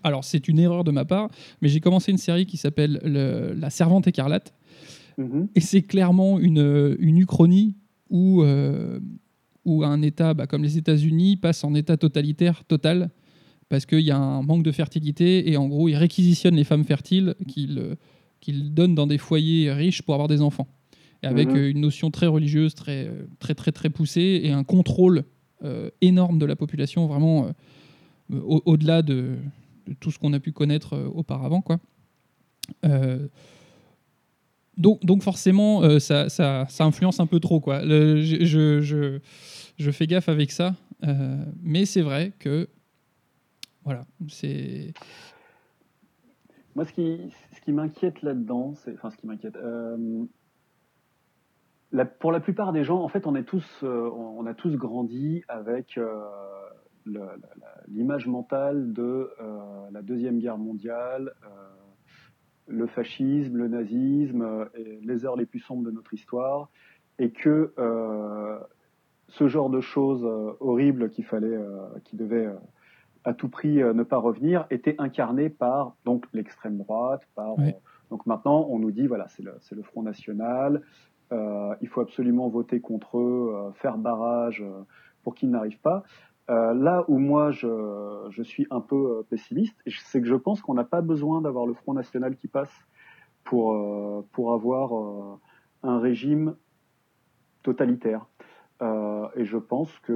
alors 0.04 0.24
c'est 0.24 0.46
une 0.48 0.58
erreur 0.58 0.84
de 0.84 0.92
ma 0.92 1.04
part, 1.04 1.28
mais 1.60 1.68
j'ai 1.68 1.80
commencé 1.80 2.12
une 2.12 2.18
série 2.18 2.46
qui 2.46 2.56
s'appelle 2.56 3.00
La 3.04 3.70
Servante 3.70 4.06
écarlate 4.06 4.54
mhm. 5.18 5.48
et 5.54 5.60
c'est 5.60 5.82
clairement 5.82 6.38
une, 6.38 6.96
une 7.00 7.18
uchronie 7.18 7.76
où 8.10 8.42
euh, 8.42 9.00
où 9.64 9.84
un 9.84 10.02
État 10.02 10.34
bah, 10.34 10.46
comme 10.46 10.62
les 10.62 10.78
États-Unis 10.78 11.36
passe 11.36 11.64
en 11.64 11.74
État 11.74 11.96
totalitaire 11.96 12.64
total 12.64 13.10
parce 13.68 13.86
qu'il 13.86 14.00
y 14.00 14.10
a 14.10 14.18
un 14.18 14.42
manque 14.42 14.62
de 14.62 14.72
fertilité 14.72 15.50
et 15.50 15.56
en 15.56 15.68
gros 15.68 15.88
ils 15.88 15.96
réquisitionnent 15.96 16.56
les 16.56 16.64
femmes 16.64 16.84
fertiles 16.84 17.34
qu'ils 17.46 17.96
qu'ils 18.40 18.72
donnent 18.72 18.94
dans 18.94 19.06
des 19.06 19.18
foyers 19.18 19.72
riches 19.72 20.02
pour 20.02 20.14
avoir 20.14 20.28
des 20.28 20.42
enfants 20.42 20.68
avec 21.22 21.48
mhm. 21.48 21.56
euh, 21.56 21.70
une 21.70 21.80
notion 21.80 22.10
très 22.10 22.26
religieuse, 22.26 22.74
très, 22.74 23.06
euh, 23.06 23.26
très, 23.38 23.54
très, 23.54 23.72
très 23.72 23.90
poussée, 23.90 24.40
et 24.44 24.52
un 24.52 24.64
contrôle 24.64 25.24
euh, 25.64 25.90
énorme 26.00 26.38
de 26.38 26.46
la 26.46 26.56
population, 26.56 27.06
vraiment 27.06 27.50
au-delà 28.30 29.02
de, 29.02 29.36
tout 29.98 30.10
ce 30.12 30.18
qu'on 30.18 30.32
a 30.32 30.40
pu 30.40 30.52
connaître 30.52 30.96
auparavant. 31.14 31.62
Quoi. 31.62 31.80
donc, 34.76 35.04
donc 35.04 35.22
forcément, 35.22 35.98
ça, 35.98 36.28
ça, 36.28 36.66
ça, 36.68 36.84
influence 36.84 37.18
un 37.18 37.26
peu 37.26 37.40
trop. 37.40 37.58
Quoi. 37.58 37.82
je, 37.82 38.80
je, 38.80 39.18
je, 39.76 39.90
fais 39.90 40.06
gaffe 40.06 40.28
avec 40.28 40.52
ça, 40.52 40.76
mais 41.60 41.86
c'est 41.86 42.02
vrai 42.02 42.32
que 42.38 42.68
voilà, 43.84 44.06
c'est. 44.28 44.92
Moi, 46.76 46.84
ce 46.84 46.92
qui, 46.92 47.18
ce 47.52 47.60
qui 47.62 47.72
m'inquiète 47.72 48.22
là-dedans, 48.22 48.74
c'est, 48.76 48.94
enfin, 48.94 49.10
ce 49.10 49.16
qui 49.16 49.26
m'inquiète, 49.26 49.56
pour 52.18 52.32
la 52.32 52.40
plupart 52.40 52.72
des 52.72 52.84
gens, 52.84 53.02
en 53.02 53.08
fait, 53.08 53.26
on, 53.26 53.34
est 53.34 53.44
tous, 53.44 53.66
euh, 53.82 54.10
on 54.10 54.46
a 54.46 54.54
tous 54.54 54.76
grandi 54.76 55.42
avec 55.48 55.98
euh, 55.98 56.24
l'image 57.88 58.26
mentale 58.26 58.92
de 58.92 59.30
euh, 59.40 59.58
la 59.90 60.02
Deuxième 60.02 60.38
Guerre 60.38 60.58
mondiale, 60.58 61.32
le 62.68 62.86
fascisme, 62.86 63.56
le 63.56 63.66
nazisme, 63.66 64.68
et 64.76 65.00
les 65.02 65.24
heures 65.24 65.36
les 65.36 65.46
plus 65.46 65.58
sombres 65.58 65.82
de 65.82 65.90
notre 65.90 66.14
histoire, 66.14 66.68
et 67.18 67.32
que 67.32 67.72
ce 69.26 69.48
genre 69.48 69.70
de 69.70 69.80
choses 69.80 70.24
horribles 70.60 71.10
qu'il 71.10 71.24
fallait, 71.24 71.58
qui 72.04 72.16
devaient 72.16 72.48
à 73.24 73.34
tout 73.34 73.48
prix 73.48 73.78
ne 73.78 74.04
pas 74.04 74.18
revenir, 74.18 74.66
était 74.70 74.94
incarné 74.98 75.48
par 75.48 75.96
donc 76.04 76.26
l'extrême 76.32 76.78
droite, 76.78 77.22
par 77.34 77.56
donc 78.10 78.26
maintenant, 78.26 78.66
on 78.68 78.78
nous 78.78 78.90
dit, 78.90 79.06
voilà, 79.06 79.28
c'est 79.28 79.42
le, 79.42 79.54
le, 79.70 79.82
Front 79.82 80.02
National, 80.02 80.82
il 81.80 81.88
faut 81.88 82.00
absolument 82.00 82.48
voter 82.48 82.80
contre 82.80 83.18
eux, 83.18 83.52
euh, 83.54 83.72
faire 83.72 83.98
barrage 83.98 84.62
euh, 84.62 84.82
pour 85.22 85.34
qu'ils 85.34 85.50
n'arrivent 85.50 85.80
pas. 85.80 86.02
là 86.48 87.04
où 87.06 87.18
moi 87.18 87.52
je, 87.52 88.26
je, 88.30 88.42
suis 88.42 88.66
un 88.70 88.80
peu 88.80 89.24
pessimiste, 89.30 89.76
c'est 89.86 90.20
que 90.20 90.26
je 90.26 90.34
pense 90.34 90.60
qu'on 90.60 90.74
n'a 90.74 90.84
pas 90.84 91.00
besoin 91.00 91.40
d'avoir 91.42 91.64
le 91.66 91.74
Front 91.74 91.94
National 91.94 92.34
qui 92.34 92.48
passe 92.48 92.72
pour, 93.44 93.76
pour 94.32 94.52
avoir 94.52 95.38
un 95.84 96.00
régime 96.00 96.56
totalitaire. 97.62 98.26
et 98.82 99.44
je 99.44 99.58
pense 99.58 99.96
que 100.00 100.12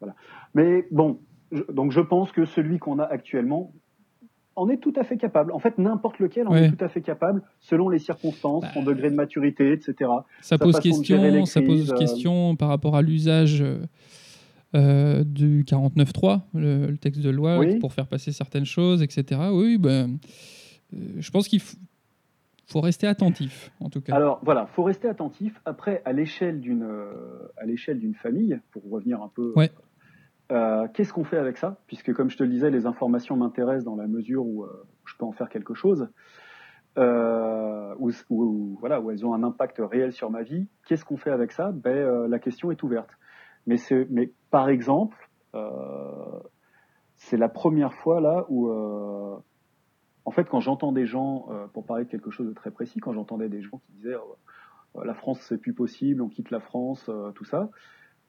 voilà. 0.00 0.14
Mais 0.54 0.86
bon, 0.90 1.20
donc 1.72 1.92
je 1.92 2.00
pense 2.00 2.30
que 2.32 2.44
celui 2.44 2.78
qu'on 2.78 2.98
a 2.98 3.04
actuellement, 3.04 3.72
on 4.56 4.68
est 4.68 4.76
tout 4.76 4.92
à 4.96 5.04
fait 5.04 5.16
capable. 5.16 5.52
En 5.52 5.58
fait, 5.58 5.78
n'importe 5.78 6.18
lequel, 6.18 6.46
on 6.48 6.54
est 6.54 6.70
tout 6.70 6.84
à 6.84 6.88
fait 6.88 7.00
capable, 7.00 7.42
selon 7.60 7.88
les 7.88 7.98
circonstances, 7.98 8.64
son 8.74 8.82
bah, 8.82 8.92
degré 8.92 9.10
de 9.10 9.14
maturité, 9.14 9.72
etc. 9.72 10.10
Ça 10.40 10.58
pose 10.58 10.78
question, 10.80 11.44
ça 11.46 11.62
pose 11.62 11.92
euh, 11.92 11.96
question 11.96 12.56
par 12.56 12.68
rapport 12.68 12.96
à 12.96 13.02
l'usage 13.02 13.64
euh, 14.74 15.24
du 15.24 15.64
49.3, 15.64 16.40
le, 16.54 16.86
le 16.86 16.96
texte 16.96 17.20
de 17.20 17.30
loi, 17.30 17.60
pour 17.80 17.92
faire 17.92 18.06
passer 18.06 18.32
certaines 18.32 18.66
choses, 18.66 19.02
etc. 19.02 19.40
Oui, 19.52 19.78
ben, 19.78 20.18
euh, 20.94 20.98
je 21.18 21.30
pense 21.30 21.48
qu'il 21.48 21.60
faut 22.66 22.80
rester 22.80 23.06
attentif, 23.06 23.70
en 23.80 23.88
tout 23.88 24.00
cas. 24.00 24.14
Alors 24.14 24.40
voilà, 24.42 24.66
faut 24.66 24.82
rester 24.82 25.08
attentif. 25.08 25.60
Après, 25.64 26.02
à 26.04 26.12
l'échelle 26.12 26.60
d'une 26.60 26.86
à 27.56 27.64
l'échelle 27.64 27.98
d'une 27.98 28.14
famille, 28.14 28.58
pour 28.70 28.82
revenir 28.90 29.22
un 29.22 29.30
peu 29.34 29.52
ouais. 29.56 29.70
Euh, 30.52 30.86
qu'est-ce 30.92 31.12
qu'on 31.12 31.24
fait 31.24 31.38
avec 31.38 31.56
ça? 31.56 31.78
Puisque, 31.86 32.12
comme 32.12 32.28
je 32.30 32.36
te 32.36 32.42
le 32.42 32.50
disais, 32.50 32.70
les 32.70 32.84
informations 32.86 33.36
m'intéressent 33.36 33.84
dans 33.84 33.96
la 33.96 34.06
mesure 34.06 34.44
où 34.44 34.64
euh, 34.64 34.86
je 35.06 35.16
peux 35.16 35.24
en 35.24 35.32
faire 35.32 35.48
quelque 35.48 35.74
chose. 35.74 36.08
euh, 36.98 37.94
où, 38.28 38.76
voilà, 38.80 39.00
où 39.00 39.10
elles 39.10 39.24
ont 39.24 39.32
un 39.32 39.42
impact 39.42 39.80
réel 39.80 40.12
sur 40.12 40.30
ma 40.30 40.42
vie. 40.42 40.68
Qu'est-ce 40.86 41.04
qu'on 41.06 41.16
fait 41.16 41.30
avec 41.30 41.52
ça? 41.52 41.72
Ben, 41.72 42.26
La 42.28 42.38
question 42.38 42.70
est 42.70 42.82
ouverte. 42.82 43.10
Mais, 43.66 43.76
mais 44.10 44.30
par 44.50 44.68
exemple, 44.68 45.16
c'est 47.16 47.36
la 47.38 47.48
première 47.48 47.94
fois 47.94 48.20
là 48.20 48.44
où, 48.50 48.70
en 50.24 50.30
fait, 50.32 50.44
quand 50.50 50.60
j'entends 50.60 50.92
des 50.92 51.06
gens, 51.06 51.48
pour 51.72 51.86
parler 51.86 52.04
de 52.04 52.10
quelque 52.10 52.30
chose 52.30 52.46
de 52.46 52.52
très 52.52 52.70
précis, 52.70 53.00
quand 53.00 53.14
j'entendais 53.14 53.48
des 53.48 53.62
gens 53.62 53.78
qui 53.86 53.92
disaient 53.92 54.16
la 55.02 55.14
France 55.14 55.40
c'est 55.48 55.58
plus 55.58 55.72
possible, 55.72 56.20
on 56.20 56.28
quitte 56.28 56.50
la 56.50 56.60
France, 56.60 57.08
tout 57.34 57.44
ça, 57.44 57.70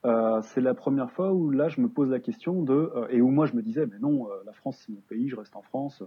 c'est 0.04 0.62
la 0.62 0.74
première 0.74 1.12
fois 1.12 1.34
où 1.34 1.50
là 1.50 1.70
je 1.70 1.80
me 1.80 1.88
pose 1.88 2.10
la 2.10 2.20
question 2.20 2.62
de 2.62 2.92
et 3.10 3.22
où 3.22 3.30
moi 3.30 3.46
je 3.46 3.56
me 3.56 3.62
disais 3.62 3.86
mais 3.86 4.00
non, 4.00 4.28
la 4.46 4.54
France 4.54 4.84
c'est 4.86 4.92
mon 4.92 5.02
pays, 5.02 5.30
je 5.30 5.36
reste 5.36 5.56
en 5.56 5.62
France 5.62 6.04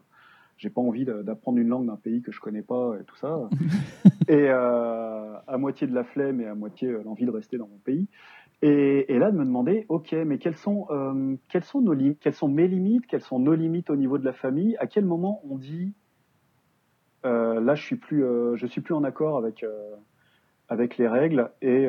j'ai 0.59 0.71
pas 0.71 0.81
envie 0.81 1.05
d'apprendre 1.05 1.59
une 1.59 1.69
langue 1.69 1.87
d'un 1.87 1.97
pays 1.97 2.23
que 2.23 2.33
je 2.33 2.41
connais 2.41 2.63
pas 2.63 2.95
et 3.01 3.05
tout 3.05 3.17
ça. 3.17 3.49
et 4.29 4.49
euh, 4.51 5.35
à 5.47 5.59
moitié 5.59 5.87
de 5.87 5.95
la 5.95 6.05
flemme 6.05 6.41
et 6.41 6.47
à 6.47 6.55
moitié 6.55 6.89
euh, 6.89 7.03
l'envie 7.05 7.27
de 7.27 7.31
rester 7.31 7.59
dans 7.59 7.69
mon 7.69 7.79
pays. 7.79 8.09
Et, 8.63 9.13
et, 9.13 9.19
là, 9.19 9.31
de 9.31 9.37
me 9.37 9.45
demander, 9.45 9.85
ok, 9.91 10.13
mais 10.25 10.39
quelles 10.39 10.57
sont, 10.57 10.87
euh, 10.89 11.37
quelles 11.51 11.65
sont 11.65 11.83
nos 11.83 11.93
limites, 11.93 12.19
quelles 12.21 12.35
sont 12.35 12.49
mes 12.49 12.67
limites, 12.69 13.07
quelles 13.07 13.21
sont 13.21 13.39
nos 13.39 13.55
limites 13.55 13.91
au 13.91 13.97
niveau 13.97 14.17
de 14.17 14.25
la 14.25 14.33
famille? 14.33 14.77
À 14.79 14.87
quel 14.87 15.05
moment 15.05 15.43
on 15.45 15.59
dit, 15.59 15.93
euh, 17.27 17.61
là, 17.61 17.75
je 17.75 17.83
suis 17.83 17.97
plus, 17.97 18.25
euh, 18.25 18.57
je 18.57 18.67
suis 18.67 18.81
plus 18.81 18.95
en 18.95 19.05
accord 19.05 19.37
avec 19.37 19.63
euh, 19.63 19.95
avec 20.69 20.97
les 20.97 21.07
règles 21.07 21.51
et 21.61 21.87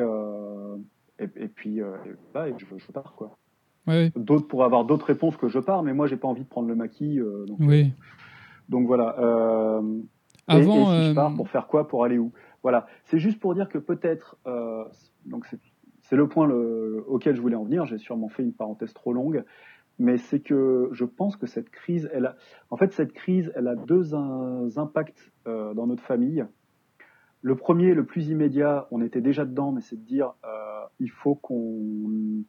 et, 1.18 1.24
et, 1.36 1.48
puis 1.48 1.80
là, 2.34 2.46
je, 2.56 2.64
je 2.76 2.92
pars 2.92 3.14
quoi. 3.16 3.36
Ouais. 3.86 4.12
D'autres 4.16 4.46
pour 4.46 4.64
avoir 4.64 4.84
d'autres 4.84 5.06
réponses 5.06 5.36
que 5.36 5.48
je 5.48 5.58
pars, 5.58 5.82
mais 5.82 5.94
moi, 5.94 6.06
j'ai 6.06 6.16
pas 6.16 6.28
envie 6.28 6.44
de 6.44 6.48
prendre 6.48 6.68
le 6.68 6.74
maquis. 6.74 7.18
donc, 7.46 7.58
oui. 7.60 7.92
Donc 8.68 8.86
voilà. 8.86 9.18
Euh, 9.18 10.00
Avant, 10.46 10.92
et, 10.92 11.02
si 11.02 11.08
je 11.08 11.14
pars 11.14 11.32
euh, 11.32 11.36
pour 11.36 11.48
faire 11.48 11.66
quoi 11.66 11.88
Pour 11.88 12.04
aller 12.04 12.18
où? 12.18 12.32
Voilà. 12.62 12.86
C'est 13.04 13.18
juste 13.18 13.40
pour 13.40 13.54
dire 13.54 13.68
que 13.68 13.78
peut-être. 13.78 14.36
Euh, 14.46 14.84
donc 15.24 15.46
c'est 16.02 16.16
le 16.16 16.28
point 16.28 16.46
le, 16.46 17.04
auquel 17.06 17.36
je 17.36 17.40
voulais 17.40 17.56
en 17.56 17.64
venir. 17.64 17.86
J'ai 17.86 17.98
sûrement 17.98 18.28
fait 18.28 18.42
une 18.42 18.52
parenthèse 18.52 18.92
trop 18.94 19.12
longue, 19.12 19.44
mais 19.98 20.16
c'est 20.18 20.40
que 20.40 20.88
je 20.92 21.04
pense 21.04 21.36
que 21.36 21.46
cette 21.46 21.70
crise, 21.70 22.08
elle 22.12 22.26
a, 22.26 22.36
en 22.70 22.76
fait, 22.76 22.92
cette 22.92 23.12
crise, 23.12 23.52
elle 23.54 23.68
a 23.68 23.74
deux 23.74 24.14
impacts 24.14 25.32
euh, 25.46 25.74
dans 25.74 25.86
notre 25.86 26.02
famille. 26.02 26.44
Le 27.42 27.54
premier, 27.54 27.94
le 27.94 28.04
plus 28.04 28.28
immédiat, 28.28 28.88
on 28.90 29.00
était 29.00 29.20
déjà 29.20 29.44
dedans, 29.44 29.72
mais 29.72 29.80
c'est 29.80 29.96
de 29.96 30.04
dire, 30.04 30.34
euh, 30.44 30.84
il 30.98 31.10
faut 31.10 31.34
qu'on 31.34 32.44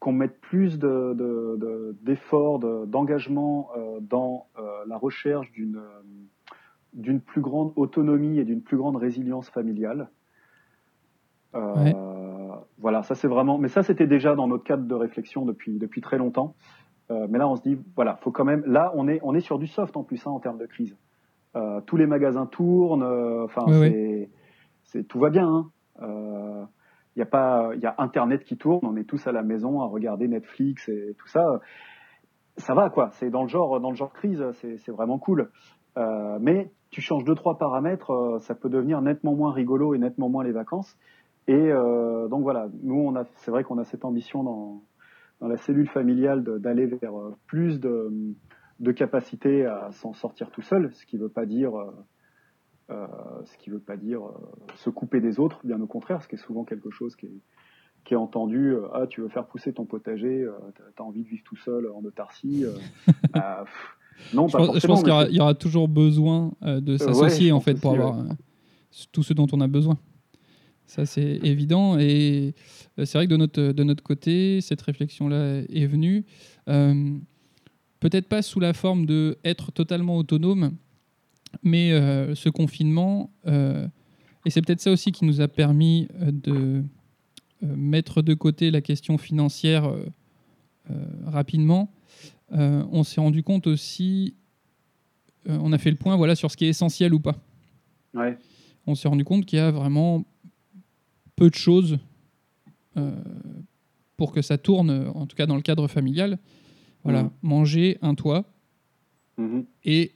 qu'on 0.00 0.12
mette 0.12 0.40
plus 0.40 0.78
d'efforts, 0.78 2.58
de, 2.58 2.86
d'engagement 2.86 3.70
euh, 3.76 4.00
dans 4.00 4.46
euh, 4.58 4.62
la 4.88 4.96
recherche 4.96 5.52
d'une 5.52 5.80
d'une 6.92 7.20
plus 7.20 7.40
grande 7.40 7.72
autonomie 7.76 8.38
et 8.40 8.44
d'une 8.44 8.62
plus 8.62 8.76
grande 8.76 8.96
résilience 8.96 9.48
familiale. 9.48 10.08
Euh, 11.54 11.92
voilà, 12.78 13.04
ça 13.04 13.14
c'est 13.14 13.28
vraiment. 13.28 13.58
Mais 13.58 13.68
ça 13.68 13.84
c'était 13.84 14.08
déjà 14.08 14.34
dans 14.34 14.48
notre 14.48 14.64
cadre 14.64 14.84
de 14.84 14.94
réflexion 14.94 15.44
depuis 15.44 15.78
depuis 15.78 16.00
très 16.00 16.18
longtemps. 16.18 16.56
mais 17.10 17.38
là 17.38 17.46
on 17.46 17.56
se 17.56 17.62
dit 17.62 17.78
voilà, 17.94 18.16
faut 18.16 18.32
quand 18.32 18.44
même. 18.44 18.64
Là 18.66 18.92
on 18.96 19.06
est 19.06 19.20
on 19.22 19.34
est 19.34 19.40
sur 19.40 19.58
du 19.58 19.66
soft 19.66 19.96
en 19.96 20.02
plus 20.02 20.26
hein, 20.26 20.30
en 20.30 20.40
termes 20.40 20.58
de 20.58 20.66
crise. 20.66 20.96
Tous 21.86 21.96
les 21.96 22.06
magasins 22.06 22.46
tournent. 22.46 23.02
Enfin 23.44 23.62
c'est 24.84 25.06
tout 25.08 25.18
va 25.18 25.30
bien. 25.30 25.48
Hein. 25.48 26.68
Il 27.16 27.18
y 27.18 27.22
a 27.22 27.26
pas, 27.26 27.70
il 27.74 27.80
y 27.80 27.86
a 27.86 27.94
Internet 27.98 28.44
qui 28.44 28.56
tourne, 28.56 28.86
on 28.86 28.96
est 28.96 29.04
tous 29.04 29.26
à 29.26 29.32
la 29.32 29.42
maison 29.42 29.80
à 29.80 29.86
regarder 29.86 30.28
Netflix 30.28 30.88
et 30.88 31.14
tout 31.18 31.28
ça. 31.28 31.44
Ça 32.56 32.74
va 32.74 32.90
quoi, 32.90 33.10
c'est 33.12 33.30
dans 33.30 33.42
le 33.42 33.48
genre, 33.48 33.80
dans 33.80 33.90
le 33.90 33.96
genre 33.96 34.12
crise, 34.12 34.44
c'est 34.52 34.90
vraiment 34.90 35.18
cool. 35.18 35.50
Euh, 35.98 36.38
mais 36.40 36.70
tu 36.90 37.00
changes 37.00 37.24
deux 37.24 37.34
trois 37.34 37.58
paramètres, 37.58 38.10
euh, 38.12 38.38
ça 38.40 38.54
peut 38.54 38.68
devenir 38.68 39.00
nettement 39.00 39.34
moins 39.34 39.52
rigolo 39.52 39.94
et 39.94 39.98
nettement 39.98 40.28
moins 40.28 40.44
les 40.44 40.52
vacances. 40.52 40.96
Et 41.48 41.54
euh, 41.54 42.28
donc 42.28 42.42
voilà, 42.42 42.68
nous 42.82 42.94
on 42.94 43.16
a, 43.16 43.24
c'est 43.38 43.50
vrai 43.50 43.64
qu'on 43.64 43.78
a 43.78 43.84
cette 43.84 44.04
ambition 44.04 44.44
dans, 44.44 44.82
dans 45.40 45.48
la 45.48 45.56
cellule 45.56 45.88
familiale 45.88 46.44
d'aller 46.60 46.86
vers 46.86 47.12
plus 47.46 47.80
de, 47.80 48.08
de 48.80 48.92
capacité 48.92 49.64
à 49.66 49.92
s'en 49.92 50.12
sortir 50.12 50.50
tout 50.50 50.62
seul, 50.62 50.92
ce 50.94 51.06
qui 51.06 51.16
ne 51.16 51.22
veut 51.22 51.28
pas 51.28 51.46
dire 51.46 51.72
euh, 52.90 53.06
ce 53.44 53.56
qui 53.58 53.70
veut 53.70 53.78
pas 53.78 53.96
dire 53.96 54.20
euh, 54.22 54.32
se 54.74 54.90
couper 54.90 55.20
des 55.20 55.38
autres, 55.38 55.60
bien 55.62 55.80
au 55.80 55.86
contraire, 55.86 56.22
ce 56.22 56.28
qui 56.28 56.34
est 56.34 56.44
souvent 56.44 56.64
quelque 56.64 56.90
chose 56.90 57.14
qui 57.14 57.26
est, 57.26 57.40
qui 58.04 58.14
est 58.14 58.16
entendu. 58.16 58.72
Euh, 58.72 58.88
ah, 58.92 59.06
tu 59.06 59.20
veux 59.20 59.28
faire 59.28 59.46
pousser 59.46 59.72
ton 59.72 59.84
potager, 59.84 60.44
tu 60.74 60.82
as 61.00 61.04
envie 61.04 61.22
de 61.22 61.28
vivre 61.28 61.42
tout 61.44 61.56
seul 61.56 61.88
en 61.92 62.04
autarcie. 62.04 62.64
bah, 63.32 63.64
non, 64.34 64.48
je 64.48 64.56
pense, 64.56 64.78
je 64.80 64.86
pense 64.88 65.04
qu'il 65.04 65.12
y, 65.30 65.36
y, 65.36 65.40
aura 65.40 65.54
toujours 65.54 65.86
besoin 65.86 66.52
de 66.62 66.96
s'associer 66.96 67.52
en 67.52 67.60
fait 67.60 67.80
pour 67.80 67.92
avoir 67.92 68.24
tout 69.12 69.22
ce 69.22 69.34
dont 69.34 69.46
on 69.52 69.60
a 69.60 69.68
besoin. 69.68 69.96
Ça, 70.86 71.06
c'est 71.06 71.38
évident. 71.44 71.96
Et 71.96 72.56
c'est 72.96 73.14
vrai 73.14 73.26
que 73.26 73.30
de 73.30 73.36
notre, 73.36 73.62
de 73.62 73.84
notre 73.84 74.02
côté, 74.02 74.60
cette 74.60 74.82
réflexion-là 74.82 75.62
est 75.68 75.86
venue. 75.86 76.24
Peut-être 78.00 78.28
pas 78.28 78.40
sous 78.40 78.60
la 78.60 78.72
forme 78.72 79.04
de 79.04 79.38
être 79.44 79.72
totalement 79.72 80.16
autonome, 80.16 80.76
mais 81.62 81.92
euh, 81.92 82.34
ce 82.34 82.48
confinement, 82.48 83.30
euh, 83.46 83.86
et 84.46 84.50
c'est 84.50 84.62
peut-être 84.62 84.80
ça 84.80 84.90
aussi 84.90 85.12
qui 85.12 85.26
nous 85.26 85.42
a 85.42 85.48
permis 85.48 86.08
euh, 86.20 86.32
de 86.32 86.84
mettre 87.62 88.22
de 88.22 88.32
côté 88.32 88.70
la 88.70 88.80
question 88.80 89.18
financière 89.18 89.92
rapidement, 91.26 91.92
on 92.50 93.04
s'est 93.04 93.20
rendu 93.20 93.42
compte 93.42 93.66
aussi, 93.66 94.34
on 95.46 95.70
a 95.74 95.76
fait 95.76 95.90
le 95.90 95.98
point 95.98 96.16
voilà, 96.16 96.34
sur 96.34 96.50
ce 96.50 96.56
qui 96.56 96.64
est 96.64 96.70
essentiel 96.70 97.12
ou 97.12 97.20
pas. 97.20 97.36
On 98.86 98.94
s'est 98.94 99.08
rendu 99.08 99.24
compte 99.24 99.44
qu'il 99.44 99.58
y 99.58 99.60
a 99.60 99.70
vraiment 99.70 100.24
peu 101.36 101.50
de 101.50 101.54
choses 101.54 101.98
pour 104.16 104.32
que 104.32 104.40
ça 104.40 104.56
tourne, 104.56 105.10
en 105.14 105.26
tout 105.26 105.36
cas 105.36 105.44
dans 105.44 105.56
le 105.56 105.62
cadre 105.62 105.86
familial. 105.86 106.38
Voilà, 107.04 107.24
mmh. 107.24 107.30
manger, 107.42 107.98
un 108.02 108.14
toit 108.14 108.44
mmh. 109.38 109.60
et 109.84 110.12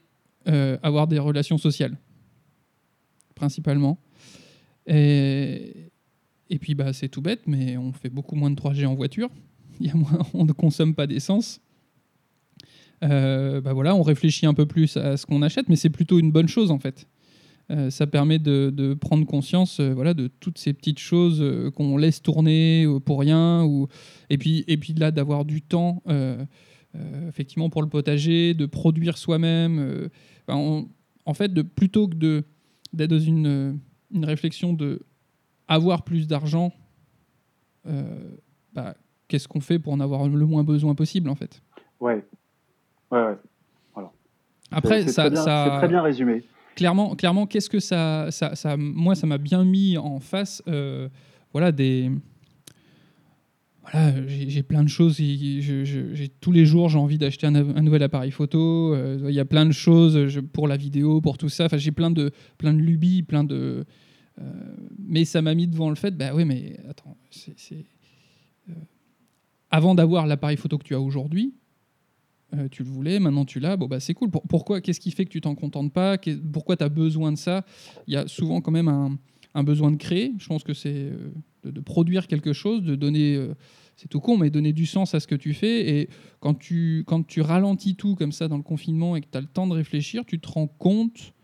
euh, 0.47 0.77
avoir 0.83 1.07
des 1.07 1.19
relations 1.19 1.57
sociales, 1.57 1.97
principalement. 3.35 3.99
Et, 4.87 5.91
et 6.51 6.59
puis, 6.59 6.75
bah, 6.75 6.93
c'est 6.93 7.09
tout 7.09 7.23
bête, 7.23 7.41
mais 7.47 7.79
on 7.79 7.93
fait 7.93 8.11
beaucoup 8.11 8.37
moins 8.37 8.51
de 8.51 8.57
3G 8.57 8.85
en 8.87 8.95
voiture. 8.95 9.31
Il 9.81 9.87
y 9.87 9.91
a 9.91 9.95
moins, 9.95 10.19
on 10.35 10.45
ne 10.45 10.53
consomme 10.53 10.95
pas 10.95 11.07
d'essence. 11.07 11.63
Euh, 13.03 13.63
bah 13.63 13.73
voilà, 13.73 13.97
on 13.97 14.03
réfléchit 14.03 14.45
un 14.45 14.55
peu 14.55 14.67
plus 14.67 14.99
à 14.99 15.17
ce 15.17 15.25
qu'on 15.25 15.41
achète, 15.41 15.69
mais 15.69 15.77
c'est 15.77 15.91
plutôt 15.91 16.19
une 16.19 16.31
bonne 16.31 16.49
chose 16.49 16.71
en 16.71 16.79
fait. 16.79 17.09
Euh, 17.71 17.91
ça 17.91 18.07
permet 18.07 18.39
de, 18.39 18.71
de 18.75 18.95
prendre 18.95 19.27
conscience 19.27 19.81
voilà, 19.81 20.15
de 20.15 20.29
toutes 20.29 20.59
ces 20.59 20.75
petites 20.75 20.99
choses 20.99 21.43
qu'on 21.75 21.97
laisse 21.97 22.21
tourner 22.23 22.87
pour 23.05 23.21
rien. 23.21 23.65
Ou... 23.65 23.89
Et, 24.29 24.37
puis, 24.37 24.65
et 24.69 24.77
puis 24.77 24.93
là, 24.93 25.11
d'avoir 25.11 25.47
du 25.47 25.63
temps 25.63 26.03
euh, 26.97 27.29
effectivement 27.29 27.71
pour 27.71 27.83
le 27.83 27.89
potager, 27.89 28.55
de 28.55 28.67
produire 28.67 29.19
soi-même. 29.19 29.79
Euh, 29.79 30.09
en 31.27 31.35
fait, 31.35 31.53
de, 31.53 31.63
plutôt 31.63 32.07
que 32.07 32.45
d'être 32.93 33.11
dans 33.11 33.19
une, 33.19 33.81
une, 34.13 34.25
réflexion 34.25 34.73
de 34.73 35.01
avoir 35.67 36.03
plus 36.03 36.29
d'argent, 36.29 36.73
euh, 37.87 38.37
bah, 38.73 38.95
qu'est-ce 39.27 39.49
qu'on 39.49 39.61
fait 39.61 39.79
pour 39.79 39.93
en 39.93 40.01
avoir 40.01 40.29
le 40.29 40.47
moins 40.47 40.63
besoin 40.63 40.95
possible 40.95 41.29
en 41.29 41.35
fait? 41.35 41.63
Ouais, 41.99 42.25
ouais, 43.11 43.25
ouais. 43.25 43.37
Voilà. 43.95 44.13
Après, 44.71 45.03
ça, 45.09 45.31
c'est 45.31 45.37
ça, 45.37 45.77
très 45.79 45.89
bien 45.89 46.03
résumé. 46.03 46.45
Clairement, 46.77 47.17
clairement, 47.17 47.47
qu'est-ce 47.47 47.71
que 47.71 47.81
ça, 47.81 48.31
ça, 48.31 48.55
ça, 48.55 48.77
moi, 48.77 49.15
ça 49.15 49.27
m'a 49.27 49.39
bien 49.39 49.65
mis 49.65 49.97
en 49.97 50.21
face, 50.21 50.63
voilà, 51.53 51.73
des 51.73 52.11
voilà, 53.85 54.15
j'ai 54.27 54.63
plein 54.63 54.83
de 54.83 54.89
choses. 54.89 55.21
Tous 56.41 56.53
les 56.53 56.65
jours, 56.65 56.89
j'ai 56.89 56.99
envie 56.99 57.19
d'acheter 57.19 57.47
un, 57.47 57.83
nouvel 57.83 58.03
appareil 58.03 58.31
photo. 58.31 58.95
Euh, 58.95 59.27
il 59.29 59.35
y 59.35 59.41
a 59.41 59.45
plein 59.45 59.67
de 59.67 59.73
choses 59.73 60.41
pour 60.53 60.69
la 60.69 60.77
vidéo, 60.77 61.21
pour 61.21 61.37
tout 61.37 61.51
ça. 61.51 61.67
Enfin, 61.67 61.77
j'ai 61.77 61.93
plein 61.93 62.11
de, 62.11 62.31
plein 62.57 62.73
de 62.73 62.79
lubies, 62.79 63.23
plein 63.23 63.45
de. 63.45 63.85
Euh, 64.41 64.43
mais 64.99 65.25
ça 65.25 65.43
m'a 65.43 65.55
mis 65.55 65.67
devant 65.67 65.91
le 65.91 65.97
fait, 65.97 66.17
bah 66.17 66.35
oui, 66.35 66.45
mais 66.45 66.79
attends, 66.89 67.17
c'est. 67.31 67.85
Euh, 68.71 68.73
avant 69.71 69.95
d'avoir 69.95 70.27
l'appareil 70.27 70.57
photo 70.57 70.79
que 70.79 70.85
tu 70.85 70.95
as 70.95 71.01
aujourd'hui, 71.01 71.55
tu 72.71 72.85
le 72.85 72.89
voulais, 72.89 73.19
maintenant 73.19 73.45
tu 73.45 73.59
l'as, 73.59 73.77
bon 73.77 73.89
bah 73.89 73.99
c'est 73.99 74.15
cool. 74.15 74.31
pourquoi 74.31 74.81
Qu'est-ce 74.81 75.01
qui 75.01 75.11
fait 75.11 75.25
que 75.25 75.31
tu 75.31 75.41
t'en 75.41 75.57
contentes 75.57 75.93
pas? 75.93 76.17
Pourquoi 76.53 76.77
tu 76.77 76.85
as 76.85 76.89
besoin 76.89 77.33
de 77.33 77.37
ça? 77.37 77.65
Il 78.07 78.15
y 78.15 78.17
a 78.17 78.29
souvent 78.29 78.61
quand 78.61 78.71
même 78.71 78.87
un, 78.87 79.19
un 79.55 79.65
besoin 79.65 79.91
de 79.91 79.97
créer. 79.97 80.35
Je 80.39 80.47
pense 80.47 80.65
que 80.65 80.75
c'est 80.75 81.13
de, 81.65 81.81
produire 81.81 82.27
quelque 82.27 82.53
chose, 82.53 82.83
de 82.83 82.97
donner, 82.97 83.37
euh, 83.37 83.55
c'est 83.97 84.09
tout 84.09 84.21
con, 84.21 84.37
mais 84.37 84.51
donner 84.51 84.73
du 84.73 84.87
sens 84.87 85.15
à 85.15 85.21
ce 85.21 85.27
que 85.27 85.35
tu 85.35 85.55
fais. 85.55 85.89
Et 85.99 86.09
quand 86.41 86.55
tu, 86.55 87.05
quand 87.07 87.27
tu 87.27 87.41
ralentis 87.41 87.95
tout 87.95 88.15
comme 88.17 88.33
ça 88.33 88.49
dans 88.49 88.57
le 88.57 88.63
confinement 88.63 89.17
et 89.17 89.21
que 89.21 89.29
tu 89.31 89.39
as 89.39 89.41
le 89.41 89.47
temps 89.47 89.67
de 89.67 89.75
réfléchir, 89.75 90.25
tu 90.27 90.41
te 90.41 90.49
rends 90.49 90.67
compte 90.67 91.35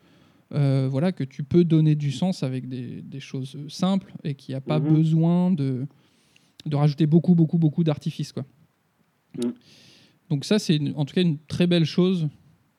euh, 0.52 0.88
voilà, 0.90 1.12
que 1.12 1.22
tu 1.22 1.44
peux 1.44 1.62
donner 1.62 1.94
du 1.94 2.10
sens 2.10 2.42
avec 2.42 2.68
des, 2.68 3.20
choses 3.20 3.56
simples 3.68 4.12
et 4.24 4.34
qu'il 4.34 4.52
n'y 4.52 4.56
a 4.56 4.60
pas 4.60 4.80
mhm. 4.80 4.94
besoin 4.94 5.50
de, 5.52 5.86
de 6.66 6.76
rajouter 6.76 7.06
beaucoup, 7.06 7.36
beaucoup, 7.36 7.58
beaucoup 7.58 7.84
d'artifices. 7.84 8.32
Quoi. 8.32 8.44
Mhm. 9.38 9.54
Donc 10.28 10.44
ça, 10.44 10.58
c'est 10.58 10.80
en 10.96 11.04
tout 11.04 11.14
cas 11.14 11.22
une 11.22 11.38
très 11.38 11.68
belle 11.68 11.84
chose 11.84 12.28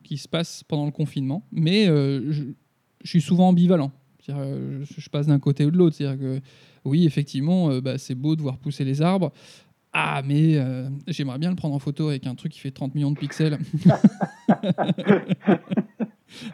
qui 0.03 0.17
se 0.17 0.27
passe 0.27 0.63
pendant 0.63 0.85
le 0.85 0.91
confinement. 0.91 1.45
Mais 1.51 1.87
euh, 1.87 2.31
je 2.31 3.09
suis 3.09 3.21
souvent 3.21 3.49
ambivalent. 3.49 3.91
Je, 4.27 4.83
je, 4.83 5.09
passe 5.09 5.27
d'un 5.27 5.39
côté 5.39 5.65
ou 5.65 5.71
de 5.71 5.77
l'autre. 5.77 5.95
C'est-à-dire 5.95 6.19
que 6.19 6.39
oui, 6.85 7.05
effectivement, 7.05 7.79
bah, 7.79 7.97
c'est 7.97 8.15
beau 8.15 8.35
de 8.35 8.41
voir 8.41 8.57
pousser 8.57 8.83
les 8.83 9.01
arbres. 9.01 9.31
Ah, 9.93 10.21
mais 10.25 10.57
j'aimerais 11.07 11.37
bien 11.37 11.49
le 11.49 11.55
prendre 11.55 11.75
en 11.75 11.79
photo 11.79 12.09
avec 12.09 12.27
un 12.27 12.35
truc 12.35 12.51
qui 12.51 12.59
fait 12.59 12.71
30 12.71 12.95
millions 12.95 13.11
de 13.11 13.19
pixels. 13.19 13.57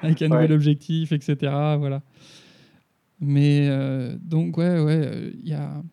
avec 0.01 0.21
un 0.21 0.27
nouvel 0.29 0.51
objectif, 0.53 1.11
etc. 1.11 1.35
Voilà. 1.77 2.01
Mais 3.19 3.69
donc, 4.21 4.57
ouais, 4.57 4.79
ouais, 4.79 5.33
il 5.43 5.49
y 5.49 5.53
a 5.53 5.83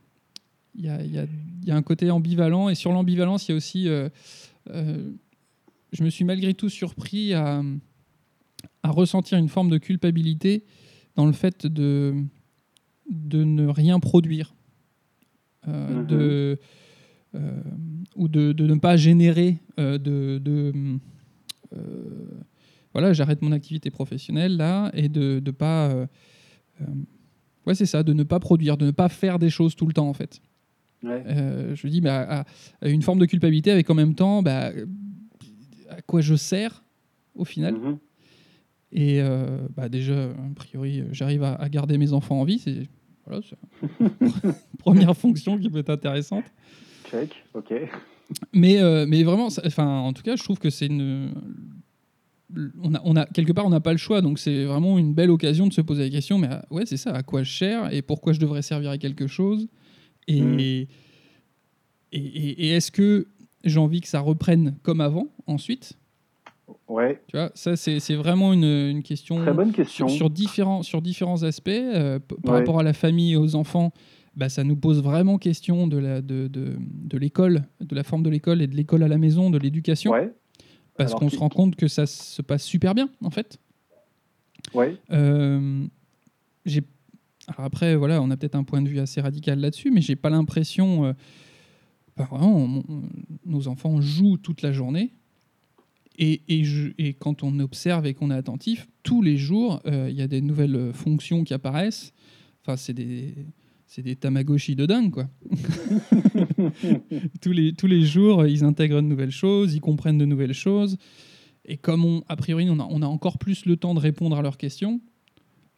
y 0.77 0.89
a, 0.89 1.03
y, 1.03 1.19
a, 1.19 1.27
y 1.65 1.71
a, 1.71 1.77
un 1.77 1.83
côté 1.83 2.11
ambivalent. 2.11 2.69
Et 2.69 2.75
sur 2.75 2.93
l'ambivalence, 2.93 3.49
il 3.49 3.53
y 3.53 3.55
a 3.55 3.57
aussi. 3.57 3.89
Euh, 3.89 4.09
euh, 4.71 5.11
je 5.93 6.03
me 6.03 6.11
suis 6.11 6.25
malgré 6.25 6.55
tout 6.55 6.69
surpris 6.69 7.35
à, 7.35 7.63
à, 8.83 8.91
ressentir 8.91 9.39
une 9.39 9.49
forme 9.49 9.71
de 9.71 9.79
culpabilité 9.79 10.65
dans 11.17 11.27
le 11.27 11.33
fait 11.33 11.67
de, 11.67 12.15
de 13.11 13.45
ne 13.45 13.67
rien 13.67 14.01
produire. 14.01 14.55
Euh, 15.67 16.03
mm-hmm. 16.03 16.07
de, 16.07 16.59
ou 18.17 18.29
de, 18.29 18.53
de, 18.53 18.67
ne 18.67 18.75
pas 18.75 18.97
générer 18.97 19.59
de. 19.79 20.39
de 20.39 20.73
voilà, 22.93 23.13
j'arrête 23.13 23.43
mon 23.43 23.51
activité 23.51 23.91
professionnelle 23.91 24.57
là 24.57 24.91
et 24.95 25.09
de 25.09 25.43
ne 25.45 25.51
pas. 25.51 26.07
ouais, 27.67 27.75
c'est 27.75 27.87
ça, 27.87 28.03
de 28.03 28.13
ne 28.13 28.23
pas 28.23 28.39
produire, 28.39 28.77
de 28.77 28.87
ne 28.87 28.91
pas 28.93 29.09
faire 29.09 29.39
des 29.39 29.51
choses 29.51 29.75
tout 29.75 29.87
le 29.87 29.93
temps 29.93 30.09
en 30.09 30.15
fait. 30.15 30.41
Euh, 31.07 31.75
je 31.75 31.89
dis, 31.89 32.01
bah, 32.01 32.45
une 32.83 33.03
forme 33.03 33.19
de 33.19 33.27
culpabilité 33.27 33.71
avec 33.71 33.89
en 33.91 33.95
même 33.95 34.15
temps, 34.15 34.43
bah, 34.43 34.73
à 35.91 36.03
quoi 36.03 36.21
je 36.21 36.35
sers 36.35 36.83
au 37.35 37.45
final. 37.45 37.75
Mhm. 37.75 37.99
Et 38.95 39.21
euh, 39.21 39.59
bah, 39.77 39.89
déjà, 39.89 40.25
a 40.25 40.55
priori, 40.55 41.03
j'arrive 41.11 41.43
à, 41.43 41.69
garder 41.69 41.99
mes 41.99 42.13
enfants 42.13 42.41
en 42.41 42.45
vie. 42.45 42.61
C'est 42.61 42.85
voilà, 43.27 43.43
première 44.79 45.17
fonction 45.17 45.59
qui 45.59 45.69
peut 45.69 45.79
être 45.79 45.91
intéressante. 45.91 46.45
Check, 47.11 47.35
ok. 47.55 47.73
Mais, 48.53 48.79
euh, 48.81 49.05
mais 49.09 49.25
vraiment, 49.25 49.49
enfin, 49.65 49.99
en 49.99 50.13
tout 50.13 50.23
cas, 50.23 50.37
je 50.37 50.45
trouve 50.45 50.59
que 50.59 50.71
c'est 50.71 50.87
une. 50.87 51.35
On 52.83 52.95
a, 52.95 53.01
on 53.05 53.17
a, 53.17 53.27
quelque 53.27 53.53
part, 53.53 53.67
on 53.67 53.71
n'a 53.71 53.81
pas 53.81 53.91
le 53.91 53.99
choix, 53.99 54.21
donc 54.21 54.39
c'est 54.39 54.65
vraiment 54.65 54.97
une 54.97 55.13
belle 55.13 55.31
occasion 55.31 55.67
de 55.67 55.73
se 55.73 55.81
poser 55.81 56.05
la 56.05 56.11
question. 56.11 56.39
Mais 56.39 56.49
ouais, 56.71 56.87
c'est 56.87 56.97
ça, 56.97 57.11
à 57.11 57.25
quoi 57.25 57.43
je 57.43 57.53
sers 57.53 57.93
et 57.93 58.01
pourquoi 58.01 58.33
je 58.33 58.39
devrais 58.39 58.63
servir 58.63 58.91
à 58.91 58.99
quelque 58.99 59.27
chose? 59.27 59.67
Mm. 60.29 60.59
Et, 60.61 60.89
et, 62.13 62.69
est-ce 62.69 62.93
que 62.93 63.27
j'ai 63.65 63.81
envie 63.81 64.01
que 64.01 64.09
ça 64.09 64.21
reprenne 64.21 64.77
comme 64.83 65.01
avant 65.01 65.35
ensuite? 65.47 65.99
Ouais. 66.89 67.21
Tu 67.29 67.37
vois, 67.37 67.51
ça 67.55 67.77
c'est 67.77 68.15
vraiment 68.15 68.53
une, 68.53 68.65
une, 68.65 69.03
question, 69.03 69.37
Très 69.41 69.53
bonne 69.53 69.73
question. 69.73 70.09
Sur, 70.09 70.31
différents, 70.31 70.83
sur 70.83 71.03
différents 71.03 71.43
aspects. 71.43 71.69
Euh, 71.69 72.19
par 72.45 72.55
rapport 72.55 72.81
à 72.81 72.83
la 72.83 72.93
famille 72.93 73.33
et 73.33 73.37
aux 73.37 73.55
enfants, 73.55 73.93
bah, 74.37 74.49
ça 74.49 74.65
nous 74.65 74.77
pose 74.77 75.03
vraiment 75.03 75.39
question 75.39 75.87
de 75.87 75.99
l'école, 75.99 76.25
de, 76.27 76.49
de, 76.49 76.77
de, 77.81 77.87
de, 77.87 77.95
la 77.95 78.03
forme 78.03 78.23
de 78.23 78.31
l'école 78.31 78.63
et 78.63 78.67
de 78.67 78.77
l'école 78.77 79.03
à 79.03 79.09
la 79.09 79.19
maison, 79.19 79.51
de 79.51 79.59
l'éducation. 79.59 80.13
Ouais. 80.13 80.33
Parce 80.97 81.15
qu'on 81.15 81.29
se 81.29 81.39
rend 81.39 81.49
compte 81.49 81.77
que 81.77 81.89
ça 81.89 82.07
se 82.07 82.41
passe 82.41 82.63
super 82.63 82.95
bien, 82.95 83.09
en 83.23 83.31
fait. 83.31 83.59
Ouais. 84.73 84.97
Euh, 85.11 85.85
j'ai 86.65 86.83
alors 87.47 87.67
après, 87.67 87.95
voilà, 87.95 88.23
on 88.23 88.31
a 88.31 88.37
peut-être 88.37 88.55
un 88.55 88.65
point 88.65 88.81
de 88.81 88.89
vue 88.89 89.01
assez 89.01 89.21
radical 89.21 89.59
là-dessus, 89.61 89.91
mais 89.91 90.01
j'ai 90.01 90.17
pas 90.17 90.31
l'impression. 90.31 91.05
Euh, 91.05 91.13
vraiment, 92.17 92.83
nos 93.45 93.69
enfants 93.69 94.01
jouent 94.01 94.39
toute 94.39 94.63
la 94.63 94.73
journée. 94.73 95.13
Et, 96.17 97.17
quand 97.19 97.43
on 97.43 97.59
observe 97.59 98.07
et 98.07 98.15
qu'on 98.15 98.31
est 98.31 98.37
attentif, 98.37 98.87
tous 99.03 99.21
les 99.21 99.37
jours, 99.37 99.81
euh, 99.87 100.09
il 100.11 100.17
y 100.17 100.23
a 100.23 100.29
des 100.29 100.41
nouvelles 100.41 100.93
fonctions 100.93 101.45
qui 101.45 101.55
apparaissent. 101.55 102.13
Enfin, 102.63 102.77
c'est 102.77 102.95
des, 102.95 103.35
c'est 103.87 104.03
de 104.03 104.87
dingue, 104.87 105.11
quoi. 105.11 105.29
tous, 107.41 107.53
les, 107.53 108.03
jours, 108.03 108.47
ils 108.47 108.65
intègrent 108.65 109.01
de 109.01 109.07
nouvelles 109.07 109.31
choses, 109.31 109.75
ils 109.75 109.81
comprennent 109.81 110.19
de 110.19 110.25
nouvelles 110.25 110.55
choses. 110.55 110.97
Et 111.65 111.77
comme 111.77 112.23
a 112.29 112.37
priori, 112.37 112.69
on 112.69 112.81
a, 112.81 113.07
encore 113.07 113.39
plus 113.39 113.67
le 113.67 113.77
temps 113.77 113.95
de 113.95 114.01
répondre 114.01 114.37
à 114.37 114.43
leurs 114.43 114.57
questions, 114.57 115.01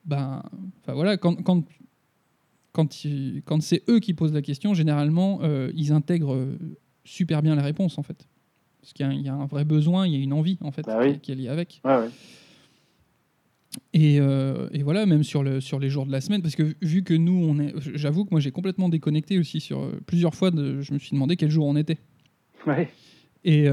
ben, 0.05 0.43
voilà, 0.87 1.17
quand 1.17 1.65
c'est 2.93 3.83
eux 3.89 4.01
qui 4.01 4.15
posent 4.15 4.33
la 4.33 4.43
question, 4.43 4.73
généralement, 4.75 5.41
euh, 5.43 5.71
ils 5.75 5.93
intègrent 5.93 6.35
euh, 6.35 6.59
super 7.05 7.43
bien 7.43 7.55
la 7.55 7.63
réponse, 7.63 7.99
en 7.99 8.03
fait. 8.03 8.27
Parce 8.87 8.93
qu'il 8.93 9.21
y, 9.23 9.29
a 9.29 9.35
un 9.35 9.47
vrai 9.47 9.65
besoin, 9.65 10.07
il 10.07 10.13
y 10.13 10.17
a 10.17 10.23
une 10.23 10.33
envie, 10.33 10.59
en 10.61 10.71
fait, 10.71 10.83
bah 10.87 11.13
qui, 11.15 11.33
est 11.33 11.35
liée 11.35 11.49
avec. 11.49 11.83
Et, 13.93 14.21
euh, 14.21 14.69
et, 14.73 14.85
voilà, 14.85 15.07
même 15.07 15.25
sur, 15.25 15.43
le, 15.43 15.61
sur 15.61 15.81
les 15.81 15.91
jours 15.91 16.07
de 16.07 16.13
la 16.13 16.21
semaine, 16.21 16.41
parce 16.41 16.55
que 16.55 16.77
vu 16.81 17.03
que 17.03 17.13
nous, 17.13 17.33
on 17.33 17.59
est, 17.59 17.75
j'avoue 17.95 18.25
que 18.25 18.31
moi 18.31 18.39
j'ai 18.39 18.53
complètement 18.53 18.89
déconnecté 18.89 19.39
aussi 19.39 19.61
sur 19.61 19.91
plusieurs 20.07 20.37
fois, 20.37 20.53
de, 20.53 20.81
je 20.83 20.95
me 20.95 21.01
suis 21.01 21.11
demandé 21.15 21.37
quel 21.37 21.51
jour 21.51 21.67
on 21.67 21.75
était. 21.75 21.99
Ouais. 22.65 22.89
Et, 23.45 23.69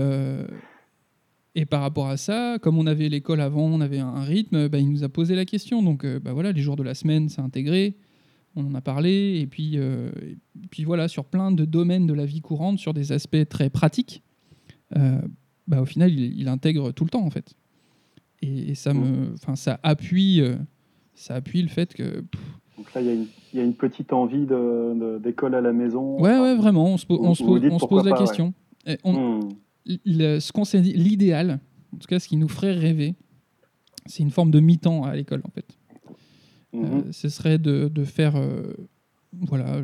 et 1.56 1.66
par 1.66 1.82
rapport 1.82 2.08
à 2.08 2.18
ça, 2.18 2.58
comme 2.62 2.80
on 2.80 2.88
avait 2.88 3.10
l'école 3.10 3.40
avant, 3.40 3.66
on 3.66 3.80
avait 3.80 4.00
un 4.00 4.24
rythme, 4.24 4.68
bah, 4.70 4.80
il 4.80 4.90
nous 4.90 5.04
a 5.04 5.10
posé 5.10 5.36
la 5.36 5.46
question. 5.46 5.84
Donc 5.84 6.04
euh, 6.04 6.20
bah, 6.20 6.34
voilà, 6.34 6.52
les 6.52 6.62
jours 6.62 6.76
de 6.76 6.84
la 6.84 6.96
semaine, 6.96 7.30
c'est 7.30 7.42
intégré. 7.42 7.96
On 8.56 8.66
en 8.66 8.74
a 8.74 8.82
parlé. 8.82 9.40
Et 9.40 9.48
puis, 9.48 9.74
euh, 9.76 10.10
et 10.64 10.68
puis 10.72 10.84
voilà, 10.84 11.08
sur 11.08 11.26
plein 11.26 11.52
de 11.52 11.66
domaines 11.66 12.08
de 12.08 12.14
la 12.14 12.26
vie 12.26 12.42
courante, 12.42 12.80
sur 12.80 12.94
des 12.94 13.12
aspects 13.12 13.48
très 13.48 13.70
pratiques, 13.70 14.24
euh, 14.26 14.33
bah, 15.68 15.82
au 15.82 15.86
final, 15.86 16.12
il, 16.12 16.48
intègre 16.48 16.92
tout 16.92 17.04
le 17.04 17.10
temps 17.10 17.26
en 17.26 17.30
fait. 17.30 17.54
Et, 18.42 18.76
ça, 18.76 18.94
me, 18.94 19.36
ça, 19.56 19.80
appuie, 19.84 20.42
ça 21.16 21.36
appuie 21.36 21.62
le 21.62 21.70
fait 21.70 21.94
que. 21.94 22.24
Donc 22.78 22.94
là, 22.94 23.02
il 23.02 23.28
y, 23.54 23.60
a 23.60 23.64
une 23.64 23.76
petite 23.76 24.12
envie 24.12 24.46
d'école 25.22 25.56
à 25.56 25.62
la 25.62 25.72
maison. 25.72 26.20
Ouais, 26.20 26.40
ouais, 26.40 26.56
vraiment. 26.56 26.86
On 26.86 26.98
se, 26.98 27.06
on 27.10 27.34
se, 27.36 27.44
on 27.44 27.80
se 27.80 27.86
pose 27.86 28.06
la 28.06 28.18
question. 28.18 28.54
on, 29.04 29.42
hmm 29.42 29.50
ce 29.86 30.52
qu'on 30.52 30.66
s'est 30.66 30.82
dit, 30.82 30.94
l'idéal, 30.94 31.60
en 31.94 31.98
tout 31.98 32.08
cas 32.08 32.20
ce 32.20 32.28
qui 32.28 32.38
nous 32.38 32.48
ferait 32.48 32.74
rêver, 32.74 33.16
c'est 34.06 34.24
une 34.24 34.32
forme 34.32 34.52
de 34.52 34.60
mi-temps 34.60 35.04
à 35.04 35.16
l'école 35.16 35.42
en 35.46 35.52
fait. 35.52 35.78
Euh, 36.76 37.04
ce 37.12 37.30
serait 37.30 37.60
de, 37.60 37.88
de 37.88 38.04
faire, 38.04 38.36
euh, 38.36 38.74
voilà, 39.32 39.82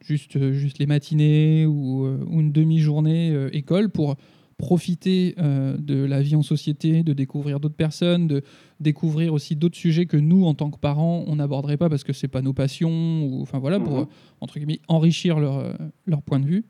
juste, 0.00 0.52
juste 0.52 0.78
les 0.78 0.86
matinées 0.86 1.64
ou, 1.64 2.04
euh, 2.04 2.22
ou 2.28 2.40
une 2.40 2.52
demi-journée 2.52 3.48
école 3.52 3.88
pour 3.88 4.16
profiter 4.58 5.34
de 5.38 6.04
la 6.04 6.20
vie 6.20 6.36
en 6.36 6.42
société, 6.42 7.02
de 7.02 7.12
découvrir 7.12 7.60
d'autres 7.60 7.76
personnes, 7.76 8.26
de 8.26 8.42
découvrir 8.80 9.32
aussi 9.32 9.56
d'autres 9.56 9.76
sujets 9.76 10.06
que 10.06 10.16
nous, 10.16 10.44
en 10.44 10.54
tant 10.54 10.70
que 10.70 10.78
parents, 10.78 11.24
on 11.26 11.36
n'aborderait 11.36 11.76
pas 11.76 11.88
parce 11.88 12.04
que 12.04 12.12
c'est 12.12 12.28
pas 12.28 12.42
nos 12.42 12.52
passions, 12.52 13.24
ou 13.24 13.40
enfin 13.40 13.58
voilà, 13.60 13.78
pour 13.78 14.00
mhm. 14.00 14.06
entre 14.40 14.58
guillemets 14.58 14.80
enrichir 14.88 15.38
leur, 15.38 15.76
leur 16.06 16.22
point 16.22 16.40
de 16.40 16.46
vue. 16.46 16.64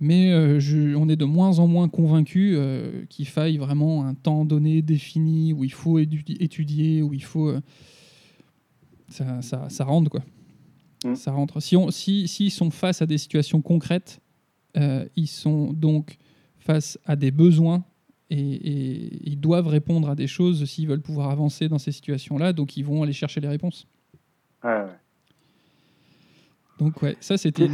Mais 0.00 0.32
euh, 0.32 0.58
on 0.96 1.10
est 1.10 1.16
de 1.16 1.26
moins 1.26 1.58
en 1.58 1.66
moins 1.66 1.90
convaincu 1.90 2.54
euh, 2.54 3.04
qu'il 3.10 3.28
faille 3.28 3.58
vraiment 3.58 4.06
un 4.06 4.14
temps 4.14 4.46
donné, 4.46 4.80
défini, 4.80 5.52
où 5.52 5.62
il 5.62 5.72
faut 5.72 5.98
étudier, 5.98 7.02
où 7.02 7.12
il 7.12 7.22
faut. 7.22 7.48
Euh, 7.48 7.60
ça, 9.10 9.42
ça, 9.42 9.68
ça, 9.68 9.84
rentre, 9.84 10.10
quoi. 10.10 10.22
Mm. 11.04 11.16
Ça 11.16 11.32
rentre. 11.32 11.60
Si 11.60 11.76
on, 11.76 11.90
si, 11.90 12.28
s'ils 12.28 12.50
sont 12.50 12.70
face 12.70 13.02
à 13.02 13.06
des 13.06 13.18
situations 13.18 13.60
concrètes, 13.60 14.20
ils 15.16 15.26
sont 15.26 15.72
donc 15.72 16.16
face 16.60 16.98
à 17.04 17.16
des 17.16 17.30
besoins 17.30 17.84
et, 18.30 19.28
ils 19.28 19.40
doivent 19.40 19.66
répondre 19.66 20.08
à 20.08 20.14
des 20.14 20.26
choses 20.26 20.64
s'ils 20.64 20.88
veulent 20.88 21.02
pouvoir 21.02 21.30
avancer 21.30 21.68
dans 21.68 21.78
ces 21.78 21.92
situations-là. 21.92 22.52
Donc, 22.52 22.76
ils 22.76 22.84
vont 22.84 23.02
aller 23.02 23.12
chercher 23.12 23.40
les 23.40 23.48
réponses. 23.48 23.88
Ouais, 24.62 24.86
Donc, 26.78 27.02
ouais, 27.02 27.16
ça, 27.20 27.36
c'était. 27.36 27.68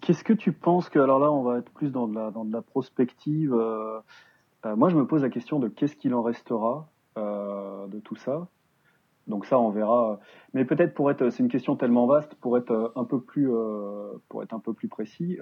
Qu'est-ce 0.00 0.24
que 0.24 0.32
tu 0.32 0.52
penses 0.52 0.88
que, 0.88 0.98
alors 0.98 1.18
là, 1.18 1.30
on 1.30 1.42
va 1.42 1.58
être 1.58 1.70
plus 1.70 1.90
dans 1.90 2.08
de 2.08 2.14
la, 2.14 2.30
dans 2.30 2.44
de 2.44 2.52
la 2.52 2.62
prospective. 2.62 3.54
Euh, 3.54 4.00
euh, 4.64 4.76
moi, 4.76 4.88
je 4.88 4.96
me 4.96 5.06
pose 5.06 5.22
la 5.22 5.28
question 5.28 5.58
de 5.58 5.68
qu'est-ce 5.68 5.94
qu'il 5.94 6.14
en 6.14 6.22
restera 6.22 6.90
euh, 7.18 7.86
de 7.88 8.00
tout 8.00 8.16
ça. 8.16 8.48
Donc 9.26 9.46
ça, 9.46 9.58
on 9.58 9.70
verra. 9.70 10.20
Mais 10.52 10.64
peut-être 10.64 10.94
pour 10.94 11.10
être, 11.10 11.30
c'est 11.30 11.42
une 11.42 11.48
question 11.48 11.76
tellement 11.76 12.06
vaste, 12.06 12.34
pour 12.36 12.58
être 12.58 12.92
un 12.96 13.04
peu 13.04 13.20
plus, 13.20 13.48
pour 14.28 14.42
être 14.42 14.52
un 14.52 14.58
peu 14.58 14.72
plus 14.72 14.88
précis. 14.88 15.38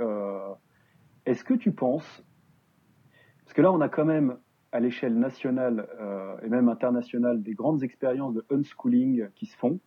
Est-ce 1.27 1.45
que 1.45 1.55
tu 1.55 1.73
penses, 1.73 2.25
parce 3.45 3.55
que 3.55 3.62
là, 3.62 3.73
on 3.73 3.81
a 3.81 3.89
quand 3.89 4.05
même 4.05 4.37
à 4.73 4.81
l'échelle 4.81 5.18
nationale 5.18 5.87
et 6.43 6.49
même 6.49 6.70
internationale 6.70 7.43
des 7.43 7.53
grandes 7.53 7.83
expériences 7.83 8.35
de 8.35 8.45
unschooling 8.51 9.29
qui 9.35 9.47
se 9.47 9.57
font. 9.59 9.81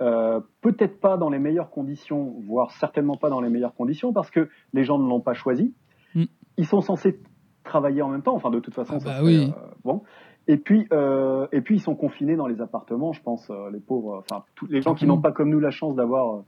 Euh, 0.00 0.40
peut-être 0.62 0.98
pas 1.00 1.16
dans 1.16 1.30
les 1.30 1.38
meilleures 1.38 1.70
conditions, 1.70 2.34
voire 2.40 2.72
certainement 2.72 3.16
pas 3.16 3.30
dans 3.30 3.40
les 3.40 3.48
meilleures 3.48 3.74
conditions, 3.74 4.12
parce 4.12 4.30
que 4.30 4.48
les 4.72 4.84
gens 4.84 4.98
ne 4.98 5.08
l'ont 5.08 5.20
pas 5.20 5.34
choisi. 5.34 5.74
Mm. 6.14 6.24
Ils 6.56 6.66
sont 6.66 6.80
censés 6.80 7.20
travailler 7.62 8.02
en 8.02 8.08
même 8.08 8.22
temps, 8.22 8.34
enfin 8.34 8.50
de 8.50 8.58
toute 8.58 8.74
façon. 8.74 8.98
Ah 9.00 9.04
bah 9.04 9.20
oui. 9.22 9.52
Euh, 9.56 9.60
bon. 9.84 10.02
Et 10.48 10.56
puis, 10.56 10.86
euh, 10.92 11.46
et 11.52 11.60
puis 11.60 11.76
ils 11.76 11.80
sont 11.80 11.94
confinés 11.94 12.36
dans 12.36 12.46
les 12.46 12.60
appartements, 12.60 13.12
je 13.12 13.22
pense, 13.22 13.50
les 13.72 13.80
pauvres, 13.80 14.24
enfin 14.28 14.44
tous 14.54 14.66
les 14.66 14.80
gens 14.80 14.94
qui 14.94 15.06
n'ont 15.06 15.20
pas 15.20 15.32
comme 15.32 15.50
nous 15.50 15.60
la 15.60 15.70
chance 15.70 15.94
d'avoir 15.96 16.42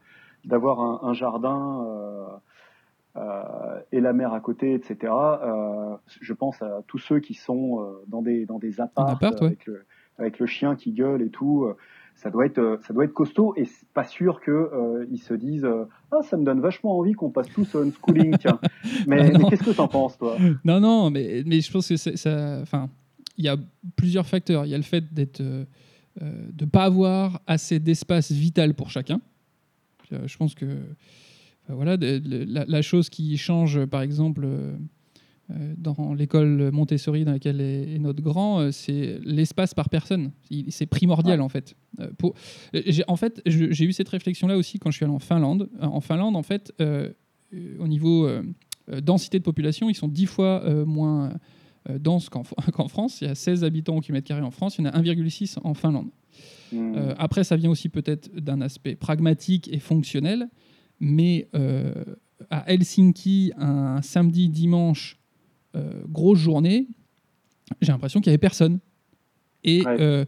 d'avoir 0.44 1.04
un, 1.04 1.12
jardin 1.14 2.40
et 3.92 4.00
la 4.00 4.12
mer 4.12 4.32
à 4.32 4.40
côté, 4.40 4.74
etc. 4.74 5.12
je 6.20 6.32
pense 6.32 6.60
à 6.62 6.82
tous 6.86 6.98
ceux 6.98 7.20
qui 7.20 7.34
sont 7.34 7.86
dans 8.06 8.22
des 8.22 8.46
dans 8.46 8.58
des 8.58 8.80
apparts, 8.80 9.18
avec 9.22 9.68
avec 10.18 10.38
le 10.38 10.46
chien 10.46 10.76
qui 10.76 10.92
gueule 10.92 11.22
et 11.22 11.30
tout. 11.30 11.68
Ça 12.16 12.30
doit 12.30 12.46
être, 12.46 12.80
ça 12.82 12.92
doit 12.92 13.04
être 13.04 13.12
costaud 13.12 13.54
et 13.56 13.64
c'est 13.64 13.88
pas 13.90 14.02
sûr 14.02 14.40
que 14.40 15.06
ils 15.10 15.20
se 15.20 15.34
disent 15.34 15.68
ah 16.10 16.22
ça 16.22 16.36
me 16.36 16.44
donne 16.44 16.60
vachement 16.60 16.98
envie 16.98 17.12
qu'on 17.12 17.30
passe 17.30 17.48
tous 17.48 17.74
au 17.76 17.82
unschooling 17.82 18.36
tiens. 18.38 18.58
Mais, 19.06 19.30
mais 19.30 19.44
qu'est-ce 19.48 19.62
que 19.62 19.76
t'en 19.76 19.86
penses 19.88 20.18
toi? 20.18 20.36
Non 20.64 20.80
non 20.80 21.10
mais 21.10 21.44
mais 21.46 21.60
je 21.60 21.70
pense 21.70 21.88
que 21.88 21.96
ça, 21.96 22.58
enfin 22.60 22.90
il 23.36 23.44
y 23.44 23.48
a 23.48 23.56
plusieurs 23.96 24.26
facteurs. 24.26 24.66
Il 24.66 24.70
y 24.70 24.74
a 24.74 24.78
le 24.78 24.82
fait 24.82 25.14
d'être 25.14 25.42
de 26.20 26.64
pas 26.64 26.84
avoir 26.84 27.40
assez 27.46 27.78
d'espace 27.78 28.32
vital 28.32 28.74
pour 28.74 28.90
chacun. 28.90 29.20
Je 30.10 30.36
pense 30.36 30.54
que 30.54 30.66
voilà, 31.74 31.96
la, 32.00 32.82
chose 32.82 33.10
qui 33.10 33.36
change, 33.36 33.84
par 33.86 34.00
exemple, 34.00 34.42
euh, 34.44 34.76
euh, 35.50 35.74
dans 35.76 36.14
l'école 36.14 36.70
Montessori 36.72 37.24
dans 37.24 37.32
laquelle 37.32 37.60
est, 37.60 37.98
notre 37.98 38.22
grand, 38.22 38.60
euh, 38.60 38.70
c'est 38.70 39.18
l'espace 39.22 39.74
par 39.74 39.90
personne. 39.90 40.32
C'est 40.70 40.86
primordial, 40.86 41.40
en 41.40 41.48
fait. 41.48 41.74
Pour, 42.16 42.34
en 43.06 43.16
fait, 43.16 43.42
j'ai 43.46 43.84
eu 43.84 43.92
cette 43.92 44.08
réflexion-là 44.08 44.56
aussi 44.56 44.78
quand 44.78 44.90
je 44.90 44.96
suis 44.96 45.04
allé 45.04 45.14
en 45.14 45.18
Finlande. 45.18 45.68
En 45.80 46.00
Finlande, 46.00 46.36
en 46.36 46.42
fait, 46.42 46.72
au 46.80 47.88
niveau 47.88 48.28
densité 49.02 49.38
de 49.38 49.44
population, 49.44 49.90
ils 49.90 49.94
sont 49.94 50.08
dix 50.08 50.26
fois 50.26 50.64
moins 50.86 51.32
denses 51.88 52.28
qu'en 52.72 52.88
France. 52.88 53.20
Il 53.20 53.28
y 53.28 53.30
a 53.30 53.34
16 53.34 53.64
habitants 53.64 53.96
au 53.96 54.00
kilomètre 54.00 54.28
carré 54.28 54.42
en 54.42 54.50
France, 54.50 54.78
il 54.78 54.84
y 54.84 54.88
en 54.88 54.90
a 54.90 55.00
1,6 55.00 55.58
en 55.62 55.74
Finlande. 55.74 56.08
Hmm. 56.70 57.14
après, 57.16 57.44
ça 57.44 57.56
vient 57.56 57.70
aussi 57.70 57.88
peut-être 57.88 58.30
d'un 58.36 58.60
aspect 58.60 58.94
pragmatique 58.94 59.68
et 59.72 59.78
fonctionnel 59.78 60.48
mais 61.00 61.48
euh, 61.54 61.92
à 62.50 62.70
Helsinki, 62.72 63.52
un 63.56 64.02
samedi, 64.02 64.48
dimanche, 64.48 65.18
euh, 65.76 66.02
grosse 66.08 66.38
journée, 66.38 66.88
j'ai 67.80 67.92
l'impression 67.92 68.20
qu'il 68.20 68.30
n'y 68.30 68.34
avait 68.34 68.38
personne. 68.38 68.78
Et 69.64 69.82
euh, 69.86 70.24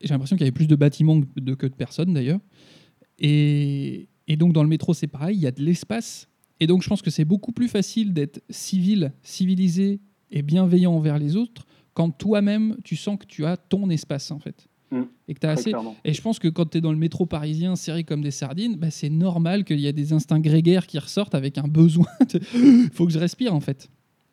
j'ai 0.00 0.08
l'impression 0.08 0.36
qu'il 0.36 0.44
y 0.44 0.48
avait 0.48 0.52
plus 0.52 0.68
de 0.68 0.76
bâtiments 0.76 1.20
que 1.20 1.40
de, 1.40 1.54
que 1.54 1.66
de 1.66 1.74
personnes 1.74 2.14
d'ailleurs. 2.14 2.40
Et, 3.18 4.08
et, 4.28 4.36
donc 4.36 4.52
dans 4.52 4.62
le 4.62 4.68
métro, 4.68 4.94
c'est 4.94 5.06
pareil, 5.06 5.36
il 5.36 5.42
y 5.42 5.46
a 5.46 5.50
de 5.50 5.62
l'espace. 5.62 6.28
Et 6.60 6.66
donc 6.66 6.82
je 6.82 6.88
pense 6.88 7.02
que 7.02 7.10
c'est 7.10 7.24
beaucoup 7.24 7.52
plus 7.52 7.68
facile 7.68 8.12
d'être 8.12 8.42
civil, 8.48 9.12
civilisé 9.22 10.00
et 10.30 10.42
bienveillant 10.42 10.94
envers 10.94 11.18
les 11.18 11.36
autres 11.36 11.66
quand 11.94 12.10
toi-même 12.10 12.76
tu 12.84 12.96
sens 12.96 13.18
que 13.18 13.26
tu 13.26 13.44
as 13.44 13.56
ton 13.56 13.90
espace 13.90 14.30
en 14.30 14.38
fait. 14.38 14.68
Mm. 14.90 15.02
Et 15.28 15.34
que 15.34 15.46
as 15.46 15.50
assez. 15.50 15.72
Et 16.04 16.12
je 16.12 16.22
pense 16.22 16.38
que 16.38 16.48
quand 16.48 16.70
tu 16.70 16.78
es 16.78 16.80
dans 16.80 16.92
le 16.92 16.98
métro 16.98 17.26
parisien 17.26 17.76
serré 17.76 18.04
comme 18.04 18.22
des 18.22 18.30
sardines, 18.30 18.76
bah, 18.76 18.90
c'est 18.90 19.10
normal 19.10 19.64
qu'il 19.64 19.80
y 19.80 19.86
ait 19.86 19.92
des 19.92 20.12
instincts 20.12 20.40
grégaires 20.40 20.86
qui 20.86 20.98
ressortent 20.98 21.34
avec 21.34 21.58
un 21.58 21.68
besoin. 21.68 22.06
Il 22.54 22.90
faut 22.92 23.06
que 23.06 23.12
je 23.12 23.18
respire 23.18 23.54
en 23.54 23.60
fait. 23.60 23.88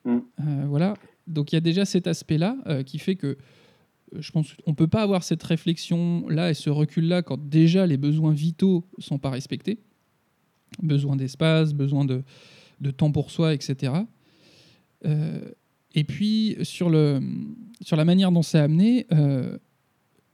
Mm. 0.06 0.18
Euh, 0.40 0.66
voilà. 0.68 0.96
Donc 1.28 1.52
il 1.52 1.56
y 1.56 1.58
a 1.58 1.62
déjà 1.62 1.86
cet 1.86 2.08
aspect-là 2.08 2.58
euh, 2.68 2.84
qui 2.84 3.00
fait 3.00 3.16
que 3.16 3.28
euh, 3.28 3.36
je 4.20 4.32
pense 4.32 4.54
qu'on 4.54 4.72
ne 4.72 4.76
peut 4.76 4.88
pas 4.88 5.04
avoir 5.04 5.24
cette 5.24 5.44
réflexion-là 5.44 6.52
et 6.52 6.54
ce 6.54 6.70
recul-là 6.70 7.22
quand 7.22 7.40
déjà 7.40 7.86
les 7.86 7.98
besoins 7.98 8.32
vitaux 8.32 8.86
ne 8.98 9.04
sont 9.04 9.20
pas 9.20 9.30
respectés. 9.30 9.80
Besoin 10.82 11.16
d'espace, 11.16 11.74
besoin 11.74 12.06
de, 12.06 12.24
de, 12.82 12.92
temps 12.92 13.12
pour 13.12 13.32
soi, 13.32 13.54
etc. 13.54 13.94
et 15.06 16.04
puis 16.04 16.58
sur, 16.64 16.90
le, 16.90 17.22
sur 17.82 17.96
la 17.96 18.04
manière 18.04 18.32
dont 18.32 18.42
c'est 18.42 18.60
amené, 18.60 19.08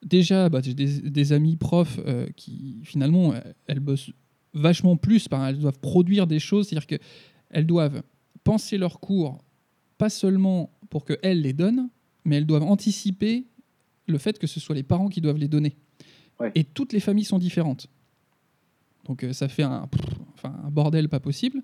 déjà, 0.03 0.49
bah, 0.49 0.59
j'ai 0.61 0.73
des, 0.73 1.33
amis 1.33 1.55
profs 1.55 1.99
euh, 2.05 2.27
qui, 2.35 2.81
finalement, 2.83 3.33
elles 3.67 3.79
bossent 3.79 4.11
vachement 4.53 4.97
plus. 4.97 5.27
elles 5.31 5.59
doivent 5.59 5.79
produire 5.79 6.27
des 6.27 6.39
choses, 6.39 6.67
c'est-à-dire 6.67 6.87
qu'elles 6.87 7.65
doivent 7.65 8.03
penser 8.43 8.77
leurs 8.77 8.99
cours, 8.99 9.43
pas 9.97 10.09
seulement 10.09 10.71
pour 10.89 11.05
qu'elles 11.05 11.41
les 11.41 11.53
donnent, 11.53 11.89
mais 12.25 12.37
elles 12.37 12.45
doivent 12.45 12.63
anticiper 12.63 13.45
le 14.07 14.17
fait 14.17 14.37
que 14.37 14.47
ce 14.47 14.59
soit 14.59 14.75
les 14.75 14.83
parents 14.83 15.09
qui 15.09 15.21
doivent 15.21 15.37
les 15.37 15.47
donner. 15.47 15.75
Et 16.55 16.65
toutes 16.65 16.91
les 16.91 16.99
familles 16.99 17.23
sont 17.23 17.39
différentes. 17.39 17.87
Donc 19.05 19.23
euh, 19.23 19.31
ça 19.31 19.47
fait 19.47 19.63
un, 19.63 19.87
enfin, 20.33 20.53
un 20.63 20.69
bordel 20.69 21.07
pas 21.07 21.21
possible. 21.21 21.63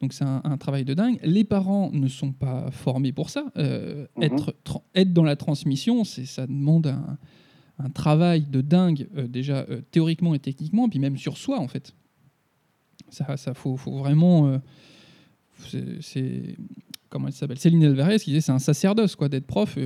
Donc 0.00 0.12
c'est 0.12 0.24
un, 0.24 0.56
travail 0.58 0.84
de 0.84 0.94
dingue. 0.94 1.18
Les 1.22 1.44
parents 1.44 1.90
ne 1.92 2.08
sont 2.08 2.32
pas 2.32 2.70
formés 2.72 3.12
pour 3.12 3.30
ça. 3.30 3.46
Euh, 3.56 4.06
mhm. 4.16 4.22
être, 4.24 4.54
être 4.94 5.12
dans 5.12 5.22
la 5.22 5.36
transmission, 5.36 6.04
ça 6.04 6.46
demande 6.46 6.88
un, 6.88 7.18
un 7.78 7.90
travail 7.90 8.42
de 8.42 8.60
dingue, 8.60 9.08
euh, 9.16 9.26
déjà 9.26 9.66
euh, 9.68 9.80
théoriquement 9.90 10.34
et 10.34 10.38
techniquement, 10.38 10.88
puis 10.88 10.98
même 10.98 11.16
sur 11.16 11.36
soi, 11.36 11.58
en 11.58 11.68
fait. 11.68 11.94
Ça, 13.08 13.36
ça 13.36 13.54
faut, 13.54 13.76
faut 13.76 13.98
vraiment. 13.98 14.48
Euh, 14.48 14.58
c'est 16.00 16.56
comment 17.08 17.28
elle 17.28 17.32
s'appelle 17.32 17.58
Céline 17.58 17.84
Alvarez 17.84 18.18
qui 18.18 18.30
disait 18.30 18.40
c'est 18.40 18.52
un 18.52 18.58
sacerdoce 18.58 19.14
quoi 19.14 19.28
d'être 19.28 19.46
prof. 19.46 19.78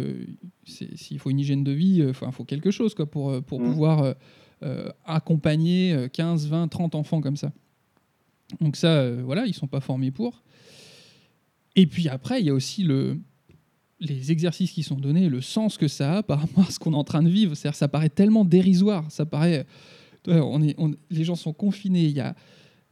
S'il 0.65 1.19
faut 1.19 1.29
une 1.29 1.39
hygiène 1.39 1.63
de 1.63 1.73
vie, 1.73 1.99
il 1.99 2.15
faut 2.15 2.45
quelque 2.45 2.71
chose 2.71 2.95
quoi 2.95 3.05
pour, 3.05 3.43
pour 3.43 3.61
mmh. 3.61 3.65
pouvoir 3.65 4.15
accompagner 5.05 6.09
15, 6.11 6.49
20, 6.49 6.69
30 6.69 6.95
enfants 6.95 7.21
comme 7.21 7.37
ça. 7.37 7.53
Donc 8.63 8.77
ça, 8.77 9.11
voilà, 9.11 9.45
ils 9.45 9.53
sont 9.53 9.67
pas 9.67 9.81
formés 9.81 10.11
pour. 10.11 10.43
Et 11.77 11.87
puis 11.87 12.09
après, 12.09 12.41
il 12.41 12.47
y 12.47 12.51
a 12.51 12.55
aussi 12.55 12.83
le, 12.83 13.21
les 14.01 14.31
exercices 14.31 14.73
qui 14.73 14.83
sont 14.83 14.97
donnés, 14.97 15.29
le 15.29 15.41
sens 15.41 15.77
que 15.77 15.89
ça 15.89 16.19
a 16.19 16.23
par 16.23 16.41
rapport 16.41 16.65
à 16.67 16.71
ce 16.71 16.79
qu'on 16.79 16.93
est 16.93 16.97
en 16.97 17.05
train 17.05 17.23
de 17.23 17.29
vivre. 17.29 17.55
cest 17.55 17.75
ça 17.75 17.89
paraît 17.89 18.09
tellement 18.09 18.45
dérisoire. 18.45 19.05
Ça 19.11 19.27
paraît, 19.27 19.67
on 20.27 20.63
est, 20.63 20.77
les 21.11 21.25
gens 21.25 21.35
sont 21.35 21.53
confinés. 21.53 22.05
Il 22.05 22.17
y 22.17 22.21
a, 22.21 22.35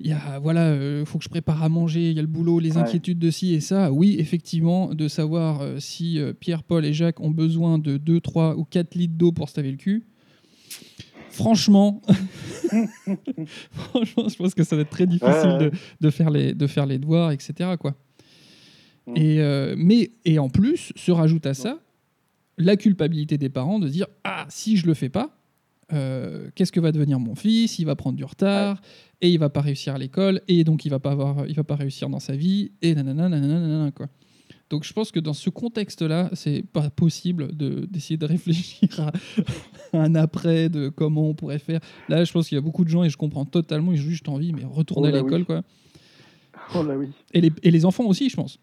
il 0.01 0.09
y 0.09 0.13
a 0.13 0.39
voilà, 0.41 0.67
euh, 0.67 1.05
faut 1.05 1.19
que 1.19 1.25
je 1.25 1.29
prépare 1.29 1.63
à 1.63 1.69
manger. 1.69 2.11
Il 2.11 2.17
y 2.17 2.19
a 2.19 2.23
le 2.23 2.29
boulot, 2.29 2.59
les 2.59 2.77
inquiétudes 2.77 3.19
de 3.19 3.31
ci 3.31 3.55
et 3.55 3.61
ça. 3.61 3.93
Oui, 3.93 4.17
effectivement, 4.19 4.95
de 4.95 5.09
savoir 5.09 5.61
euh, 5.61 5.79
si 5.79 6.19
euh, 6.19 6.33
Pierre, 6.33 6.63
Paul 6.63 6.85
et 6.85 6.93
Jacques 6.93 7.21
ont 7.21 7.31
besoin 7.31 7.79
de 7.79 7.97
2, 7.97 8.21
3 8.21 8.57
ou 8.57 8.65
4 8.65 8.95
litres 8.95 9.15
d'eau 9.15 9.33
pour 9.33 9.49
se 9.49 9.57
laver 9.57 9.71
le 9.71 9.77
cul. 9.77 10.07
Franchement, 11.31 12.01
franchement, 13.71 14.29
je 14.29 14.37
pense 14.37 14.55
que 14.55 14.65
ça 14.65 14.75
va 14.75 14.83
être 14.83 14.91
très 14.91 15.07
difficile 15.07 15.59
de, 15.61 15.71
de, 16.01 16.11
faire 16.11 16.31
les, 16.31 16.55
de 16.55 16.67
faire 16.67 16.87
les 16.87 16.99
devoirs, 16.99 17.31
etc. 17.31 17.75
Quoi. 17.79 17.95
Mm. 19.07 19.17
Et, 19.17 19.41
euh, 19.41 19.75
mais, 19.79 20.11
et 20.25 20.39
en 20.39 20.49
plus, 20.49 20.93
se 20.97 21.13
rajoute 21.13 21.47
à 21.47 21.55
ça 21.55 21.79
la 22.59 22.77
culpabilité 22.77 23.39
des 23.39 23.49
parents 23.49 23.79
de 23.79 23.89
dire 23.89 24.07
Ah, 24.25 24.47
si 24.49 24.77
je 24.77 24.87
le 24.87 24.95
fais 24.95 25.09
pas, 25.09 25.39
euh, 25.93 26.49
qu'est-ce 26.55 26.73
que 26.73 26.81
va 26.81 26.93
devenir 26.93 27.21
mon 27.21 27.35
fils? 27.35 27.79
Il 27.79 27.87
va 27.87 27.95
prendre 27.95 28.17
du 28.17 28.25
retard 28.25 28.81
et 29.21 29.31
il 29.31 29.39
va 29.39 29.49
pas 29.49 29.61
réussir 29.61 29.95
à 29.95 29.99
l'école 29.99 30.41
et 30.49 30.65
donc 30.65 30.85
il 30.85 30.89
va 30.89 30.99
pas 30.99 31.13
avoir, 31.13 31.47
il 31.47 31.55
va 31.55 31.65
pas 31.65 31.77
réussir 31.77 32.09
dans 32.09 32.21
sa 32.21 32.35
vie 32.35 32.73
et 32.83 32.95
nanana, 32.95 33.29
nanana, 33.29 33.61
nanana 33.61 33.91
quoi. 33.93 34.09
Donc 34.69 34.83
je 34.83 34.93
pense 34.93 35.13
que 35.13 35.21
dans 35.21 35.33
ce 35.33 35.49
contexte-là, 35.49 36.29
c'est 36.33 36.65
pas 36.67 36.91
possible 36.91 37.57
de, 37.57 37.87
d'essayer 37.89 38.17
de 38.17 38.27
réfléchir 38.27 38.89
à, 38.99 39.13
un 39.93 40.17
après, 40.17 40.69
de 40.69 40.89
comment 40.89 41.29
on 41.29 41.35
pourrait 41.35 41.61
faire. 41.61 41.79
Là, 42.09 42.25
je 42.25 42.33
pense 42.33 42.49
qu'il 42.49 42.57
y 42.57 42.59
a 42.59 42.63
beaucoup 42.63 42.85
de 42.85 42.91
gens 42.91 43.05
et 43.05 43.11
je 43.11 43.17
comprends 43.17 43.45
totalement, 43.45 43.93
ils 43.93 44.01
ont 44.01 44.11
juste 44.11 44.29
envie, 44.29 44.53
mais 44.53 44.65
retourner 44.65 45.11
oh 45.13 45.15
à 45.15 45.23
l'école, 45.23 45.45
quoi. 45.45 45.63
Oh 46.75 46.83
là 46.83 46.97
oui. 46.97 47.11
Et 47.33 47.41
les, 47.41 47.53
et 47.63 47.71
les 47.71 47.85
enfants 47.85 48.07
aussi, 48.07 48.29
je 48.29 48.35
pense. 48.35 48.59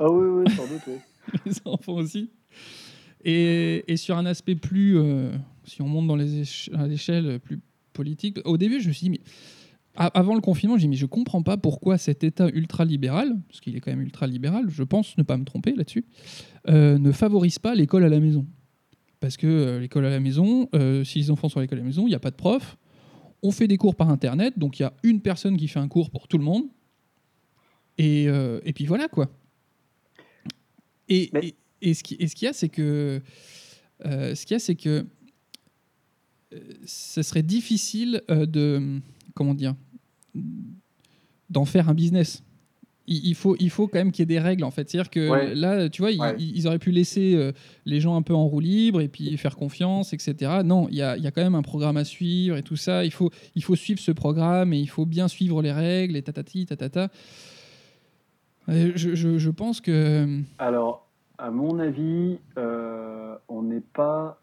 Ah 0.00 0.10
oui, 0.10 0.26
oui, 0.26 0.56
sans 0.56 0.66
doute, 0.66 0.80
oui. 0.86 0.94
les 1.46 1.52
enfants 1.66 1.92
aussi. 1.92 2.30
Et, 3.22 3.84
et, 3.86 3.98
sur 3.98 4.16
un 4.16 4.24
aspect 4.24 4.54
plus, 4.54 4.98
euh, 4.98 5.30
si 5.64 5.82
on 5.82 5.88
monte 5.88 6.06
dans 6.06 6.16
les 6.16 6.42
l'échelle 6.88 7.38
plus 7.38 7.60
politique, 7.92 8.38
au 8.46 8.56
début, 8.56 8.80
je 8.80 8.88
me 8.88 8.94
suis 8.94 9.04
dit, 9.04 9.10
mais 9.10 9.20
avant 9.94 10.34
le 10.34 10.40
confinement, 10.40 10.78
j'ai 10.78 10.82
dit, 10.82 10.88
mais 10.88 10.96
je 10.96 11.04
comprends 11.04 11.42
pas 11.42 11.58
pourquoi 11.58 11.98
cet 11.98 12.24
État 12.24 12.48
ultra-libéral, 12.48 13.38
parce 13.48 13.60
qu'il 13.60 13.76
est 13.76 13.80
quand 13.80 13.90
même 13.90 14.00
ultra-libéral, 14.00 14.70
je 14.70 14.82
pense 14.82 15.18
ne 15.18 15.22
pas 15.22 15.36
me 15.36 15.44
tromper 15.44 15.74
là-dessus, 15.74 16.06
euh, 16.68 16.96
ne 16.96 17.12
favorise 17.12 17.58
pas 17.58 17.74
l'école 17.74 18.04
à 18.04 18.08
la 18.08 18.20
maison. 18.20 18.46
Parce 19.18 19.36
que 19.36 19.46
euh, 19.46 19.80
l'école 19.80 20.06
à 20.06 20.10
la 20.10 20.20
maison, 20.20 20.70
si 21.04 21.18
les 21.18 21.30
enfants 21.30 21.50
sont 21.50 21.58
à 21.58 21.62
l'école 21.62 21.78
à 21.78 21.82
la 21.82 21.86
maison, 21.86 22.06
il 22.06 22.10
n'y 22.10 22.14
a 22.14 22.20
pas 22.20 22.30
de 22.30 22.36
prof, 22.36 22.78
on 23.42 23.50
fait 23.50 23.68
des 23.68 23.76
cours 23.76 23.96
par 23.96 24.08
Internet, 24.08 24.58
donc 24.58 24.78
il 24.78 24.82
y 24.82 24.86
a 24.86 24.94
une 25.02 25.20
personne 25.20 25.58
qui 25.58 25.68
fait 25.68 25.80
un 25.80 25.88
cours 25.88 26.10
pour 26.10 26.26
tout 26.26 26.38
le 26.38 26.44
monde, 26.44 26.64
et, 27.98 28.24
et 28.24 28.72
puis 28.72 28.86
voilà 28.86 29.08
quoi. 29.08 29.28
Et, 31.10 31.30
et, 31.82 31.94
ce 31.94 32.02
qu'il 32.02 32.18
y 32.42 32.46
a, 32.46 32.52
c'est 32.52 32.68
que, 32.68 33.20
euh, 34.06 34.34
ce 34.34 34.46
qu'il 34.46 34.54
y 34.54 34.56
a, 34.56 34.60
c'est 34.60 34.76
que 34.76 35.04
euh, 36.54 36.58
ce 36.86 37.22
serait 37.22 37.42
difficile 37.42 38.22
euh, 38.30 38.46
de, 38.46 39.00
comment 39.34 39.54
dire, 39.54 39.74
d'en 41.50 41.64
faire 41.64 41.88
un 41.88 41.94
business. 41.94 42.44
Il, 43.12 43.34
faut, 43.34 43.56
il 43.58 43.70
faut 43.70 43.88
quand 43.88 43.98
même 43.98 44.12
qu'il 44.12 44.22
y 44.22 44.22
ait 44.22 44.26
des 44.26 44.38
règles 44.38 44.62
en 44.62 44.70
fait. 44.70 44.88
C'est-à-dire 44.88 45.10
que 45.10 45.52
là, 45.54 45.88
tu 45.88 46.00
vois, 46.00 46.12
ils, 46.12 46.68
auraient 46.68 46.78
pu 46.78 46.92
laisser 46.92 47.50
les 47.84 48.00
gens 48.00 48.14
un 48.14 48.22
peu 48.22 48.34
en 48.34 48.46
roue 48.46 48.60
libre 48.60 49.00
et 49.00 49.08
puis 49.08 49.36
faire 49.36 49.56
confiance, 49.56 50.12
etc. 50.12 50.60
Non, 50.64 50.86
il 50.90 50.94
y 50.94 51.02
a, 51.02 51.16
y 51.16 51.26
a, 51.26 51.32
quand 51.32 51.42
même 51.42 51.56
un 51.56 51.62
programme 51.62 51.96
à 51.96 52.04
suivre 52.04 52.56
et 52.56 52.62
tout 52.62 52.76
ça. 52.76 53.04
Il 53.04 53.10
faut, 53.10 53.32
il 53.56 53.64
faut 53.64 53.74
suivre 53.74 53.98
ce 53.98 54.12
programme 54.12 54.72
et 54.72 54.78
il 54.78 54.88
faut 54.88 55.06
bien 55.06 55.26
suivre 55.26 55.60
les 55.60 55.72
règles 55.72 56.14
et 56.14 56.22
tatati, 56.22 56.66
tatata. 56.66 57.02
Euh, 57.02 57.08
je, 58.68 59.50
pense 59.50 59.80
que. 59.80 60.26
Alors, 60.58 61.08
à 61.38 61.50
mon 61.50 61.78
avis, 61.78 62.38
euh, 62.58 63.36
on 63.48 63.62
n'est 63.62 63.80
pas. 63.80 64.40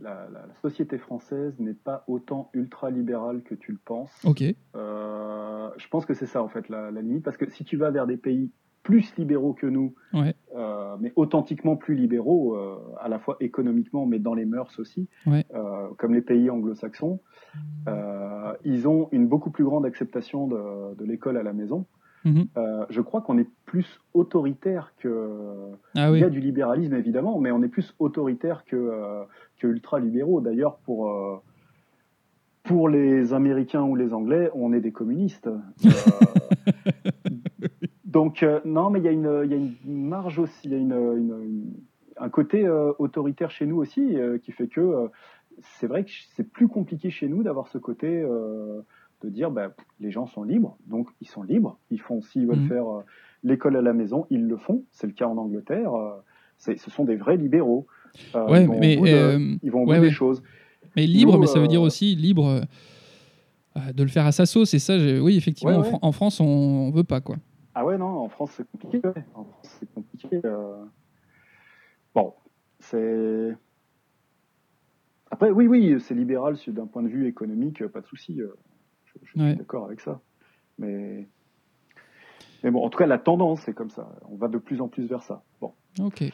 La, 0.00 0.28
société 0.60 0.98
française 0.98 1.54
n'est 1.58 1.72
pas 1.72 2.04
autant 2.06 2.50
ultra-libérale 2.52 3.42
que 3.42 3.54
tu 3.54 3.72
le 3.72 3.78
penses. 3.82 4.12
Ok. 4.24 4.42
Euh, 4.74 5.70
je 5.76 5.88
pense 5.88 6.04
que 6.04 6.12
c'est 6.12 6.26
ça, 6.26 6.42
en 6.42 6.48
fait, 6.48 6.68
la, 6.68 6.90
limite. 6.90 7.22
Parce 7.22 7.36
que 7.36 7.48
si 7.50 7.64
tu 7.64 7.76
vas 7.76 7.90
vers 7.90 8.06
des 8.06 8.16
pays 8.16 8.50
plus 8.82 9.12
libéraux 9.16 9.52
que 9.52 9.66
nous, 9.66 9.94
euh, 10.14 10.96
mais 11.00 11.12
authentiquement 11.16 11.74
plus 11.76 11.96
libéraux, 11.96 12.54
euh, 12.54 12.78
à 13.00 13.08
la 13.08 13.18
fois 13.18 13.36
économiquement, 13.40 14.06
mais 14.06 14.20
dans 14.20 14.34
les 14.34 14.44
mœurs 14.44 14.78
aussi, 14.78 15.08
Ouais. 15.26 15.44
euh, 15.54 15.88
comme 15.98 16.14
les 16.14 16.22
pays 16.22 16.50
anglo-saxons, 16.50 17.18
euh, 17.88 18.52
ils 18.64 18.86
ont 18.86 19.08
une 19.10 19.26
beaucoup 19.26 19.50
plus 19.50 19.64
grande 19.64 19.84
acceptation 19.86 20.46
de, 20.46 20.94
de 20.94 21.04
l'école 21.04 21.36
à 21.36 21.42
la 21.42 21.52
maison. 21.52 21.84
Mhm. 22.26 22.48
Euh, 22.58 22.84
je 22.90 23.00
crois 23.00 23.20
qu'on 23.22 23.38
est 23.38 23.48
plus 23.66 24.00
autoritaire 24.12 24.92
que. 24.98 25.70
Ah 25.96 26.10
Il 26.10 26.18
y 26.18 26.24
a 26.24 26.28
du 26.28 26.40
libéralisme 26.40 26.94
évidemment, 26.94 27.38
mais 27.38 27.52
on 27.52 27.62
est 27.62 27.68
plus 27.68 27.94
autoritaire 28.00 28.64
que, 28.64 28.74
euh, 28.76 29.22
que 29.58 29.68
ultra-libéraux. 29.68 30.40
D'ailleurs, 30.40 30.78
pour, 30.78 31.08
euh, 31.08 31.36
pour 32.64 32.88
les 32.88 33.32
Américains 33.32 33.84
ou 33.84 33.94
les 33.94 34.12
Anglais, 34.12 34.50
on 34.54 34.72
est 34.72 34.80
des 34.80 34.90
communistes. 34.90 35.46
Euh, 35.46 35.58
donc, 38.04 38.44
non, 38.64 38.90
mais 38.90 38.98
il 38.98 39.04
y, 39.04 39.08
a 39.08 39.12
une- 39.12 39.40
il 39.44 39.50
y 39.50 39.54
a 39.54 39.56
une 39.56 39.74
marge 39.86 40.38
aussi, 40.38 40.60
il 40.64 40.72
y 40.72 40.74
a 40.74 40.78
une, 40.78 40.92
une- 40.92 41.42
une- 41.44 41.74
un 42.18 42.30
côté 42.30 42.66
autoritaire 42.98 43.50
chez 43.50 43.66
nous 43.66 43.76
aussi 43.76 44.16
qui 44.42 44.50
fait 44.50 44.68
que 44.68 45.10
c'est 45.78 45.86
vrai 45.86 46.04
que 46.04 46.10
c'est 46.34 46.50
plus 46.50 46.66
compliqué 46.66 47.10
chez 47.10 47.28
nous 47.28 47.42
d'avoir 47.42 47.68
ce 47.68 47.76
côté 47.78 48.24
de 49.26 49.30
dire 49.30 49.50
bah, 49.50 49.74
les 50.00 50.10
gens 50.10 50.26
sont 50.26 50.44
libres, 50.44 50.76
donc 50.86 51.08
ils 51.20 51.28
sont 51.28 51.42
libres, 51.42 51.78
ils 51.90 52.00
font 52.00 52.20
s'ils 52.22 52.46
veulent 52.46 52.60
Mhm. 52.60 52.68
faire 52.68 52.86
euh, 52.88 53.02
l'école 53.42 53.76
à 53.76 53.82
la 53.82 53.92
maison, 53.92 54.26
ils 54.30 54.46
le 54.46 54.56
font. 54.56 54.84
C'est 54.92 55.06
le 55.06 55.12
cas 55.12 55.26
en 55.26 55.36
Angleterre. 55.36 55.92
euh, 55.94 56.12
ce 56.58 56.74
sont 56.90 57.04
des 57.04 57.16
vrais 57.16 57.36
libéraux. 57.36 57.86
Euh, 58.34 58.48
Ouais, 58.48 58.62
ils 58.62 58.66
vont 58.68 58.76
au 58.76 58.78
mais, 58.80 58.96
bout 58.96 59.04
de- 59.06 59.58
ils 59.62 59.70
vont 59.70 59.78
au 59.82 59.86
ouais, 59.86 59.96
bout 59.96 60.02
ouais. 60.02 60.08
des 60.08 60.14
choses. 60.14 60.42
Mais 60.96 61.06
libre, 61.06 61.34
Nous, 61.34 61.40
mais 61.40 61.46
ça 61.46 61.58
veut 61.60 61.68
dire 61.68 61.82
aussi 61.82 62.14
libre 62.16 62.62
de 63.94 64.02
le 64.02 64.08
faire 64.08 64.24
à 64.24 64.32
sa 64.32 64.46
sauce. 64.46 64.72
Et 64.72 64.78
ça, 64.78 64.96
oui, 64.96 65.36
effectivement, 65.36 65.82
en 66.00 66.12
France, 66.12 66.40
on, 66.40 66.44
on 66.46 66.90
veut 66.90 67.04
pas 67.04 67.20
quoi. 67.20 67.36
Ah 67.74 67.84
ouais, 67.84 67.98
non, 67.98 68.06
en 68.06 68.28
France, 68.30 68.52
c'est 68.56 68.66
compliqué. 68.70 69.06
En 69.34 69.44
France, 69.44 69.76
c'est 69.80 69.92
compliqué. 69.92 70.40
Bon, 72.14 72.32
c'est. 72.78 73.54
Après, 75.30 75.50
oui, 75.50 75.66
oui, 75.66 75.96
c'est 76.00 76.14
libéral 76.14 76.56
d'un 76.68 76.86
point 76.86 77.02
de 77.02 77.08
vue 77.08 77.26
économique, 77.26 77.86
pas 77.88 78.00
de 78.00 78.06
souci. 78.06 78.40
Je, 79.34 79.40
Ouais. 79.40 79.48
suis 79.50 79.58
d'accord 79.58 79.86
avec 79.86 80.00
ça. 80.00 80.20
Mais. 80.78 81.28
Mais 82.64 82.70
bon, 82.70 82.84
en 82.84 82.88
tout 82.90 82.98
cas, 82.98 83.06
la 83.06 83.18
tendance, 83.18 83.60
c'est 83.64 83.74
comme 83.74 83.90
ça. 83.90 84.08
On 84.30 84.36
va 84.36 84.48
de 84.48 84.58
plus 84.58 84.80
en 84.80 84.88
plus 84.88 85.06
vers 85.06 85.22
ça. 85.22 85.42
Bon. 85.60 85.72
Ok. 86.00 86.24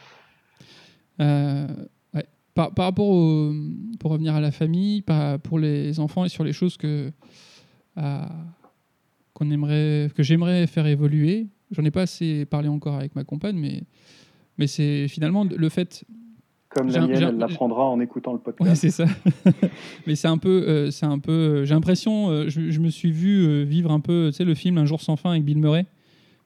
Euh, 1.19 1.67
ouais. 2.13 2.25
par, 2.55 2.73
par 2.73 2.85
rapport 2.85 3.07
au, 3.07 3.51
pour 3.99 4.11
revenir 4.11 4.33
à 4.35 4.41
la 4.41 4.51
famille, 4.51 5.01
par- 5.01 5.39
pour 5.39 5.59
les 5.59 5.99
enfants 5.99 6.25
et 6.25 6.29
sur 6.29 6.43
les 6.43 6.53
choses 6.53 6.77
que 6.77 7.11
qu'on 9.33 9.49
aimerait, 9.51 10.09
que 10.15 10.23
j'aimerais 10.23 10.67
faire 10.67 10.85
évoluer. 10.87 11.47
J'en 11.71 11.83
ai 11.85 11.91
pas 11.91 12.03
assez 12.03 12.45
parlé 12.45 12.67
encore 12.67 12.95
avec 12.95 13.15
ma 13.15 13.23
compagne, 13.23 13.57
mais 13.57 13.83
mais 14.57 14.67
c'est 14.67 15.07
finalement 15.07 15.43
le 15.43 15.69
fait 15.69 16.05
Comme 16.75 16.89
un- 16.89 17.07
elle 17.07 17.37
l'apprendra 17.37 17.85
en 17.85 17.99
écoutant 17.99 18.33
le 18.33 18.39
podcast. 18.39 18.69
Ouais, 18.69 18.75
c'est 18.75 18.89
ça. 18.91 19.05
Mais 20.07 20.15
c'est 20.15 20.27
un 20.27 20.37
peu, 20.37 20.63
euh, 20.67 20.91
c'est 20.91 21.05
un 21.05 21.19
peu. 21.19 21.31
euh, 21.31 21.65
J'ai 21.65 21.73
l'impression, 21.73 22.29
euh, 22.29 22.49
je, 22.49 22.69
je 22.71 22.79
me 22.79 22.89
suis 22.89 23.11
vu 23.11 23.63
vivre 23.63 23.91
un 23.91 23.99
peu, 23.99 24.29
tu 24.31 24.37
sais, 24.37 24.43
le 24.45 24.55
film 24.55 24.77
Un 24.77 24.85
jour 24.85 25.01
sans 25.01 25.15
fin 25.15 25.31
avec 25.31 25.43
Bill 25.45 25.57
Murray, 25.59 25.85